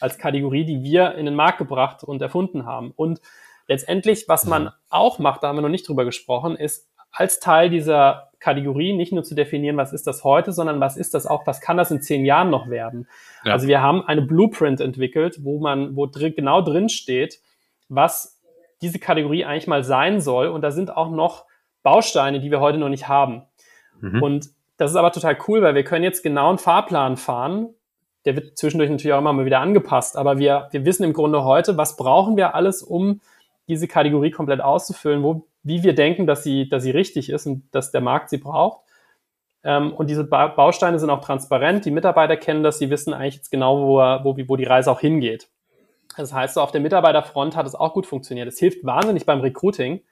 als 0.00 0.18
Kategorie, 0.18 0.64
die 0.64 0.82
wir 0.82 1.14
in 1.14 1.26
den 1.26 1.34
Markt 1.34 1.58
gebracht 1.58 2.04
und 2.04 2.20
erfunden 2.22 2.66
haben. 2.66 2.92
Und 2.94 3.20
letztendlich, 3.68 4.28
was 4.28 4.46
man 4.46 4.64
mhm. 4.64 4.70
auch 4.90 5.18
macht, 5.18 5.42
da 5.42 5.48
haben 5.48 5.56
wir 5.56 5.62
noch 5.62 5.68
nicht 5.68 5.88
drüber 5.88 6.04
gesprochen, 6.04 6.56
ist 6.56 6.91
als 7.12 7.40
Teil 7.40 7.70
dieser 7.70 8.30
Kategorie 8.40 8.92
nicht 8.92 9.12
nur 9.12 9.22
zu 9.22 9.34
definieren, 9.34 9.76
was 9.76 9.92
ist 9.92 10.06
das 10.06 10.24
heute, 10.24 10.52
sondern 10.52 10.80
was 10.80 10.96
ist 10.96 11.14
das 11.14 11.26
auch, 11.26 11.46
was 11.46 11.60
kann 11.60 11.76
das 11.76 11.90
in 11.90 12.02
zehn 12.02 12.24
Jahren 12.24 12.50
noch 12.50 12.68
werden. 12.68 13.06
Ja. 13.44 13.52
Also 13.52 13.68
wir 13.68 13.80
haben 13.80 14.02
eine 14.02 14.22
Blueprint 14.22 14.80
entwickelt, 14.80 15.44
wo 15.44 15.60
man, 15.60 15.94
wo 15.94 16.06
drin, 16.06 16.34
genau 16.34 16.60
drin 16.60 16.88
steht, 16.88 17.40
was 17.88 18.40
diese 18.80 18.98
Kategorie 18.98 19.44
eigentlich 19.44 19.68
mal 19.68 19.84
sein 19.84 20.20
soll. 20.20 20.48
Und 20.48 20.62
da 20.62 20.72
sind 20.72 20.96
auch 20.96 21.10
noch 21.10 21.44
Bausteine, 21.84 22.40
die 22.40 22.50
wir 22.50 22.60
heute 22.60 22.78
noch 22.78 22.88
nicht 22.88 23.06
haben. 23.06 23.42
Mhm. 24.00 24.22
Und 24.22 24.48
das 24.76 24.90
ist 24.90 24.96
aber 24.96 25.12
total 25.12 25.38
cool, 25.46 25.62
weil 25.62 25.76
wir 25.76 25.84
können 25.84 26.04
jetzt 26.04 26.22
genau 26.22 26.48
einen 26.48 26.58
Fahrplan 26.58 27.16
fahren. 27.16 27.68
Der 28.24 28.34
wird 28.34 28.58
zwischendurch 28.58 28.90
natürlich 28.90 29.12
auch 29.12 29.20
immer 29.20 29.32
mal 29.32 29.44
wieder 29.44 29.60
angepasst. 29.60 30.16
Aber 30.16 30.38
wir, 30.38 30.68
wir 30.72 30.84
wissen 30.84 31.04
im 31.04 31.12
Grunde 31.12 31.44
heute, 31.44 31.76
was 31.76 31.96
brauchen 31.96 32.36
wir 32.36 32.56
alles, 32.56 32.82
um 32.82 33.20
diese 33.72 33.88
Kategorie 33.88 34.30
komplett 34.30 34.60
auszufüllen, 34.60 35.22
wo 35.22 35.46
wie 35.62 35.82
wir 35.82 35.94
denken, 35.94 36.26
dass 36.26 36.42
sie, 36.42 36.68
dass 36.68 36.82
sie 36.82 36.90
richtig 36.90 37.30
ist 37.30 37.46
und 37.46 37.64
dass 37.72 37.92
der 37.92 38.00
Markt 38.00 38.30
sie 38.30 38.38
braucht. 38.38 38.80
Ähm, 39.64 39.92
und 39.92 40.10
diese 40.10 40.24
ba 40.24 40.48
Bausteine 40.48 40.98
sind 40.98 41.10
auch 41.10 41.24
transparent. 41.24 41.84
Die 41.84 41.90
Mitarbeiter 41.90 42.36
kennen 42.36 42.62
das. 42.62 42.78
Sie 42.78 42.90
wissen 42.90 43.14
eigentlich 43.14 43.36
jetzt 43.36 43.50
genau, 43.50 43.86
wo, 43.86 43.96
wo, 44.24 44.36
wo 44.48 44.56
die 44.56 44.64
Reise 44.64 44.90
auch 44.90 45.00
hingeht. 45.00 45.48
Das 46.16 46.32
heißt, 46.32 46.54
so 46.54 46.60
auf 46.60 46.72
der 46.72 46.80
Mitarbeiterfront 46.80 47.56
hat 47.56 47.66
es 47.66 47.74
auch 47.74 47.94
gut 47.94 48.06
funktioniert. 48.06 48.48
Es 48.48 48.58
hilft 48.58 48.84
wahnsinnig 48.84 49.24
beim 49.24 49.40
Recruiting. 49.40 50.02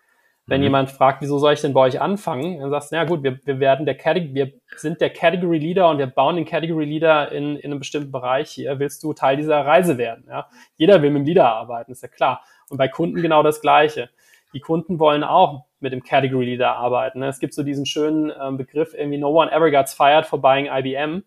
Wenn 0.46 0.60
mhm. 0.60 0.64
jemand 0.64 0.90
fragt, 0.90 1.22
wieso 1.22 1.38
soll 1.38 1.52
ich 1.52 1.60
denn 1.60 1.72
bei 1.72 1.80
euch 1.80 2.00
anfangen? 2.00 2.60
Dann 2.60 2.70
sagst 2.70 2.90
du, 2.90 2.96
na 2.96 3.04
gut, 3.04 3.22
wir, 3.22 3.38
wir 3.44 3.60
werden 3.60 3.86
der 3.86 3.96
Category, 3.96 4.34
wir 4.34 4.52
sind 4.76 5.00
der 5.00 5.10
Category 5.10 5.58
Leader 5.58 5.88
und 5.90 5.98
wir 5.98 6.06
bauen 6.06 6.36
den 6.36 6.44
Category 6.44 6.84
Leader 6.84 7.30
in, 7.30 7.56
in 7.56 7.70
einem 7.70 7.78
bestimmten 7.78 8.10
Bereich 8.10 8.50
hier. 8.50 8.78
Willst 8.78 9.02
du 9.02 9.12
Teil 9.12 9.36
dieser 9.36 9.64
Reise 9.64 9.98
werden? 9.98 10.24
Ja? 10.28 10.48
Jeder 10.76 11.02
will 11.02 11.10
mit 11.10 11.20
dem 11.20 11.26
Leader 11.26 11.48
arbeiten, 11.52 11.92
ist 11.92 12.02
ja 12.02 12.08
klar. 12.08 12.42
Und 12.68 12.78
bei 12.78 12.88
Kunden 12.88 13.22
genau 13.22 13.42
das 13.42 13.60
Gleiche 13.60 14.10
die 14.52 14.60
Kunden 14.60 14.98
wollen 14.98 15.24
auch 15.24 15.64
mit 15.80 15.92
dem 15.92 16.02
Category 16.02 16.44
Leader 16.44 16.76
arbeiten. 16.76 17.20
Ne? 17.20 17.28
Es 17.28 17.38
gibt 17.38 17.54
so 17.54 17.62
diesen 17.62 17.86
schönen 17.86 18.32
ähm, 18.40 18.56
Begriff 18.56 18.94
irgendwie 18.94 19.18
No 19.18 19.30
one 19.30 19.50
ever 19.50 19.70
gets 19.70 19.94
fired 19.94 20.26
for 20.26 20.40
buying 20.40 20.66
IBM. 20.66 21.24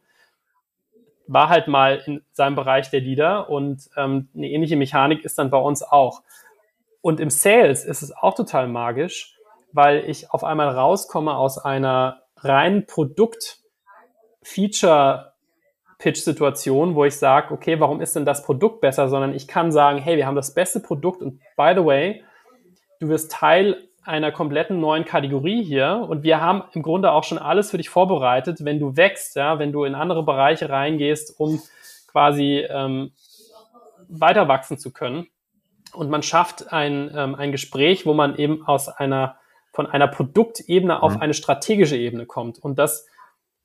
War 1.28 1.49
halt 1.49 1.68
mal 1.68 2.01
in 2.05 2.22
seinem 2.32 2.55
Bereich 2.55 2.89
der 2.89 2.99
Leader 2.99 3.49
und 3.49 3.89
ähm, 3.95 4.28
eine 4.36 4.49
ähnliche 4.49 4.76
Mechanik 4.76 5.24
ist 5.24 5.39
dann 5.39 5.49
bei 5.49 5.57
uns 5.57 5.82
auch. 5.82 6.22
Und 7.04 7.20
im 7.20 7.30
Sales 7.30 7.86
ist 7.86 8.01
es 8.01 8.12
auch 8.16 8.34
total 8.34 8.68
magisch, 8.68 9.38
weil 9.74 10.10
ich 10.10 10.32
auf 10.32 10.43
einmal 10.43 10.70
rauskomme 10.70 11.36
aus 11.36 11.60
einer 11.60 12.24
reinen 12.38 12.88
Produkt-Feature- 12.88 15.34
Pitch-Situation, 16.04 16.95
wo 16.95 17.06
ich 17.06 17.16
sage, 17.16 17.54
okay, 17.54 17.80
warum 17.80 18.01
ist 18.01 18.14
denn 18.14 18.26
das 18.26 18.43
Produkt 18.43 18.82
besser, 18.82 19.08
sondern 19.08 19.34
ich 19.34 19.47
kann 19.47 19.72
sagen, 19.72 19.99
hey, 19.99 20.18
wir 20.18 20.28
haben 20.28 20.36
das 20.36 20.54
beste 20.54 20.82
Produkt 20.82 21.22
und 21.22 21.39
by 21.56 21.72
the 21.78 21.86
way, 21.86 22.26
du 22.99 23.08
wirst 23.08 23.32
Teil 23.32 23.88
einer 24.04 24.34
kompletten 24.34 24.82
neuen 24.82 25.06
Kategorie 25.06 25.64
hier 25.64 26.06
und 26.10 26.24
wir 26.24 26.41
haben 26.41 26.64
im 26.74 26.82
Grunde 26.82 27.14
auch 27.14 27.24
schon 27.24 27.38
alles 27.38 27.72
für 27.72 27.78
dich 27.78 27.88
vorbereitet, 27.88 28.66
wenn 28.66 28.82
du 28.82 28.97
wächst, 28.97 29.38
ja, 29.38 29.60
wenn 29.60 29.72
du 29.72 29.86
in 29.86 29.95
andere 29.95 30.24
Bereiche 30.24 30.70
reingehst, 30.70 31.39
um 31.39 31.62
quasi 32.08 32.68
ähm, 32.70 33.14
weiter 34.10 34.49
wachsen 34.49 34.78
zu 34.78 34.91
können. 34.91 35.28
Und 35.93 36.09
man 36.09 36.23
schafft 36.23 36.71
ein, 36.71 37.11
ähm, 37.15 37.35
ein 37.35 37.51
Gespräch, 37.51 38.05
wo 38.05 38.13
man 38.13 38.35
eben 38.35 38.65
aus 38.65 38.89
einer 38.89 39.37
von 39.73 39.87
einer 39.87 40.07
Produktebene 40.07 41.01
auf 41.01 41.15
mhm. 41.15 41.21
eine 41.21 41.33
strategische 41.33 41.97
Ebene 41.97 42.25
kommt. 42.27 42.59
Und 42.59 42.77
das 42.77 43.07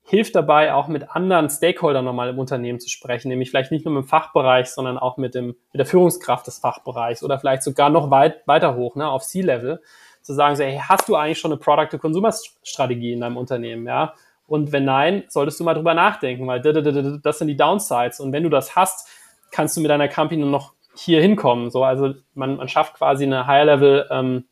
hilft 0.01 0.33
dabei, 0.35 0.73
auch 0.73 0.87
mit 0.87 1.15
anderen 1.15 1.49
Stakeholdern 1.51 2.03
nochmal 2.03 2.29
im 2.29 2.39
Unternehmen 2.39 2.79
zu 2.79 2.89
sprechen, 2.89 3.29
nämlich 3.29 3.51
vielleicht 3.51 3.71
nicht 3.71 3.85
nur 3.85 3.93
mit 3.93 4.05
dem 4.05 4.07
Fachbereich, 4.07 4.71
sondern 4.71 4.97
auch 4.97 5.17
mit, 5.17 5.35
dem, 5.35 5.49
mit 5.71 5.75
der 5.75 5.85
Führungskraft 5.85 6.47
des 6.47 6.57
Fachbereichs 6.57 7.21
oder 7.21 7.37
vielleicht 7.37 7.61
sogar 7.61 7.91
noch 7.91 8.09
weit, 8.09 8.41
weiter 8.47 8.75
hoch, 8.75 8.95
ne, 8.95 9.07
auf 9.07 9.23
C-Level, 9.23 9.83
zu 10.23 10.33
sagen, 10.33 10.55
so, 10.55 10.63
hey, 10.63 10.81
hast 10.83 11.07
du 11.07 11.15
eigentlich 11.15 11.37
schon 11.37 11.51
eine 11.51 11.59
Product-to-Consumer-Strategie 11.59 13.13
in 13.13 13.21
deinem 13.21 13.37
Unternehmen, 13.37 13.85
ja? 13.85 14.13
Und 14.47 14.71
wenn 14.71 14.83
nein, 14.83 15.25
solltest 15.27 15.59
du 15.59 15.63
mal 15.63 15.75
drüber 15.75 15.93
nachdenken, 15.93 16.47
weil 16.47 16.59
das 16.59 17.37
sind 17.37 17.47
die 17.47 17.55
Downsides. 17.55 18.19
Und 18.19 18.33
wenn 18.33 18.41
du 18.41 18.49
das 18.49 18.75
hast, 18.75 19.07
kannst 19.51 19.77
du 19.77 19.81
mit 19.81 19.91
deiner 19.91 20.07
Company 20.07 20.43
noch 20.43 20.73
hier 20.99 21.21
hinkommen. 21.21 21.69
So, 21.69 21.83
also 21.83 22.13
man, 22.33 22.57
man 22.57 22.67
schafft 22.67 22.95
quasi 22.95 23.25
eine 23.25 23.47
Higher-Level 23.47 24.07
ähm, 24.11 24.45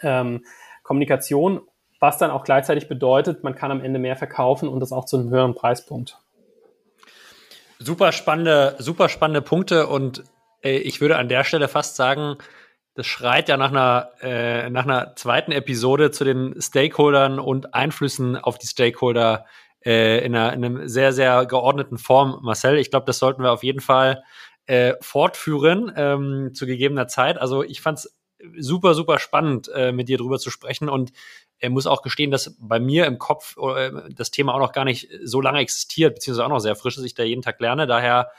ähm, 0.00 0.44
Kommunikation 0.82 1.62
was 2.04 2.18
dann 2.18 2.30
auch 2.30 2.44
gleichzeitig 2.44 2.86
bedeutet, 2.86 3.44
man 3.44 3.54
kann 3.54 3.70
am 3.70 3.82
Ende 3.82 3.98
mehr 3.98 4.14
verkaufen 4.14 4.68
und 4.68 4.80
das 4.80 4.92
auch 4.92 5.06
zu 5.06 5.16
einem 5.16 5.30
höheren 5.30 5.54
Preispunkt. 5.54 6.18
Super 7.78 8.12
spannende, 8.12 8.76
super 8.78 9.08
spannende 9.08 9.40
Punkte 9.40 9.86
und 9.86 10.22
äh, 10.62 10.76
ich 10.76 11.00
würde 11.00 11.16
an 11.16 11.30
der 11.30 11.44
Stelle 11.44 11.66
fast 11.66 11.96
sagen, 11.96 12.36
das 12.94 13.06
schreit 13.06 13.48
ja 13.48 13.56
nach 13.56 13.70
einer, 13.70 14.10
äh, 14.20 14.68
nach 14.68 14.84
einer 14.84 15.16
zweiten 15.16 15.50
Episode 15.50 16.10
zu 16.10 16.24
den 16.24 16.60
Stakeholdern 16.60 17.38
und 17.38 17.74
Einflüssen 17.74 18.36
auf 18.36 18.58
die 18.58 18.66
Stakeholder 18.66 19.46
äh, 19.82 20.24
in, 20.24 20.36
einer, 20.36 20.52
in 20.52 20.62
einem 20.62 20.88
sehr, 20.88 21.14
sehr 21.14 21.46
geordneten 21.46 21.96
Form, 21.96 22.38
Marcel. 22.42 22.76
Ich 22.76 22.90
glaube, 22.90 23.06
das 23.06 23.18
sollten 23.18 23.42
wir 23.42 23.50
auf 23.50 23.64
jeden 23.64 23.80
Fall 23.80 24.22
äh, 24.66 24.94
fortführen 25.00 25.92
ähm, 25.96 26.50
zu 26.54 26.66
gegebener 26.66 27.08
Zeit. 27.08 27.38
Also 27.38 27.62
ich 27.62 27.80
fand 27.80 27.98
es 27.98 28.16
super, 28.58 28.94
super 28.94 29.18
spannend, 29.18 29.70
äh, 29.74 29.92
mit 29.92 30.08
dir 30.08 30.18
drüber 30.18 30.38
zu 30.38 30.50
sprechen 30.50 30.88
und 30.88 31.12
er 31.58 31.70
muss 31.70 31.86
auch 31.86 32.02
gestehen, 32.02 32.30
dass 32.30 32.56
bei 32.58 32.80
mir 32.80 33.06
im 33.06 33.18
Kopf 33.18 33.56
äh, 33.56 33.90
das 34.14 34.30
Thema 34.30 34.54
auch 34.54 34.58
noch 34.58 34.72
gar 34.72 34.84
nicht 34.84 35.08
so 35.22 35.40
lange 35.40 35.60
existiert, 35.60 36.14
beziehungsweise 36.14 36.44
auch 36.44 36.50
noch 36.50 36.60
sehr 36.60 36.76
frisch 36.76 36.98
ist, 36.98 37.04
ich 37.04 37.14
da 37.14 37.22
jeden 37.22 37.42
Tag 37.42 37.60
lerne. 37.60 37.86
Daher 37.86 38.30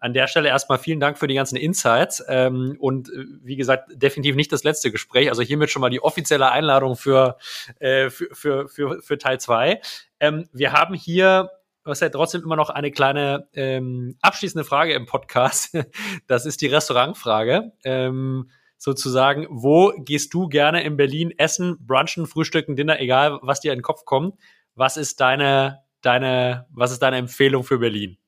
an 0.00 0.12
der 0.12 0.26
Stelle 0.26 0.48
erstmal 0.48 0.78
vielen 0.78 1.00
Dank 1.00 1.16
für 1.18 1.28
die 1.28 1.34
ganzen 1.34 1.56
Insights 1.56 2.22
ähm, 2.28 2.76
und 2.78 3.08
äh, 3.08 3.24
wie 3.42 3.56
gesagt, 3.56 3.90
definitiv 3.94 4.36
nicht 4.36 4.52
das 4.52 4.64
letzte 4.64 4.90
Gespräch. 4.90 5.30
Also 5.30 5.42
hiermit 5.42 5.70
schon 5.70 5.80
mal 5.80 5.90
die 5.90 6.02
offizielle 6.02 6.50
Einladung 6.50 6.96
für, 6.96 7.38
äh, 7.78 8.10
für, 8.10 8.34
für, 8.34 8.68
für, 8.68 9.00
für 9.00 9.18
Teil 9.18 9.40
zwei. 9.40 9.80
Ähm, 10.20 10.48
wir 10.52 10.72
haben 10.72 10.94
hier 10.94 11.50
was 11.84 12.00
ja 12.00 12.08
trotzdem 12.08 12.42
immer 12.42 12.56
noch 12.56 12.70
eine 12.70 12.90
kleine 12.90 13.48
ähm, 13.52 14.16
abschließende 14.20 14.64
Frage 14.64 14.94
im 14.94 15.06
Podcast. 15.06 15.76
Das 16.26 16.46
ist 16.46 16.60
die 16.62 16.66
Restaurantfrage. 16.66 17.72
Ähm, 17.84 18.50
sozusagen, 18.78 19.46
wo 19.50 19.92
gehst 19.98 20.34
du 20.34 20.48
gerne 20.48 20.82
in 20.82 20.96
Berlin 20.96 21.32
essen, 21.36 21.76
brunchen, 21.80 22.26
frühstücken, 22.26 22.76
Dinner, 22.76 23.00
egal 23.00 23.38
was 23.42 23.60
dir 23.60 23.72
in 23.72 23.78
den 23.78 23.82
Kopf 23.82 24.04
kommt. 24.04 24.34
Was 24.74 24.96
ist 24.96 25.20
deine, 25.20 25.80
deine, 26.02 26.66
was 26.70 26.92
ist 26.92 27.02
deine 27.02 27.16
Empfehlung 27.16 27.64
für 27.64 27.78
Berlin? 27.78 28.18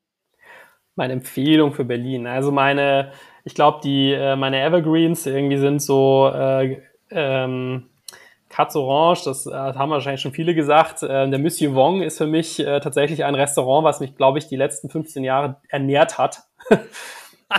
Meine 0.95 1.15
Empfehlung 1.15 1.73
für 1.73 1.85
Berlin. 1.85 2.27
Also 2.27 2.53
meine, 2.53 3.13
ich 3.45 3.55
glaube, 3.55 3.81
die, 3.83 4.13
äh, 4.13 4.37
meine 4.37 4.61
Evergreens 4.63 5.27
irgendwie 5.27 5.59
sind 5.59 5.81
so 5.81 6.31
äh, 6.35 6.81
ähm, 7.11 7.91
Katz 8.57 8.75
Orange, 8.75 9.25
das, 9.27 9.45
äh, 9.45 9.53
haben 9.53 9.91
wahrscheinlich 9.91 10.23
schon 10.23 10.33
viele 10.33 10.55
gesagt. 10.55 11.03
Äh, 11.03 11.29
der 11.29 11.39
Monsieur 11.39 11.75
Wong 11.75 12.01
ist 12.01 12.17
für 12.17 12.27
mich 12.27 12.59
äh, 12.59 12.81
tatsächlich 12.81 13.23
ein 13.23 13.35
Restaurant, 13.35 13.85
was 13.85 14.01
mich, 14.01 14.17
glaube 14.17 14.39
ich, 14.39 14.49
die 14.49 14.57
letzten 14.57 14.89
15 14.89 15.25
Jahre 15.25 15.57
ernährt 15.69 16.17
hat. 16.17 16.45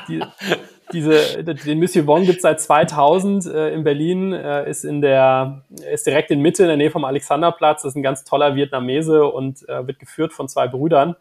die, 0.08 0.24
diese, 0.91 1.43
den 1.43 1.78
Monsieur 1.78 2.08
Wong 2.08 2.24
gibt 2.24 2.41
seit 2.41 2.60
2000 2.60 3.45
äh, 3.45 3.74
in 3.76 3.84
Berlin, 3.84 4.34
äh, 4.34 4.68
ist 4.68 4.86
in 4.86 5.02
der, 5.02 5.62
ist 5.93 6.08
direkt 6.08 6.32
in 6.32 6.41
Mitte 6.41 6.64
in 6.64 6.70
der 6.70 6.78
Nähe 6.78 6.89
vom 6.89 7.06
Alexanderplatz. 7.06 7.84
Das 7.84 7.91
ist 7.91 7.95
ein 7.95 8.02
ganz 8.02 8.24
toller 8.24 8.56
Vietnamese 8.56 9.28
und 9.28 9.70
äh, 9.70 9.86
wird 9.86 10.00
geführt 10.00 10.34
von 10.34 10.50
zwei 10.50 10.68
Brüdern. 10.68 11.16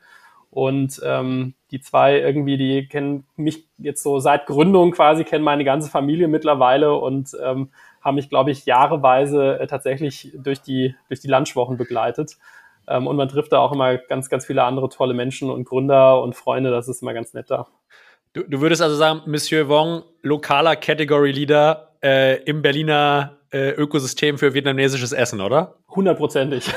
Und 0.51 1.03
ähm, 1.05 1.53
die 1.71 1.83
zwei 1.83 2.19
irgendwie, 2.19 2.57
die 2.57 2.89
kennen 2.89 3.27
mich 3.37 3.67
jetzt 3.77 4.03
so 4.03 4.21
seit 4.21 4.47
Gründung 4.47 4.93
quasi, 4.93 5.25
kennen 5.25 5.45
meine 5.45 5.65
ganze 5.65 5.91
Familie 5.91 6.29
mittlerweile 6.29 6.95
und 6.95 7.37
ähm, 7.45 7.69
haben 8.07 8.15
mich, 8.15 8.29
glaube 8.29 8.53
ich, 8.53 8.65
jahreweise 8.67 9.59
äh, 9.59 9.67
tatsächlich 9.67 10.33
durch 10.37 10.63
die, 10.63 10.95
durch 11.09 11.19
die 11.19 11.27
Lunchwochen 11.27 11.77
begleitet. 11.77 12.37
Ähm, 12.87 13.09
und 13.09 13.17
man 13.17 13.29
trifft 13.29 13.53
da 13.53 13.59
auch 13.59 13.73
immer 13.73 13.97
ganz, 13.97 14.31
ganz 14.31 14.47
viele 14.47 14.63
andere 14.63 14.89
tolle 14.89 15.13
Menschen 15.13 15.51
und 15.51 15.65
Gründer 15.65 16.23
und 16.23 16.37
Freunde. 16.37 16.71
Das 16.71 16.87
ist 16.87 17.03
immer 17.03 17.15
ganz 17.15 17.35
nett 17.35 17.51
da. 17.51 17.67
Du, 18.33 18.45
du 18.45 18.61
würdest 18.61 18.81
also 18.81 18.95
sagen, 18.95 19.23
Monsieur 19.27 19.69
Wong, 19.69 20.05
lokaler 20.23 20.77
Category 20.77 21.33
Leader 21.33 21.91
äh, 22.01 22.37
im 22.45 22.63
Berliner 22.63 23.36
äh, 23.51 23.71
Ökosystem 23.71 24.39
für 24.39 24.55
vietnamesisches 24.55 25.13
Essen, 25.13 25.41
oder? 25.41 25.75
Hundertprozentig. 25.89 26.71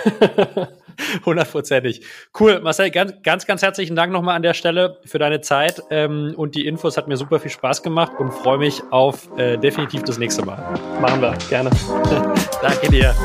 Hundertprozentig. 1.26 2.01
Cool, 2.39 2.59
Marcel, 2.61 2.91
ganz, 2.91 3.13
ganz, 3.24 3.45
ganz 3.45 3.61
herzlichen 3.61 3.95
Dank 3.95 4.11
nochmal 4.11 4.36
an 4.36 4.43
der 4.43 4.53
Stelle 4.53 4.97
für 5.05 5.20
deine 5.20 5.41
Zeit 5.41 5.82
ähm, 5.89 6.34
und 6.36 6.55
die 6.55 6.67
Infos. 6.67 6.97
Hat 6.97 7.07
mir 7.07 7.17
super 7.17 7.39
viel 7.39 7.51
Spaß 7.51 7.84
gemacht 7.84 8.13
und 8.20 8.32
freue 8.32 8.57
mich 8.57 8.82
auf 8.91 9.30
äh, 9.38 9.57
definitiv 9.57 10.03
das 10.03 10.17
nächste 10.17 10.45
Mal. 10.45 10.57
Machen 11.01 11.22
wir, 11.22 11.38
gerne. 11.49 11.70
Danke 12.61 12.89
dir. 12.89 13.15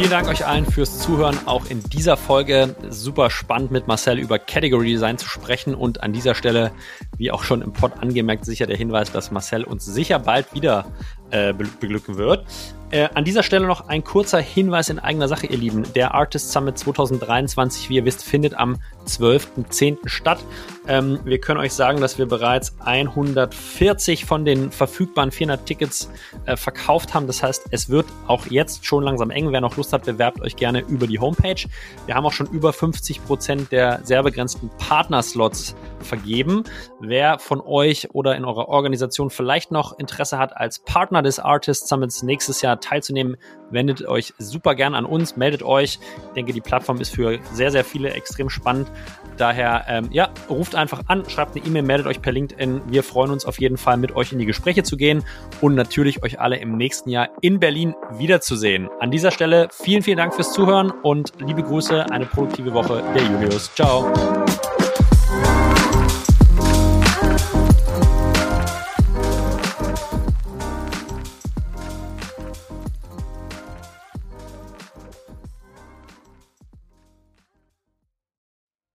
Vielen 0.00 0.12
Dank 0.12 0.28
euch 0.28 0.46
allen 0.46 0.64
fürs 0.64 0.98
Zuhören. 0.98 1.36
Auch 1.44 1.66
in 1.66 1.82
dieser 1.82 2.16
Folge 2.16 2.74
super 2.88 3.28
spannend 3.28 3.70
mit 3.70 3.86
Marcel 3.86 4.18
über 4.18 4.38
Category 4.38 4.92
Design 4.92 5.18
zu 5.18 5.28
sprechen. 5.28 5.74
Und 5.74 6.02
an 6.02 6.14
dieser 6.14 6.34
Stelle, 6.34 6.72
wie 7.18 7.30
auch 7.30 7.42
schon 7.42 7.60
im 7.60 7.74
Pod 7.74 7.92
angemerkt, 8.00 8.46
sicher 8.46 8.66
der 8.66 8.78
Hinweis, 8.78 9.12
dass 9.12 9.30
Marcel 9.30 9.62
uns 9.62 9.84
sicher 9.84 10.18
bald 10.18 10.54
wieder 10.54 10.86
äh, 11.30 11.52
beglücken 11.52 12.16
wird. 12.16 12.46
Äh, 12.90 13.10
an 13.12 13.26
dieser 13.26 13.42
Stelle 13.42 13.66
noch 13.66 13.88
ein 13.88 14.02
kurzer 14.02 14.40
Hinweis 14.40 14.88
in 14.88 15.00
eigener 15.00 15.28
Sache, 15.28 15.46
ihr 15.48 15.58
Lieben. 15.58 15.84
Der 15.92 16.14
Artist 16.14 16.50
Summit 16.50 16.78
2023, 16.78 17.90
wie 17.90 17.96
ihr 17.96 18.06
wisst, 18.06 18.24
findet 18.24 18.54
am 18.54 18.78
12.10. 19.06 20.08
statt. 20.08 20.38
Ähm, 20.86 21.20
wir 21.24 21.40
können 21.40 21.60
euch 21.60 21.72
sagen, 21.72 22.00
dass 22.00 22.18
wir 22.18 22.26
bereits 22.26 22.74
140 22.80 24.24
von 24.24 24.44
den 24.44 24.70
verfügbaren 24.70 25.30
400 25.30 25.66
Tickets 25.66 26.10
äh, 26.46 26.56
verkauft 26.56 27.14
haben. 27.14 27.26
Das 27.26 27.42
heißt, 27.42 27.66
es 27.70 27.88
wird 27.88 28.06
auch 28.26 28.46
jetzt 28.46 28.84
schon 28.84 29.04
langsam 29.04 29.30
eng. 29.30 29.52
Wer 29.52 29.60
noch 29.60 29.76
Lust 29.76 29.92
hat, 29.92 30.04
bewerbt 30.04 30.40
euch 30.40 30.56
gerne 30.56 30.80
über 30.80 31.06
die 31.06 31.18
Homepage. 31.18 31.68
Wir 32.06 32.14
haben 32.14 32.26
auch 32.26 32.32
schon 32.32 32.48
über 32.48 32.72
50 32.72 33.24
Prozent 33.24 33.72
der 33.72 34.00
sehr 34.04 34.22
begrenzten 34.22 34.70
Partnerslots 34.78 35.74
vergeben. 36.00 36.64
Wer 36.98 37.38
von 37.38 37.60
euch 37.60 38.08
oder 38.12 38.36
in 38.36 38.44
eurer 38.44 38.68
Organisation 38.68 39.30
vielleicht 39.30 39.70
noch 39.70 39.98
Interesse 39.98 40.38
hat, 40.38 40.56
als 40.56 40.78
Partner 40.80 41.22
des 41.22 41.38
Artist 41.38 41.88
Summits 41.88 42.22
nächstes 42.22 42.62
Jahr 42.62 42.80
teilzunehmen, 42.80 43.36
wendet 43.70 44.06
euch 44.06 44.34
super 44.38 44.74
gern 44.74 44.94
an 44.94 45.04
uns, 45.04 45.36
meldet 45.36 45.62
euch. 45.62 45.98
Ich 46.28 46.34
denke, 46.34 46.52
die 46.52 46.60
Plattform 46.60 47.00
ist 47.00 47.14
für 47.14 47.38
sehr, 47.52 47.70
sehr 47.70 47.84
viele 47.84 48.10
extrem 48.12 48.50
spannend. 48.50 48.90
Daher, 49.36 49.86
ähm, 49.88 50.08
ja, 50.12 50.28
ruft 50.48 50.74
einfach 50.74 51.02
an, 51.06 51.28
schreibt 51.28 51.56
eine 51.56 51.64
E-Mail, 51.64 51.82
meldet 51.82 52.06
euch 52.06 52.20
per 52.20 52.32
LinkedIn. 52.32 52.82
Wir 52.86 53.02
freuen 53.02 53.30
uns 53.30 53.44
auf 53.46 53.58
jeden 53.58 53.78
Fall, 53.78 53.96
mit 53.96 54.14
euch 54.14 54.32
in 54.32 54.38
die 54.38 54.46
Gespräche 54.46 54.82
zu 54.82 54.96
gehen 54.96 55.24
und 55.60 55.74
natürlich 55.74 56.22
euch 56.22 56.40
alle 56.40 56.56
im 56.56 56.76
nächsten 56.76 57.10
Jahr 57.10 57.30
in 57.40 57.58
Berlin 57.58 57.94
wiederzusehen. 58.18 58.88
An 59.00 59.10
dieser 59.10 59.30
Stelle 59.30 59.68
vielen, 59.72 60.02
vielen 60.02 60.18
Dank 60.18 60.34
fürs 60.34 60.52
Zuhören 60.52 60.90
und 60.90 61.32
liebe 61.38 61.62
Grüße, 61.62 62.10
eine 62.10 62.26
produktive 62.26 62.74
Woche, 62.74 63.02
der 63.14 63.22
Julius. 63.22 63.74
Ciao. 63.74 64.12